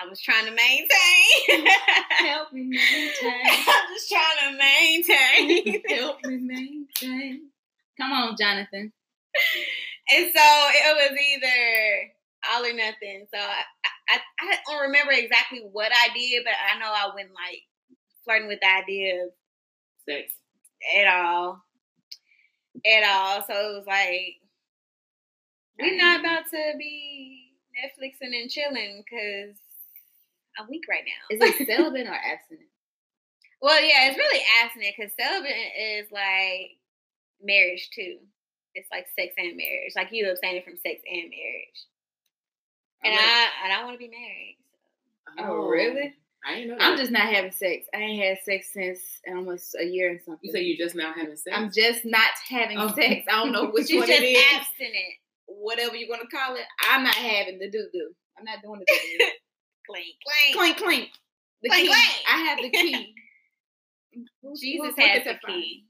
I 0.00 0.08
was 0.08 0.20
trying 0.20 0.46
to 0.46 0.50
maintain. 0.50 1.66
Help 2.26 2.52
me 2.52 2.64
maintain. 2.64 3.42
I'm 3.46 3.94
just 3.94 4.10
trying 4.10 4.52
to 4.52 4.58
maintain. 4.58 5.82
Help 5.88 6.18
me 6.24 6.36
maintain. 6.36 7.50
Come 8.00 8.12
on, 8.12 8.36
Jonathan. 8.38 8.92
And 10.12 10.26
so 10.34 10.42
it 10.42 11.10
was 11.10 11.18
either 11.18 12.12
all 12.50 12.64
or 12.64 12.72
nothing. 12.72 13.26
So 13.32 13.38
I, 13.38 13.62
I, 14.08 14.18
I 14.40 14.56
don't 14.66 14.82
remember 14.82 15.12
exactly 15.12 15.60
what 15.72 15.92
I 15.92 16.12
did, 16.14 16.44
but 16.44 16.52
I 16.52 16.78
know 16.78 16.90
I 16.92 17.14
went 17.14 17.30
like 17.30 17.62
flirting 18.24 18.48
with 18.48 18.60
the 18.60 18.68
idea 18.68 19.24
of 19.24 19.30
Sex. 20.08 20.32
at 20.98 21.06
all. 21.06 21.62
At 22.84 23.04
all. 23.04 23.44
So 23.46 23.52
it 23.54 23.78
was 23.78 23.86
like, 23.86 24.36
we're 25.78 25.96
not 25.96 26.20
about 26.20 26.44
to 26.50 26.72
be 26.78 27.52
Netflixing 27.74 28.40
and 28.40 28.50
chilling 28.50 29.02
because 29.04 29.56
I'm 30.58 30.68
weak 30.68 30.84
right 30.88 31.04
now. 31.04 31.34
Is 31.36 31.40
it 31.60 31.66
celibate 31.76 32.06
or 32.06 32.14
abstinent? 32.14 32.68
Well, 33.60 33.80
yeah, 33.82 34.08
it's 34.08 34.18
really 34.18 34.42
abstinent 34.62 34.94
because 34.96 35.12
celibate 35.18 35.50
is 35.78 36.06
like 36.12 36.78
marriage 37.42 37.88
too. 37.94 38.18
It's 38.74 38.88
like 38.90 39.06
sex 39.18 39.34
and 39.38 39.56
marriage. 39.56 39.92
Like 39.96 40.08
you 40.12 40.28
abstaining 40.30 40.62
from 40.62 40.76
sex 40.76 41.00
and 41.10 41.30
marriage. 41.30 41.80
And 43.04 43.14
I, 43.14 43.48
I 43.64 43.68
don't 43.68 43.84
want 43.84 43.94
to 43.94 43.98
be 43.98 44.08
married. 44.08 44.56
Oh, 45.38 45.66
really? 45.68 46.14
Oh, 46.14 46.50
I 46.50 46.54
didn't 46.54 46.68
know 46.70 46.78
that. 46.78 46.84
I'm 46.84 46.96
just 46.98 47.10
not 47.10 47.22
having 47.32 47.52
sex. 47.52 47.86
I 47.94 47.98
ain't 47.98 48.22
had 48.22 48.38
sex 48.44 48.68
since 48.72 49.00
almost 49.28 49.74
a 49.78 49.84
year 49.84 50.10
and 50.10 50.20
something. 50.24 50.40
You 50.42 50.52
say 50.52 50.62
you 50.62 50.76
just 50.76 50.94
now 50.94 51.12
having 51.14 51.36
sex? 51.36 51.54
I'm 51.56 51.70
just 51.72 52.04
not 52.04 52.30
having 52.48 52.78
Oh. 52.78 52.88
sex. 52.94 53.26
I 53.30 53.42
don't 53.42 53.52
know 53.52 53.66
which 53.72 53.88
She's 53.88 53.98
one 53.98 54.08
just 54.08 54.20
it 54.22 54.24
is. 54.24 54.44
abstinent. 54.54 55.14
Whatever 55.46 55.96
you're 55.96 56.08
gonna 56.14 56.28
call 56.30 56.54
it. 56.56 56.64
I'm 56.90 57.04
not 57.04 57.14
having 57.14 57.58
the 57.58 57.70
doo 57.70 57.88
doo. 57.92 58.10
I'm 58.38 58.44
not 58.44 58.62
doing 58.62 58.80
the 58.80 58.86
doo 58.86 59.18
doo. 59.18 59.30
Clink, 59.86 60.14
clink. 60.24 60.56
clink 60.56 60.76
clink. 60.78 61.08
The 61.62 61.68
Clink, 61.70 61.82
key. 61.82 61.88
clink. 61.88 62.10
I 62.28 62.38
have 62.38 62.58
the 62.58 62.70
key. 62.70 63.14
Jesus 64.60 64.86
looking 64.86 65.04
has 65.08 65.24
the 65.24 65.34
key 65.46 65.84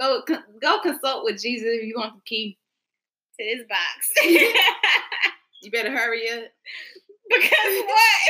Go 0.00 0.22
go 0.60 0.80
consult 0.80 1.24
with 1.24 1.40
Jesus 1.40 1.66
if 1.68 1.84
you 1.84 1.94
want 1.96 2.14
the 2.14 2.20
key. 2.24 2.58
to 3.40 3.44
this 3.44 3.66
box. 3.68 4.10
You 5.62 5.70
better 5.70 5.90
hurry 5.96 6.28
up. 6.28 6.44
because 7.30 7.84
what? 7.86 8.20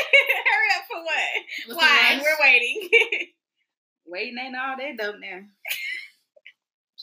Hurry 0.46 0.68
up 0.76 0.84
for 0.88 1.02
what? 1.02 1.42
What's 1.66 1.80
Why? 1.82 2.20
We're 2.22 2.44
waiting. 2.46 2.88
Waiting 4.06 4.38
ain't 4.38 4.54
all 4.56 4.76
that 4.76 4.96
dope 4.96 5.16
now. 5.20 5.40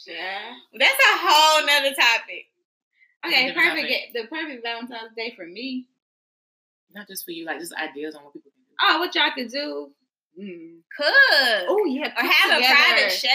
Yeah. 0.07 0.53
That's 0.79 0.93
a 0.93 1.17
whole 1.17 1.65
nother 1.65 1.93
topic. 1.93 2.45
Okay, 3.25 3.51
perfect. 3.53 3.81
topic. 3.81 4.13
The 4.13 4.27
perfect 4.29 4.63
Valentine's 4.63 5.13
Day 5.17 5.33
for 5.35 5.45
me. 5.45 5.87
Not 6.93 7.07
just 7.07 7.25
for 7.25 7.31
you, 7.31 7.45
like 7.45 7.59
just 7.59 7.73
ideas 7.73 8.15
on 8.15 8.23
what 8.23 8.33
people 8.33 8.51
can 8.51 8.63
do. 8.63 8.75
Oh, 8.81 8.99
what 8.99 9.15
y'all 9.15 9.31
could 9.35 9.49
do? 9.51 9.91
Mm. 10.41 10.79
Cook. 10.97 11.65
Oh 11.69 11.85
yeah, 11.85 12.07
or 12.17 12.23
have 12.23 12.61
a 12.61 12.65
private 12.65 13.11
chef. 13.11 13.31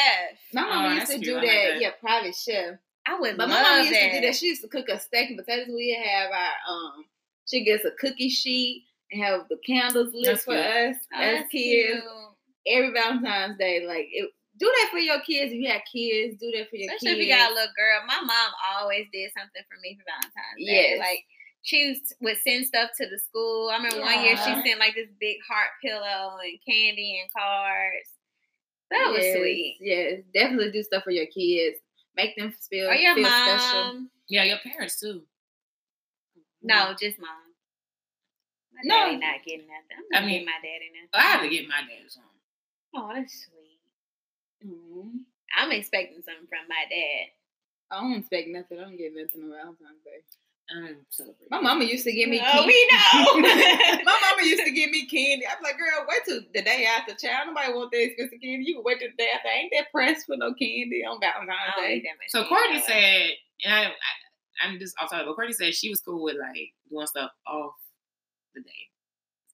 My 0.52 0.64
Oh, 0.68 0.92
used 0.94 1.12
to 1.12 1.18
do 1.18 1.32
I 1.36 1.40
like 1.40 1.46
that. 1.48 1.70
that. 1.74 1.80
Yeah, 1.80 1.90
private 2.00 2.34
chef. 2.34 2.76
I 3.07 3.18
would 3.20 3.36
But 3.36 3.48
love 3.48 3.59
my 3.59 3.62
mama 3.62 3.82
used 3.84 3.94
that. 3.94 4.11
to 4.12 4.20
do 4.20 4.26
that. 4.26 4.34
She 4.36 4.46
used 4.46 4.62
to 4.62 4.68
cook 4.68 4.88
a 4.88 4.98
steak 4.98 5.30
and 5.30 5.38
potatoes. 5.38 5.68
We 5.68 5.92
have 6.02 6.30
our 6.30 6.74
um. 6.74 7.04
She 7.48 7.64
gets 7.64 7.84
a 7.84 7.92
cookie 8.00 8.28
sheet 8.28 8.84
and 9.12 9.22
have 9.22 9.46
the 9.48 9.57
candles 9.64 10.11
lit 10.12 10.24
That's 10.24 10.44
for 10.44 10.54
cute. 10.54 10.66
us 10.66 10.96
Oh, 11.14 11.20
as 11.20 11.38
kids. 11.52 12.02
cute. 12.02 12.02
Every 12.66 12.90
Valentine's 12.92 13.57
Day, 13.59 13.86
like 13.86 14.09
it, 14.11 14.28
do 14.59 14.66
that 14.66 14.88
for 14.90 14.98
your 14.98 15.20
kids. 15.20 15.52
If 15.52 15.59
you 15.61 15.70
have 15.70 15.82
kids, 15.86 16.40
do 16.40 16.50
that 16.57 16.68
for 16.68 16.74
your 16.76 16.88
kids. 16.90 16.98
Especially 17.04 17.20
if 17.20 17.28
you 17.28 17.32
got 17.32 17.52
a 17.52 17.54
little 17.54 17.70
girl. 17.76 18.00
My 18.09 18.18
mom 18.24 18.50
always 18.74 19.07
did 19.12 19.30
something 19.38 19.62
for 19.70 19.78
me 19.80 19.94
for 20.00 20.02
Valentine's 20.11 20.59
Day. 20.59 20.96
Yes. 20.96 20.98
Like 20.98 21.22
she 21.66 21.88
was, 21.90 22.14
would 22.20 22.36
send 22.46 22.64
stuff 22.64 22.90
to 22.96 23.08
the 23.08 23.18
school. 23.18 23.68
I 23.72 23.76
remember 23.78 24.00
one 24.00 24.22
year 24.22 24.36
she 24.36 24.44
sent 24.54 24.78
like 24.78 24.94
this 24.94 25.08
big 25.20 25.38
heart 25.48 25.70
pillow 25.82 26.38
and 26.38 26.58
candy 26.64 27.20
and 27.20 27.30
cards. 27.32 28.08
That 28.92 29.10
was 29.10 29.18
sweet. 29.34 29.78
Yes, 29.80 30.22
definitely 30.32 30.70
do 30.70 30.82
stuff 30.84 31.02
for 31.02 31.10
your 31.10 31.26
kids. 31.26 31.78
Make 32.16 32.36
them 32.36 32.52
feel, 32.70 32.88
Or 32.88 32.94
your 32.94 33.14
feel 33.16 33.24
mom. 33.24 33.58
special. 33.58 34.06
Yeah, 34.28 34.44
your 34.44 34.58
parents 34.58 35.00
too. 35.00 35.22
No, 36.62 36.94
just 36.98 37.18
mom. 37.18 37.28
My 38.72 38.80
No. 38.84 38.94
daddy 38.96 39.16
not 39.16 39.44
getting 39.44 39.66
nothing. 39.66 39.98
I'm 39.98 40.04
not 40.12 40.22
I 40.22 40.26
mean- 40.26 40.32
getting 40.34 40.46
my 40.46 40.60
daddy 40.62 40.90
nothing. 40.94 41.10
I 41.14 41.22
have 41.22 41.42
to 41.42 41.48
get 41.48 41.68
my 41.68 41.80
dad 41.80 42.06
something. 42.10 42.30
Oh, 42.94 43.10
that's 43.12 43.46
sweet. 43.50 43.80
Mhm. 44.70 45.24
I'm 45.56 45.72
expecting 45.72 46.22
something 46.22 46.46
from 46.46 46.68
my 46.68 46.84
dad. 46.88 47.32
I 47.90 48.00
don't 48.00 48.14
expect 48.20 48.48
nothing. 48.48 48.78
I 48.78 48.82
don't 48.82 48.96
get 48.96 49.14
nothing 49.14 49.42
on 49.42 49.50
Valentine's 49.50 50.02
Day. 50.04 50.22
I'm 50.70 50.96
celebrating. 51.10 51.46
My 51.50 51.60
mama 51.60 51.84
used 51.84 52.04
to 52.04 52.12
give 52.12 52.28
me 52.28 52.40
Oh, 52.44 52.50
candy. 52.50 52.66
we 52.66 52.88
know. 52.90 54.02
My 54.04 54.18
mama 54.18 54.42
used 54.42 54.64
to 54.64 54.70
give 54.72 54.90
me 54.90 55.06
candy. 55.06 55.46
I'm 55.46 55.62
like, 55.62 55.78
girl, 55.78 56.04
wait 56.08 56.20
till 56.26 56.40
the 56.52 56.62
day 56.62 56.86
after. 56.86 57.14
Child, 57.14 57.48
nobody 57.48 57.72
want 57.72 57.92
that 57.92 58.02
expensive 58.02 58.40
candy. 58.42 58.64
You 58.66 58.74
can 58.74 58.84
wait 58.84 58.98
till 58.98 59.08
the 59.08 59.16
day 59.16 59.30
after. 59.34 59.48
I 59.48 59.58
ain't 59.62 59.72
that 59.76 59.92
pressed 59.92 60.26
for 60.26 60.36
no 60.36 60.54
candy 60.54 61.02
on 61.08 61.20
Valentine's 61.20 61.50
I 61.76 61.80
don't 61.80 61.90
eat 61.90 62.02
Day. 62.02 62.10
So 62.28 62.44
Courtney 62.44 62.80
said, 62.80 63.30
and 63.64 63.74
I, 63.74 63.82
I 63.86 63.90
I'm 64.64 64.78
just 64.78 64.94
off 65.00 65.10
topic, 65.10 65.26
but 65.26 65.34
Courtney 65.36 65.52
said 65.52 65.74
she 65.74 65.88
was 65.90 66.00
cool 66.00 66.22
with 66.24 66.36
like 66.40 66.72
doing 66.90 67.06
stuff 67.06 67.30
off 67.46 67.72
the 68.54 68.62
day. 68.62 68.82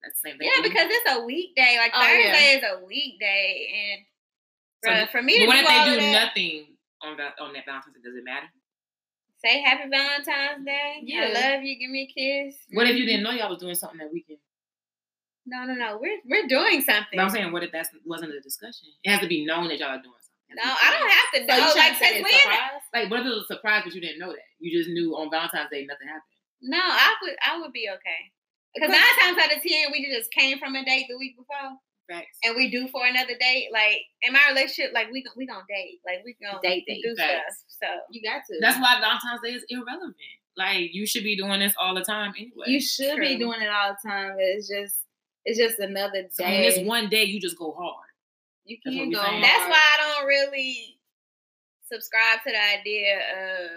That's 0.02 0.20
the 0.22 0.30
same 0.30 0.38
thing. 0.38 0.48
Yeah, 0.48 0.62
for 0.62 0.68
because 0.68 0.86
it's 0.88 1.10
a 1.12 1.24
weekday. 1.24 1.76
Like 1.78 1.92
Oh, 1.94 2.00
yeah. 2.00 2.32
Thursday 2.32 2.46
is 2.56 2.64
a 2.64 2.84
weekday, 2.86 3.68
and 3.74 4.00
So- 4.84 4.90
Bruh, 4.90 5.10
for 5.12 5.22
me 5.22 5.40
to 5.40 5.46
But 5.46 5.48
what 5.48 5.60
do 5.60 5.62
if 5.62 5.68
they 5.68 5.94
do 5.94 6.00
that, 6.00 6.26
nothing 6.26 6.66
on 7.02 7.16
Val- 7.18 7.34
on 7.40 7.52
that 7.52 7.64
Valentine's 7.66 7.94
Day? 7.96 8.00
Does 8.02 8.16
it 8.16 8.24
matter? 8.24 8.46
Say 9.44 9.60
Happy 9.62 9.88
Valentine's 9.90 10.64
Day. 10.64 11.02
Yeah. 11.02 11.32
I 11.34 11.54
love 11.54 11.62
you. 11.62 11.78
Give 11.78 11.90
me 11.90 12.08
a 12.08 12.12
kiss. 12.12 12.56
What 12.72 12.86
if 12.88 12.96
you 12.96 13.04
didn't 13.06 13.22
know 13.22 13.30
y'all 13.30 13.50
was 13.50 13.58
doing 13.58 13.74
something 13.74 13.98
that 13.98 14.12
weekend? 14.12 14.38
No, 15.46 15.64
no, 15.64 15.74
no. 15.74 15.98
We're 16.00 16.18
we're 16.28 16.46
doing 16.46 16.80
something. 16.82 17.18
But 17.18 17.22
I'm 17.22 17.30
saying, 17.30 17.52
what 17.52 17.62
if 17.62 17.72
that 17.72 17.88
wasn't 18.06 18.32
a 18.32 18.40
discussion? 18.40 18.88
It 19.02 19.10
has 19.10 19.20
to 19.20 19.26
be 19.26 19.44
known 19.44 19.68
that 19.68 19.78
y'all 19.78 19.98
are 19.98 20.02
doing 20.02 20.14
something. 20.22 20.54
No, 20.54 20.62
has 20.62 20.78
to 20.78 20.86
be 20.86 20.86
I 20.86 20.98
don't 20.98 21.10
have 21.10 21.30
to 21.32 21.40
know. 21.46 21.56
you 21.56 21.74
like 21.74 21.74
trying 21.74 21.92
to 21.92 21.98
say 21.98 22.10
since 22.14 22.24
when? 22.24 22.40
surprise? 22.40 22.82
Like, 22.94 23.10
what 23.10 23.20
if 23.20 23.26
it 23.26 23.34
was 23.34 23.44
a 23.50 23.54
surprise, 23.54 23.82
but 23.84 23.94
you 23.94 24.00
didn't 24.00 24.20
know 24.20 24.30
that? 24.30 24.48
You 24.60 24.70
just 24.70 24.90
knew 24.90 25.16
on 25.16 25.30
Valentine's 25.30 25.70
Day 25.70 25.84
nothing 25.86 26.06
happened. 26.06 26.38
No, 26.62 26.78
I 26.78 27.14
would 27.22 27.36
I 27.42 27.58
would 27.58 27.72
be 27.72 27.90
okay. 27.90 28.22
Because 28.74 28.88
nine 28.88 29.14
times 29.20 29.36
out 29.36 29.52
of 29.52 29.62
ten, 29.62 29.90
we 29.90 30.06
just 30.06 30.30
came 30.30 30.58
from 30.58 30.76
a 30.76 30.84
date 30.84 31.06
the 31.10 31.18
week 31.18 31.36
before, 31.36 31.76
Facts. 32.10 32.38
and 32.44 32.56
we 32.56 32.70
do 32.70 32.88
for 32.88 33.06
another 33.06 33.32
date. 33.40 33.68
Like 33.72 33.98
in 34.22 34.32
my 34.32 34.40
relationship, 34.48 34.92
like 34.92 35.06
we 35.12 35.24
we 35.36 35.46
gonna 35.46 35.64
date, 35.68 36.00
like 36.06 36.24
we 36.24 36.36
gonna 36.42 36.58
Date, 36.62 36.84
date. 36.86 37.02
do 37.04 37.14
Facts. 37.16 37.64
stuff. 37.68 37.88
So 37.90 38.00
You 38.10 38.22
got 38.22 38.42
to. 38.48 38.58
That's 38.60 38.78
why 38.78 38.98
Valentine's 39.00 39.40
Day 39.42 39.50
is 39.52 39.64
irrelevant. 39.68 40.16
Like, 40.56 40.92
you 40.92 41.06
should 41.06 41.24
be 41.24 41.34
doing 41.36 41.60
this 41.60 41.72
all 41.80 41.94
the 41.94 42.02
time 42.04 42.34
anyway. 42.36 42.66
you 42.66 42.78
should 42.80 43.18
be 43.18 43.38
doing 43.38 43.62
it 43.62 43.68
all 43.70 43.96
the 44.02 44.08
time. 44.08 44.32
But 44.34 44.44
it's 44.44 44.68
just 44.68 44.96
it's 45.44 45.58
just 45.58 45.78
another 45.78 46.26
So 46.30 46.44
day. 46.44 46.56
on 46.56 46.62
this 46.62 46.86
one 46.86 47.08
day, 47.08 47.24
you 47.24 47.40
just 47.40 47.58
go 47.58 47.72
hard. 47.72 48.06
you 48.64 48.76
can 48.82 48.92
we 48.92 49.12
go. 49.12 49.20
that's 49.22 49.68
why 49.70 49.80
I 49.80 49.96
don't 50.18 50.26
really 50.26 50.98
subscribe 51.90 52.38
to 52.46 52.50
the 52.52 52.78
idea 52.80 53.16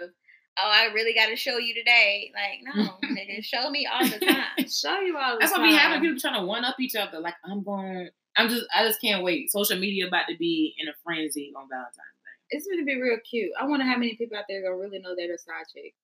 of 0.02 0.10
oh 0.58 0.70
I 0.72 0.92
really 0.92 1.14
got 1.14 1.26
to 1.26 1.36
show 1.36 1.58
you 1.58 1.74
today. 1.74 2.32
Like 2.34 2.60
no, 2.64 2.94
nigga, 3.08 3.44
show 3.44 3.70
me 3.70 3.86
all 3.86 4.06
the 4.06 4.18
time. 4.18 4.44
show 4.68 5.00
you 5.00 5.16
all 5.16 5.34
the 5.34 5.40
That's 5.40 5.52
what 5.52 5.58
time. 5.58 5.68
be 5.70 5.74
having 5.74 6.00
people 6.00 6.20
trying 6.20 6.40
to 6.40 6.46
one 6.46 6.64
up 6.64 6.76
each 6.80 6.96
other. 6.96 7.20
Like, 7.20 7.34
I'm 7.44 7.62
going. 7.62 8.08
I'm 8.36 8.48
just. 8.48 8.66
I 8.74 8.84
just 8.84 9.00
can't 9.00 9.22
wait. 9.22 9.50
Social 9.50 9.78
media 9.78 10.06
about 10.06 10.24
to 10.28 10.36
be 10.36 10.74
in 10.78 10.88
a 10.88 10.92
frenzy 11.04 11.52
on 11.56 11.68
Valentine's 11.68 11.96
Day. 11.96 12.56
It's 12.56 12.66
gonna 12.66 12.84
be 12.84 13.00
real 13.00 13.18
cute. 13.28 13.50
I 13.60 13.66
wonder 13.66 13.84
how 13.86 13.96
many 13.96 14.16
people 14.16 14.36
out 14.36 14.44
there 14.48 14.62
gonna 14.62 14.76
really 14.76 14.98
know 14.98 15.14
they're 15.16 15.34
a 15.34 15.38
side 15.38 15.64
chick. 15.74 15.94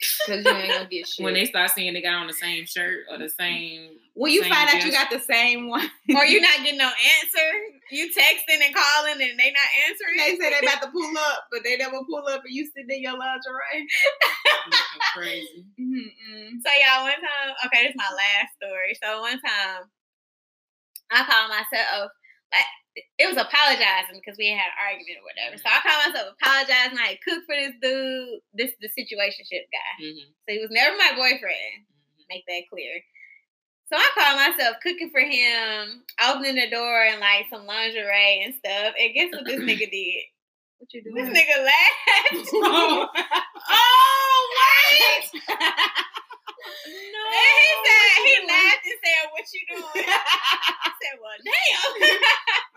Because 0.00 0.44
you 0.44 0.50
ain't 0.50 0.72
gonna 0.72 0.88
get 0.88 1.06
shit. 1.08 1.24
When 1.24 1.34
they 1.34 1.46
start 1.46 1.70
seeing 1.70 1.94
they 1.94 2.02
got 2.02 2.14
on 2.14 2.26
the 2.26 2.32
same 2.32 2.66
shirt 2.66 3.04
or 3.10 3.18
the 3.18 3.28
same. 3.28 3.90
when 4.14 4.32
you 4.32 4.42
same 4.42 4.52
find 4.52 4.68
out 4.68 4.84
you 4.84 4.90
got 4.92 5.10
the 5.10 5.20
same 5.20 5.68
one, 5.68 5.88
or 6.16 6.24
you 6.24 6.40
not 6.40 6.58
getting 6.62 6.78
no 6.78 6.90
answer. 6.90 7.48
You 7.90 8.10
texting 8.10 8.64
and 8.64 8.74
calling 8.74 9.20
and 9.22 9.38
they 9.38 9.52
not 9.52 9.70
answering. 9.88 10.16
they 10.18 10.36
say 10.36 10.50
they 10.50 10.66
about 10.66 10.82
to 10.82 10.90
pull 10.90 11.12
up, 11.18 11.46
but 11.50 11.60
they 11.64 11.76
never 11.76 11.98
pull 12.08 12.26
up, 12.28 12.42
and 12.44 12.54
you 12.54 12.68
sitting 12.74 12.90
in 12.90 13.02
your 13.02 13.18
lingerie. 13.18 13.86
looking 14.66 15.04
crazy. 15.14 15.64
Mm-mm. 15.78 16.50
So 16.64 16.70
y'all, 16.80 17.04
one 17.04 17.12
time, 17.12 17.54
okay, 17.66 17.84
this 17.84 17.90
is 17.90 17.96
my 17.96 18.10
last 18.10 18.50
story. 18.56 18.96
So 19.02 19.20
one 19.20 19.40
time, 19.40 19.90
I 21.10 21.24
called 21.24 21.50
myself. 21.50 22.10
Like, 22.52 22.70
it 22.94 23.26
was 23.26 23.36
apologizing 23.36 24.22
because 24.22 24.38
we 24.38 24.48
had 24.54 24.70
an 24.70 24.78
argument 24.78 25.18
or 25.18 25.26
whatever. 25.26 25.58
So 25.58 25.66
I 25.66 25.82
called 25.82 26.02
myself 26.06 26.34
apologizing. 26.38 26.98
I 26.98 27.18
had 27.18 27.22
cooked 27.26 27.46
for 27.46 27.56
this 27.58 27.74
dude, 27.82 28.38
this 28.54 28.72
the 28.78 28.88
situationship 28.94 29.66
guy. 29.74 29.92
Mhm, 30.02 30.30
So 30.46 30.48
he 30.54 30.60
was 30.62 30.70
never 30.70 30.96
my 30.96 31.12
boyfriend. 31.18 31.86
mhm. 31.90 32.24
Make 32.30 32.46
that 32.46 32.70
clear. 32.70 33.02
So 33.92 33.96
I 33.98 34.08
called 34.14 34.38
myself 34.40 34.76
cooking 34.82 35.10
for 35.10 35.20
him, 35.20 36.04
opening 36.22 36.56
the 36.56 36.70
door 36.70 37.02
and 37.04 37.20
like 37.20 37.46
some 37.50 37.66
lingerie 37.66 38.42
and 38.44 38.54
stuff. 38.54 38.94
And 38.98 39.12
guess 39.14 39.30
what 39.32 39.44
this 39.44 39.60
nigga 39.60 39.90
did? 39.90 40.24
What 40.78 40.92
you 40.92 41.02
doing? 41.04 41.14
This 41.16 41.38
nigga 41.38 41.64
laughed. 41.64 42.48
Oh. 42.54 43.08
oh, 43.70 44.40
wait! 44.90 45.42
No. 46.86 47.20
And 47.24 47.54
he 47.60 47.70
oh, 47.74 47.84
said, 47.84 48.12
he 48.24 48.34
laughed 48.48 48.84
and 48.86 48.98
said, 49.04 49.22
What 49.32 49.44
you 49.52 49.62
doing? 49.68 50.06
I 50.08 50.90
said, 51.00 51.14
Well, 51.20 51.38
damn. 51.44 52.20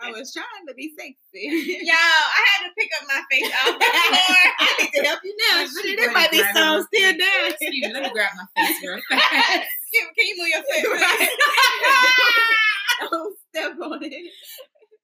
I 0.00 0.10
was 0.12 0.32
trying 0.32 0.66
to 0.68 0.74
be 0.74 0.94
sexy. 0.96 1.16
Y'all, 1.84 1.96
I 1.98 2.40
had 2.54 2.68
to 2.68 2.72
pick 2.78 2.90
up 3.00 3.04
my 3.08 3.20
face 3.30 3.50
off 3.50 3.74
the 3.78 3.84
floor. 3.88 4.42
I 4.60 4.68
need 4.78 4.92
to 4.94 5.02
help 5.08 5.20
you 5.24 5.34
now. 5.50 5.66
She 5.82 5.96
But 5.96 6.02
there 6.02 6.12
might 6.12 6.30
be 6.30 6.38
grab 6.38 6.54
some 6.54 6.86
still 6.86 7.10
foot. 7.12 7.18
there. 7.18 7.48
Excuse 7.50 7.70
me, 7.82 7.92
let 7.92 8.02
me 8.04 8.10
grab 8.12 8.32
my 8.36 8.46
face 8.56 8.76
real 8.82 9.00
fast. 9.10 9.68
Can, 9.92 10.04
can 10.16 10.26
you 10.26 10.36
move 10.38 10.48
your 10.48 10.62
foot? 10.62 11.00
Right. 11.00 11.30
Don't 13.10 13.36
step 13.50 13.72
on 13.82 14.02
it. 14.04 14.32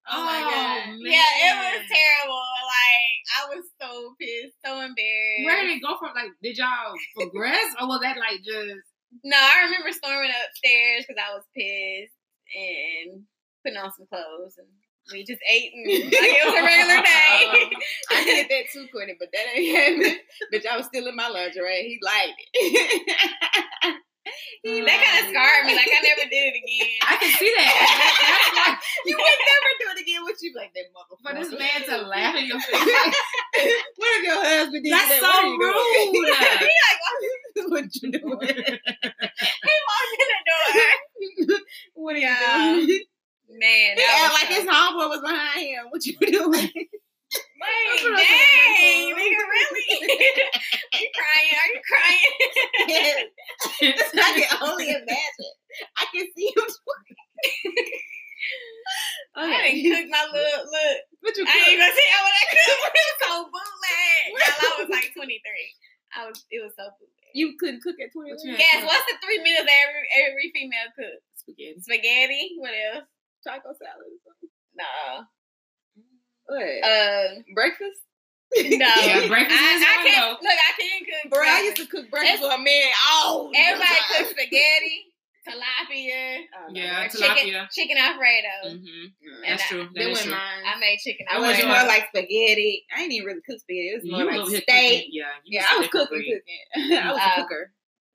Oh 0.09 0.25
my 0.25 0.41
Oh, 0.45 0.51
god. 0.51 0.97
Yeah, 1.01 1.31
it 1.49 1.55
was 1.57 1.83
terrible. 1.89 2.45
Like 2.69 3.23
I 3.33 3.43
was 3.57 3.65
so 3.81 4.15
pissed, 4.21 4.57
so 4.65 4.81
embarrassed. 4.81 5.45
Where 5.45 5.63
did 5.63 5.77
it 5.79 5.83
go 5.83 5.97
from? 5.99 6.13
Like, 6.15 6.31
did 6.43 6.59
y'all 6.59 6.95
progress, 7.17 7.73
or 7.81 7.89
was 7.89 8.01
that 8.03 8.17
like 8.19 8.43
just? 8.45 8.85
No, 9.25 9.37
I 9.37 9.65
remember 9.65 9.93
storming 9.93 10.31
upstairs 10.31 11.05
because 11.07 11.23
I 11.23 11.33
was 11.35 11.45
pissed 11.57 12.17
and 12.57 13.23
putting 13.65 13.79
on 13.79 13.93
some 13.97 14.07
clothes 14.11 14.59
and 14.59 14.67
we 15.13 15.23
just 15.25 15.41
ate 15.49 15.71
and 15.73 15.87
like 15.87 16.13
it 16.13 16.45
was 16.45 16.55
a 16.59 16.65
regular 16.65 17.01
day. 17.05 17.77
I 18.11 18.25
did 18.25 18.49
that 18.49 18.65
too, 18.73 18.87
Courtney, 18.93 19.15
but 19.19 19.29
that 19.33 19.57
ain't 19.57 19.77
happening. 19.77 20.19
Bitch, 20.53 20.67
I 20.67 20.77
was 20.77 20.87
still 20.87 21.07
in 21.07 21.15
my 21.17 21.29
lingerie. 21.29 21.83
He 21.89 21.99
liked 22.03 22.41
it. 22.55 23.97
That 24.65 24.99
kind 25.05 25.17
of 25.21 25.25
um. 25.29 25.31
scarred 25.37 25.65
me. 25.69 25.77
Like 25.77 25.91
I 25.93 26.01
never 26.01 26.25
did 26.31 26.45
it 26.49 26.57
again. 26.57 26.89
I 27.05 27.17
can 27.21 27.31
see 27.37 27.53
that. 27.53 27.69
That- 27.69 28.13
that's 28.25 28.49
like, 28.57 28.79
you 29.05 29.17
would 29.17 29.41
never 29.45 29.71
do 29.81 29.87
it 29.93 30.01
again. 30.03 30.21
What 30.25 30.37
you 30.41 30.53
like 30.57 30.73
that 30.75 30.85
for 30.89 31.05
motherfucker? 31.05 31.45
this 31.45 31.53
man 31.53 31.79
to 31.89 31.97
laugh 32.09 32.35
in 32.37 32.47
your 32.47 32.61
face. 32.65 32.73
what 32.73 34.11
if 34.17 34.23
your 34.25 34.41
husband 34.41 34.83
did 34.85 34.93
That's 34.93 35.09
that? 35.11 35.21
so 35.21 35.29
What 35.29 35.45
are 35.45 35.49
you 35.49 35.61
doing? 35.61 36.25
rude. 36.25 36.25
he 36.65 36.73
like 36.89 37.01
what 37.69 37.89
you 37.95 38.11
doing? 38.13 38.57
he 39.69 39.75
walked 39.85 40.15
in 40.17 40.29
the 40.33 40.41
door. 40.49 41.59
what 41.95 42.15
are 42.17 42.19
you 42.19 42.25
Yeah. 42.27 42.75
doing? 42.81 43.01
Man, 43.55 43.97
He 43.97 44.03
act 44.03 44.33
like 44.35 44.49
his 44.49 44.65
homeboy 44.67 45.09
was 45.11 45.21
behind 45.21 45.61
him. 45.61 45.85
What 45.91 46.05
you 46.07 46.17
doing? 46.19 46.51
Wait, 46.51 47.87
That's 47.93 48.03
what 48.05 48.13
I 48.15 48.17
dang, 48.17 49.15
nigga, 49.15 49.43
really? 49.55 49.89
Are 50.93 51.01
you 51.01 51.11
crying? 51.15 51.55
Are 51.55 51.71
you 51.75 51.81
crying? 51.87 53.29
I 54.15 54.31
can 54.39 54.63
only 54.63 54.89
imagine. 54.91 55.55
I 55.97 56.05
can 56.13 56.27
see 56.37 56.53
him. 56.55 56.65
I 59.37 59.73
didn't 59.73 59.91
cook 59.91 60.09
my 60.11 60.25
little 60.31 60.65
look. 60.69 60.99
What 61.21 61.35
you 61.37 61.45
I 61.49 61.55
ain't 61.73 61.81
cook? 61.81 61.81
gonna 61.81 61.97
tell 61.97 62.23
what 62.23 62.35
I 62.37 62.45
cooked. 62.55 62.83
but 62.85 62.93
It 62.95 63.07
was 63.09 63.19
so 63.25 63.33
bootleg. 63.51 64.25
Y'all, 64.35 64.63
I 64.63 64.73
was 64.85 64.91
like 64.93 65.11
23. 65.15 65.41
I 66.15 66.21
was. 66.29 66.37
It 66.51 66.61
was 66.63 66.73
so 66.79 66.85
bootleg. 67.01 67.33
You 67.35 67.57
couldn't 67.59 67.83
cook 67.83 67.97
at 67.99 68.13
21. 68.15 68.31
What 68.37 68.45
you 68.47 68.53
had? 68.55 68.61
Guess 68.63 68.81
what's 68.87 69.07
the 69.11 69.17
three 69.25 69.41
meals 69.43 69.67
that 69.67 69.79
every 69.89 70.05
every 70.23 70.47
female 70.55 70.89
cooks? 70.95 71.25
Spaghetti. 71.43 71.81
Spaghetti. 71.83 72.43
What 72.63 72.71
else? 72.77 73.09
Taco 73.43 73.75
salad 73.75 74.07
or 74.07 74.21
something. 74.23 74.53
No. 74.79 75.27
What? 76.47 76.71
Uh, 76.85 77.43
breakfast? 77.57 78.01
no. 78.55 78.87
Yeah, 79.03 79.27
breakfast 79.27 79.59
I, 79.59 79.75
is 79.75 79.83
I 79.83 79.97
one, 79.99 80.07
can't. 80.07 80.43
Look, 80.45 80.59
I 80.61 80.73
can't 80.79 81.05
cook. 81.09 81.25
Bro, 81.33 81.41
I 81.41 81.43
breakfast. 81.43 81.65
used 81.65 81.79
to 81.81 81.87
cook 81.97 82.07
breakfast 82.13 82.43
for 82.45 82.55
a 82.55 82.59
man 82.63 82.89
all 83.03 83.51
the 83.51 83.59
Everybody 83.59 83.89
time. 83.99 84.09
cooks 84.15 84.31
spaghetti, 84.31 84.97
tilapia, 85.49 86.45
Oh, 86.55 86.71
no. 86.71 86.81
Yeah, 86.81 87.05
or 87.05 87.09
tilapia. 87.09 87.67
chicken 87.73 87.97
chicken. 88.45 88.79
Mm-hmm. 88.79 89.05
Mm. 89.05 89.43
And 89.45 89.51
That's 89.51 89.63
I- 89.63 89.67
true. 89.69 89.89
That 89.95 90.09
wasn't 90.09 90.27
true. 90.29 90.37
mine. 90.37 90.63
I 90.67 90.79
made 90.79 90.99
chicken. 90.99 91.27
I 91.31 91.37
I 91.37 91.41
was 91.41 91.59
more 91.65 91.85
like 91.89 92.07
spaghetti. 92.09 92.85
I 92.97 93.03
ain't 93.03 93.13
even 93.13 93.27
really 93.27 93.41
cook 93.49 93.59
spaghetti. 93.61 93.89
It 93.89 94.03
was 94.03 94.11
more 94.11 94.21
You 94.33 94.43
like 94.45 94.63
steak. 94.63 95.07
Yeah. 95.11 95.25
Yeah, 95.45 95.67
I 95.71 95.79
was 95.79 95.89
cooking, 95.89 96.19
breed. 96.19 96.41
cooking. 96.75 96.99
I 97.03 97.13
was 97.13 97.21
Uh, 97.21 97.31
a 97.33 97.43
cooker. 97.43 97.73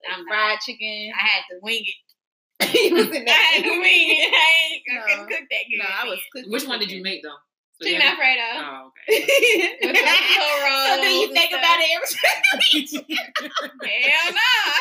I'm 0.10 0.24
not. 0.26 0.30
Fried 0.30 0.60
chicken. 0.62 1.12
I 1.18 1.28
had 1.28 1.44
to 1.52 1.60
wing 1.62 1.84
it. 1.84 1.96
you 2.74 2.94
was 2.96 3.08
in 3.08 3.28
I 3.28 3.32
had 3.32 3.64
to 3.64 3.70
wing 3.70 4.10
it. 4.12 4.34
I, 4.34 4.36
ain't, 4.74 4.84
I 4.92 4.94
No. 4.96 5.02
couldn't 5.06 5.28
cook 5.30 5.48
that 5.50 5.64
good. 5.70 5.80
No, 5.80 5.86
I 5.88 6.06
was 6.10 6.20
cooking. 6.34 6.52
Which 6.52 6.66
one 6.68 6.80
did 6.80 6.92
you 6.92 7.02
make 7.04 7.22
though? 7.24 7.36
chicken 7.82 8.02
Spaghetti? 8.02 8.12
alfredo. 8.12 8.48
Oh, 8.60 8.92
okay. 8.92 9.24
With 9.80 9.96
the 9.96 10.04
little 10.04 10.60
rolls. 10.68 10.88
so 10.88 11.02
do 11.02 11.08
you 11.08 11.28
think 11.32 11.50
stuff. 11.52 11.62
about 11.64 11.80
it 11.80 11.90
every 11.96 12.10
time? 12.12 12.40
Hell 13.88 14.32
no, 14.36 14.50
I 14.68 14.80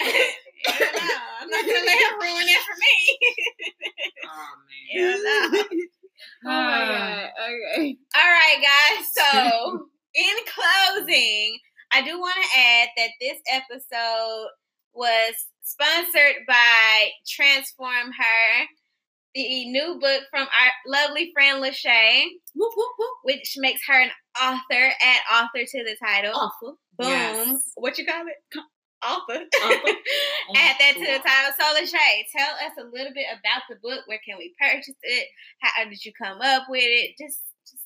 still 0.00 0.20
Hell 0.66 0.88
no, 0.94 1.14
I'm 1.40 1.50
not 1.50 1.64
gonna 1.66 1.86
let 1.86 1.98
him 1.98 2.20
ruin 2.20 2.46
it 2.48 2.62
for 2.64 2.76
me. 2.78 3.18
oh 4.26 4.52
man. 4.94 5.12
Hell 5.12 5.52
no. 5.52 5.64
Oh 6.44 6.48
my 6.48 6.52
ah. 6.52 6.88
god. 6.88 7.30
Okay. 7.76 7.96
All 8.14 8.30
right, 8.30 8.62
guys. 8.62 9.06
So, 9.12 9.86
in 10.14 10.34
closing, 10.46 11.58
I 11.92 12.02
do 12.02 12.18
want 12.18 12.34
to 12.36 12.58
add 12.58 12.88
that 12.96 13.10
this 13.20 13.38
episode 13.50 14.48
was 14.92 15.34
sponsored 15.62 16.44
by 16.46 17.10
Transform 17.28 18.12
Her, 18.12 18.66
the 19.34 19.70
new 19.70 19.98
book 20.00 20.22
from 20.30 20.42
our 20.42 20.72
lovely 20.86 21.30
friend 21.32 21.62
Lachey, 21.62 22.24
Whoop 22.54 22.72
whoop 22.76 22.92
whoop. 22.98 23.16
which 23.24 23.54
makes 23.58 23.80
her 23.86 24.02
an 24.02 24.10
author. 24.42 24.92
Add 25.02 25.20
author 25.32 25.64
to 25.64 25.84
the 25.84 25.96
title. 26.04 26.32
Awful. 26.34 26.78
Boom. 26.98 27.08
Yes. 27.08 27.72
What 27.76 27.98
you 27.98 28.06
call 28.06 28.24
it? 28.26 28.62
Author. 29.04 29.40
Author. 29.64 29.94
Add 30.56 30.76
that 30.78 30.92
to 30.94 31.00
the 31.00 31.18
title. 31.22 31.52
So, 31.58 31.64
Lachey, 31.74 32.24
tell 32.36 32.52
us 32.66 32.72
a 32.78 32.84
little 32.84 33.12
bit 33.14 33.26
about 33.32 33.62
the 33.68 33.76
book. 33.82 34.02
Where 34.06 34.20
can 34.26 34.38
we 34.38 34.54
purchase 34.60 34.94
it? 35.02 35.26
How 35.60 35.84
did 35.88 36.04
you 36.04 36.12
come 36.20 36.40
up 36.40 36.64
with 36.68 36.82
it? 36.84 37.10
Just, 37.18 37.40
just 37.66 37.84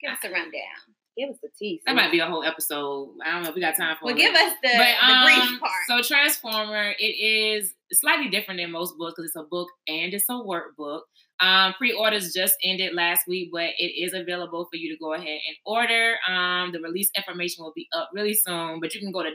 give 0.00 0.10
us 0.12 0.18
a 0.24 0.30
rundown. 0.30 0.78
Give 1.16 1.30
us 1.30 1.36
the 1.42 1.48
tea. 1.58 1.80
That 1.86 1.96
might 1.96 2.10
be 2.12 2.18
a 2.18 2.26
whole 2.26 2.44
episode. 2.44 3.14
I 3.24 3.32
don't 3.32 3.42
know 3.44 3.48
if 3.48 3.54
we 3.54 3.62
got 3.62 3.76
time 3.76 3.96
for 3.98 4.04
Well, 4.06 4.14
it. 4.14 4.18
give 4.18 4.34
us 4.34 4.52
the, 4.62 4.68
But, 4.76 4.94
the 5.06 5.12
um, 5.14 5.24
brief 5.24 5.60
part. 5.60 5.72
So 5.88 6.02
Transformer, 6.02 6.92
it 6.98 7.04
is 7.04 7.72
slightly 7.92 8.28
different 8.28 8.60
than 8.60 8.70
most 8.70 8.98
books 8.98 9.14
because 9.16 9.30
it's 9.30 9.36
a 9.36 9.44
book 9.44 9.68
and 9.88 10.12
it's 10.12 10.28
a 10.28 10.32
workbook. 10.32 11.00
Um, 11.40 11.72
pre-orders 11.74 12.32
just 12.34 12.56
ended 12.62 12.94
last 12.94 13.22
week, 13.28 13.50
but 13.52 13.70
it 13.78 13.92
is 14.02 14.12
available 14.14 14.68
for 14.70 14.76
you 14.76 14.90
to 14.94 14.98
go 14.98 15.14
ahead 15.14 15.26
and 15.26 15.56
order. 15.64 16.16
Um, 16.28 16.72
the 16.72 16.80
release 16.80 17.10
information 17.16 17.62
will 17.64 17.72
be 17.74 17.88
up 17.96 18.10
really 18.12 18.34
soon, 18.34 18.80
but 18.80 18.94
you 18.94 19.00
can 19.00 19.12
go 19.12 19.22
to 19.22 19.30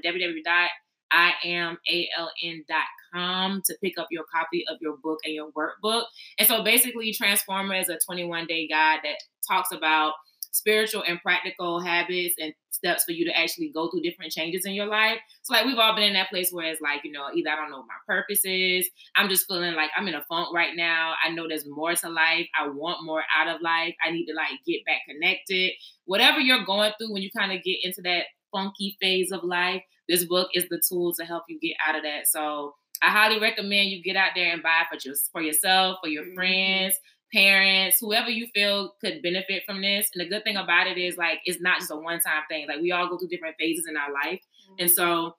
www.iamaln.com 1.13 3.61
to 3.65 3.77
pick 3.83 3.97
up 3.97 4.07
your 4.11 4.23
copy 4.33 4.63
of 4.69 4.77
your 4.81 4.97
book 4.97 5.19
and 5.23 5.33
your 5.33 5.51
workbook. 5.51 6.03
And 6.37 6.47
so 6.47 6.63
basically, 6.63 7.13
Transformer 7.13 7.75
is 7.75 7.89
a 7.89 7.97
21 8.05 8.47
day 8.47 8.67
guide 8.67 8.99
that 9.03 9.15
talks 9.47 9.71
about 9.71 10.13
spiritual 10.53 11.01
and 11.07 11.21
practical 11.21 11.79
habits 11.79 12.35
and 12.37 12.53
steps 12.71 13.05
for 13.05 13.11
you 13.11 13.25
to 13.25 13.37
actually 13.37 13.71
go 13.73 13.89
through 13.89 14.01
different 14.01 14.33
changes 14.33 14.65
in 14.65 14.73
your 14.73 14.87
life. 14.87 15.17
So 15.43 15.53
like 15.53 15.65
we've 15.65 15.77
all 15.77 15.95
been 15.95 16.03
in 16.03 16.13
that 16.13 16.29
place 16.29 16.51
where 16.51 16.69
it's 16.69 16.81
like, 16.81 17.01
you 17.03 17.11
know, 17.11 17.27
either 17.33 17.49
I 17.49 17.55
don't 17.55 17.71
know 17.71 17.77
what 17.77 17.87
my 17.87 17.93
purpose 18.05 18.41
is. 18.43 18.89
I'm 19.15 19.29
just 19.29 19.47
feeling 19.47 19.75
like 19.75 19.91
I'm 19.95 20.07
in 20.09 20.15
a 20.15 20.25
funk 20.27 20.53
right 20.53 20.75
now. 20.75 21.13
I 21.23 21.29
know 21.29 21.47
there's 21.47 21.65
more 21.65 21.95
to 21.95 22.09
life. 22.09 22.47
I 22.59 22.67
want 22.67 23.05
more 23.05 23.23
out 23.33 23.47
of 23.47 23.61
life. 23.61 23.95
I 24.05 24.11
need 24.11 24.25
to 24.25 24.33
like 24.33 24.59
get 24.67 24.83
back 24.85 25.01
connected. 25.07 25.71
Whatever 26.05 26.39
you're 26.39 26.65
going 26.65 26.91
through 26.97 27.13
when 27.13 27.21
you 27.21 27.29
kind 27.35 27.53
of 27.53 27.63
get 27.63 27.77
into 27.83 28.01
that 28.01 28.25
funky 28.51 28.97
phase 28.99 29.31
of 29.31 29.43
life, 29.43 29.83
this 30.11 30.25
book 30.25 30.49
is 30.53 30.67
the 30.69 30.81
tool 30.87 31.13
to 31.15 31.25
help 31.25 31.43
you 31.47 31.59
get 31.59 31.75
out 31.87 31.95
of 31.95 32.03
that. 32.03 32.27
So 32.27 32.75
I 33.01 33.09
highly 33.09 33.39
recommend 33.39 33.89
you 33.89 34.03
get 34.03 34.15
out 34.15 34.31
there 34.35 34.51
and 34.53 34.61
buy 34.61 34.83
for 34.91 34.97
just 34.97 35.31
for 35.31 35.41
yourself, 35.41 35.97
for 36.03 36.09
your 36.09 36.25
Mhm. 36.25 36.35
friends, 36.35 36.99
parents, 37.33 37.97
whoever 37.99 38.29
you 38.29 38.47
feel 38.53 38.95
could 39.01 39.21
benefit 39.21 39.63
from 39.65 39.81
this. 39.81 40.09
And 40.13 40.21
the 40.21 40.29
good 40.29 40.43
thing 40.43 40.57
about 40.57 40.87
it 40.87 40.97
is 40.97 41.17
like 41.17 41.39
it's 41.45 41.61
not 41.61 41.79
just 41.79 41.91
a 41.91 41.95
one-time 41.95 42.43
thing. 42.49 42.67
Like 42.67 42.81
we 42.81 42.91
all 42.91 43.07
go 43.07 43.17
through 43.17 43.29
different 43.29 43.55
phases 43.57 43.87
in 43.87 43.95
our 43.97 44.11
life. 44.11 44.41
And 44.77 44.91
so 44.91 45.35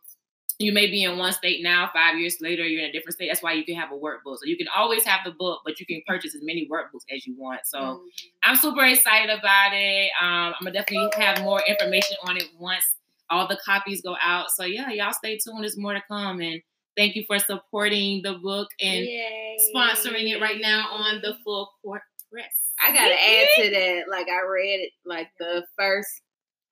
you 0.59 0.73
may 0.73 0.87
be 0.87 1.03
in 1.03 1.19
one 1.19 1.33
state 1.33 1.63
now, 1.63 1.91
five 1.93 2.19
years 2.19 2.41
later, 2.41 2.65
you're 2.67 2.83
in 2.83 2.89
a 2.89 2.93
different 2.93 3.15
state. 3.15 3.29
That's 3.29 3.43
why 3.43 3.53
you 3.53 3.65
can 3.65 3.75
have 3.75 3.91
a 3.91 3.97
workbook. 3.97 4.39
So 4.39 4.45
you 4.45 4.57
can 4.57 4.69
always 4.69 5.05
have 5.05 5.21
the 5.25 5.33
book, 5.33 5.61
but 5.65 5.81
you 5.81 5.87
can 5.87 6.03
purchase 6.07 6.35
as 6.35 6.43
many 6.43 6.69
workbooks 6.69 7.05
as 7.15 7.27
you 7.27 7.35
want. 7.37 7.67
So 7.67 7.79
Mhm. 7.79 8.11
I'm 8.45 8.57
super 8.57 8.85
excited 8.85 9.31
about 9.31 9.73
it. 9.75 10.11
Um, 10.21 10.55
I'm 10.55 10.65
gonna 10.65 10.73
definitely 10.73 11.11
have 11.23 11.43
more 11.43 11.63
information 11.67 12.17
on 12.23 12.37
it 12.37 12.49
once 12.59 12.97
all 13.33 13.49
the 13.49 13.59
copies 13.65 14.03
go 14.03 14.15
out. 14.23 14.51
So 14.51 14.65
yeah, 14.65 14.91
y'all 14.91 15.13
stay 15.13 15.39
tuned. 15.39 15.63
There's 15.63 15.79
more 15.79 15.95
to 15.95 16.03
come. 16.09 16.41
And 16.41 16.61
thank 16.97 17.17
you 17.17 17.25
for 17.27 17.39
supporting 17.39 18.23
the 18.23 18.35
book 18.35 18.69
and 18.81 19.05
Yay. 19.05 19.57
sponsoring 19.75 20.31
it 20.31 20.41
right 20.41 20.61
now 20.61 20.87
on 20.93 21.21
the 21.23 21.35
Full 21.43 21.71
Court 21.83 22.03
Press. 22.31 22.53
I 22.85 22.93
gotta 22.93 23.15
add 23.15 23.49
to 23.57 23.71
that. 23.71 24.03
Like 24.11 24.29
I 24.29 24.47
read 24.47 24.81
it, 24.81 24.93
like 25.05 25.29
the 25.39 25.65
first. 25.79 26.09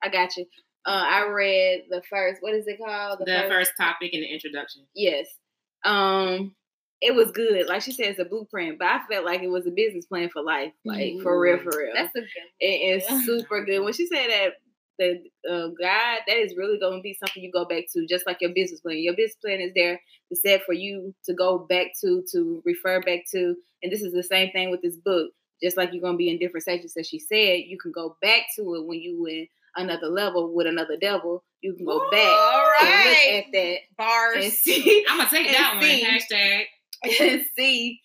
I 0.03 0.09
got 0.09 0.35
you. 0.37 0.45
Uh, 0.85 1.05
I 1.07 1.27
read 1.27 1.83
the 1.89 2.01
first. 2.09 2.41
What 2.41 2.53
is 2.53 2.67
it 2.67 2.79
called? 2.83 3.19
The 3.19 3.45
first 3.47 3.73
topic 3.79 4.13
in 4.13 4.21
the 4.21 4.27
introduction. 4.27 4.83
Yes. 4.95 5.27
Um, 5.83 6.55
it 7.01 7.15
was 7.15 7.31
good. 7.31 7.67
Like 7.67 7.81
she 7.81 7.91
said, 7.91 8.07
it's 8.07 8.19
a 8.19 8.25
blueprint, 8.25 8.77
but 8.79 8.87
I 8.87 8.99
felt 9.09 9.25
like 9.25 9.41
it 9.41 9.49
was 9.49 9.67
a 9.67 9.71
business 9.71 10.05
plan 10.05 10.29
for 10.29 10.43
life. 10.43 10.71
Like 10.85 11.19
for 11.21 11.39
real, 11.39 11.57
for 11.57 11.71
real. 11.75 11.91
That's 11.93 12.15
a 12.15 12.19
good. 12.19 12.29
It 12.59 13.03
is 13.03 13.25
super 13.25 13.63
good. 13.65 13.81
When 13.81 13.93
she 13.93 14.07
said 14.07 14.27
that 14.29 14.53
the 15.01 15.51
uh, 15.51 15.67
guide, 15.81 16.19
that 16.27 16.37
is 16.37 16.55
really 16.55 16.79
going 16.79 16.99
to 16.99 17.01
be 17.01 17.13
something 17.19 17.41
you 17.43 17.51
go 17.51 17.65
back 17.65 17.85
to, 17.93 18.05
just 18.07 18.25
like 18.27 18.37
your 18.41 18.51
business 18.53 18.79
plan. 18.81 18.97
Your 18.99 19.15
business 19.15 19.37
plan 19.43 19.59
is 19.61 19.71
there 19.75 19.99
to 20.29 20.35
set 20.35 20.63
for 20.63 20.73
you 20.73 21.13
to 21.25 21.33
go 21.33 21.59
back 21.59 21.87
to, 22.01 22.23
to 22.31 22.61
refer 22.65 23.01
back 23.01 23.21
to. 23.31 23.55
And 23.83 23.91
this 23.91 24.01
is 24.01 24.13
the 24.13 24.23
same 24.23 24.51
thing 24.51 24.69
with 24.71 24.81
this 24.81 24.97
book. 24.97 25.31
Just 25.63 25.77
like 25.77 25.91
you're 25.93 26.01
going 26.01 26.13
to 26.13 26.17
be 26.17 26.29
in 26.29 26.39
different 26.39 26.63
stages, 26.63 26.95
as 26.97 27.07
she 27.07 27.19
said, 27.19 27.61
you 27.67 27.77
can 27.77 27.91
go 27.91 28.17
back 28.21 28.43
to 28.55 28.75
it 28.75 28.85
when 28.85 28.99
you 28.99 29.25
in 29.27 29.47
another 29.75 30.07
level 30.07 30.53
with 30.53 30.67
another 30.67 30.97
devil. 30.99 31.43
You 31.61 31.75
can 31.75 31.85
go 31.85 31.99
back 32.09 32.25
All 32.25 32.71
and 32.81 33.09
look 33.09 33.17
at 33.45 33.45
that 33.53 33.77
Bars. 33.97 34.43
and 34.45 34.53
see 34.53 35.05
I'm 35.09 35.17
gonna 35.19 35.29
take 35.29 35.47
And 35.47 35.55
that 35.55 35.73
one. 35.75 35.83
see. 35.83 36.05
Hashtag. 36.05 36.63
and 37.21 37.45
see 37.55 37.99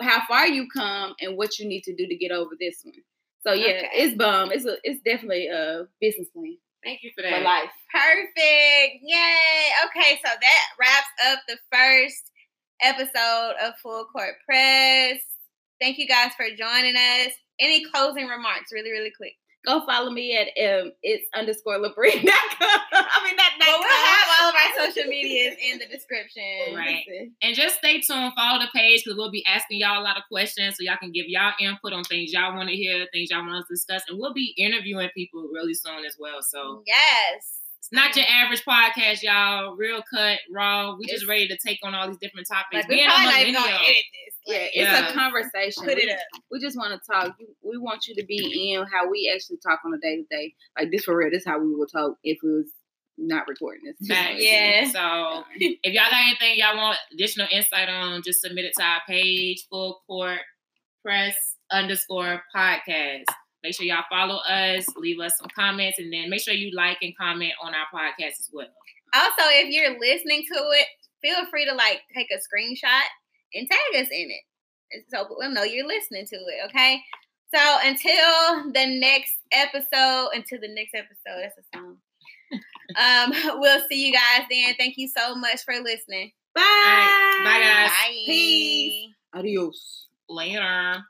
how 0.00 0.22
far 0.28 0.46
you 0.48 0.66
come 0.74 1.14
and 1.20 1.36
what 1.36 1.58
you 1.58 1.68
need 1.68 1.82
to 1.84 1.94
do 1.94 2.06
to 2.06 2.16
get 2.16 2.32
over 2.32 2.52
this 2.58 2.80
one. 2.84 2.94
So 3.46 3.52
yeah, 3.52 3.66
Okay. 3.66 3.88
it's 3.94 4.16
bum. 4.16 4.52
It's 4.52 4.64
a 4.64 4.76
it's 4.84 5.00
definitely 5.02 5.48
a 5.48 5.86
business 6.00 6.28
plan 6.34 6.56
Thank 6.84 7.02
you 7.02 7.10
for 7.16 7.22
for 7.22 7.30
that. 7.30 7.42
life. 7.42 7.70
Perfect. 7.92 9.02
Yay. 9.02 9.64
Okay, 9.86 10.18
so 10.24 10.30
that 10.40 10.62
wraps 10.78 11.06
up 11.30 11.40
the 11.48 11.58
first 11.72 12.30
episode 12.80 13.54
of 13.62 13.74
Full 13.82 14.04
Court 14.06 14.34
Press. 14.46 15.20
Thank 15.80 15.98
you 15.98 16.06
guys 16.08 16.32
for 16.36 16.46
joining 16.56 16.96
us. 16.96 17.32
Any 17.60 17.84
closing 17.84 18.26
remarks, 18.26 18.72
really, 18.72 18.90
really 18.90 19.12
quick? 19.16 19.34
Go 19.64 19.84
follow 19.86 20.10
me 20.10 20.36
at 20.36 20.48
um 20.58 20.92
it's 21.02 21.28
underscore 21.34 21.78
labrie.com. 21.78 21.92
I 22.26 23.20
mean 23.24 23.36
that 23.36 23.54
Well, 23.60 23.78
we'll 23.78 23.88
have 23.88 24.28
all 24.40 24.48
of 24.48 24.54
our 24.54 24.86
social 24.88 25.08
medias 25.08 25.56
in 25.62 25.78
the 25.78 25.86
description. 25.86 26.42
Right. 26.74 27.04
And 27.42 27.54
just 27.54 27.76
stay 27.76 28.00
tuned, 28.00 28.32
follow 28.36 28.58
the 28.60 28.68
page 28.74 29.04
because 29.04 29.16
we'll 29.16 29.30
be 29.30 29.44
asking 29.46 29.78
y'all 29.80 30.00
a 30.00 30.04
lot 30.04 30.16
of 30.16 30.24
questions 30.30 30.76
so 30.76 30.82
y'all 30.82 30.96
can 30.96 31.12
give 31.12 31.26
y'all 31.28 31.52
input 31.60 31.92
on 31.92 32.02
things 32.04 32.32
y'all 32.32 32.56
want 32.56 32.68
to 32.70 32.74
hear, 32.74 33.06
things 33.12 33.30
y'all 33.30 33.40
want 33.42 33.54
us 33.56 33.68
to 33.68 33.74
discuss, 33.74 34.02
and 34.08 34.18
we'll 34.18 34.32
be 34.32 34.54
interviewing 34.56 35.08
people 35.14 35.48
really 35.52 35.74
soon 35.74 36.04
as 36.04 36.16
well. 36.18 36.42
So 36.42 36.82
Yes. 36.86 37.61
It's 37.92 38.00
not 38.00 38.16
your 38.16 38.24
average 38.28 38.64
podcast, 38.64 39.22
y'all. 39.22 39.76
Real 39.76 40.02
cut, 40.12 40.38
raw. 40.50 40.96
We 40.98 41.06
just 41.06 41.26
ready 41.28 41.46
to 41.48 41.58
take 41.64 41.78
on 41.82 41.94
all 41.94 42.08
these 42.08 42.16
different 42.18 42.46
topics. 42.50 42.74
Like, 42.74 42.88
we 42.88 43.04
probably 43.04 43.24
not 43.26 43.40
even 43.40 43.54
gonna 43.54 43.66
edit 43.72 43.84
this. 43.86 44.34
Yeah, 44.46 44.56
it's 44.56 44.76
Yeah. 44.76 45.08
a 45.10 45.12
conversation. 45.12 45.84
Put 45.84 45.98
it 45.98 46.10
up. 46.10 46.18
we 46.50 46.58
just 46.58 46.76
want 46.76 46.98
to 46.98 47.12
talk. 47.12 47.36
We 47.62 47.76
want 47.78 48.06
you 48.06 48.14
to 48.16 48.24
be 48.24 48.72
in 48.74 48.84
how 48.86 49.08
we 49.10 49.30
actually 49.34 49.58
talk 49.58 49.80
on 49.84 49.92
a 49.94 49.98
day 49.98 50.16
to 50.16 50.24
day. 50.30 50.54
Like 50.78 50.90
this 50.90 51.04
for 51.04 51.16
real. 51.16 51.30
This 51.30 51.42
is 51.42 51.46
how 51.46 51.58
we 51.60 51.74
would 51.74 51.90
talk 51.92 52.16
if 52.24 52.38
we 52.42 52.50
was 52.52 52.70
not 53.18 53.46
recording 53.46 53.82
this. 53.84 53.96
Yeah. 54.00 54.88
So 54.88 55.44
if 55.56 55.92
y'all 55.92 56.10
got 56.10 56.22
anything 56.26 56.58
y'all 56.58 56.76
want 56.76 56.98
additional 57.12 57.46
insight 57.52 57.88
on, 57.88 58.22
just 58.24 58.40
submit 58.40 58.64
it 58.64 58.72
to 58.78 58.82
our 58.82 59.00
page, 59.06 59.66
Full 59.70 60.00
Court 60.06 60.40
Press 61.04 61.36
underscore 61.70 62.42
podcast. 62.56 63.24
Make 63.62 63.74
sure 63.74 63.86
y'all 63.86 64.04
follow 64.10 64.38
us, 64.48 64.86
leave 64.96 65.20
us 65.20 65.38
some 65.38 65.48
comments, 65.54 65.98
and 65.98 66.12
then 66.12 66.30
make 66.30 66.42
sure 66.42 66.54
you 66.54 66.74
like 66.74 66.98
and 67.02 67.16
comment 67.16 67.52
on 67.62 67.72
our 67.74 67.86
podcast 67.94 68.40
as 68.40 68.50
well. 68.52 68.66
Also, 69.14 69.44
if 69.50 69.68
you're 69.68 69.98
listening 70.00 70.44
to 70.52 70.58
it, 70.72 70.86
feel 71.22 71.46
free 71.46 71.64
to 71.66 71.74
like 71.74 72.00
take 72.14 72.28
a 72.32 72.36
screenshot 72.36 73.02
and 73.54 73.68
tag 73.70 74.02
us 74.02 74.08
in 74.10 74.30
it. 74.30 75.04
So 75.08 75.26
we'll 75.30 75.50
know 75.50 75.62
you're 75.62 75.86
listening 75.86 76.26
to 76.26 76.36
it, 76.36 76.66
okay? 76.66 77.00
So 77.54 77.60
until 77.84 78.72
the 78.72 78.98
next 78.98 79.36
episode, 79.52 80.30
until 80.34 80.60
the 80.60 80.74
next 80.74 80.94
episode, 80.94 81.42
that's 81.42 81.58
a 81.58 81.76
song. 81.76 81.96
um, 82.96 83.60
we'll 83.60 83.82
see 83.88 84.06
you 84.06 84.12
guys 84.12 84.46
then. 84.50 84.74
Thank 84.78 84.96
you 84.96 85.08
so 85.08 85.34
much 85.34 85.62
for 85.64 85.74
listening. 85.74 86.32
Bye. 86.54 86.62
right. 86.62 87.40
Bye, 87.44 87.60
guys. 87.60 87.90
Bye. 87.90 88.22
Peace. 88.26 89.10
Adios. 89.34 90.08
Later. 90.28 91.04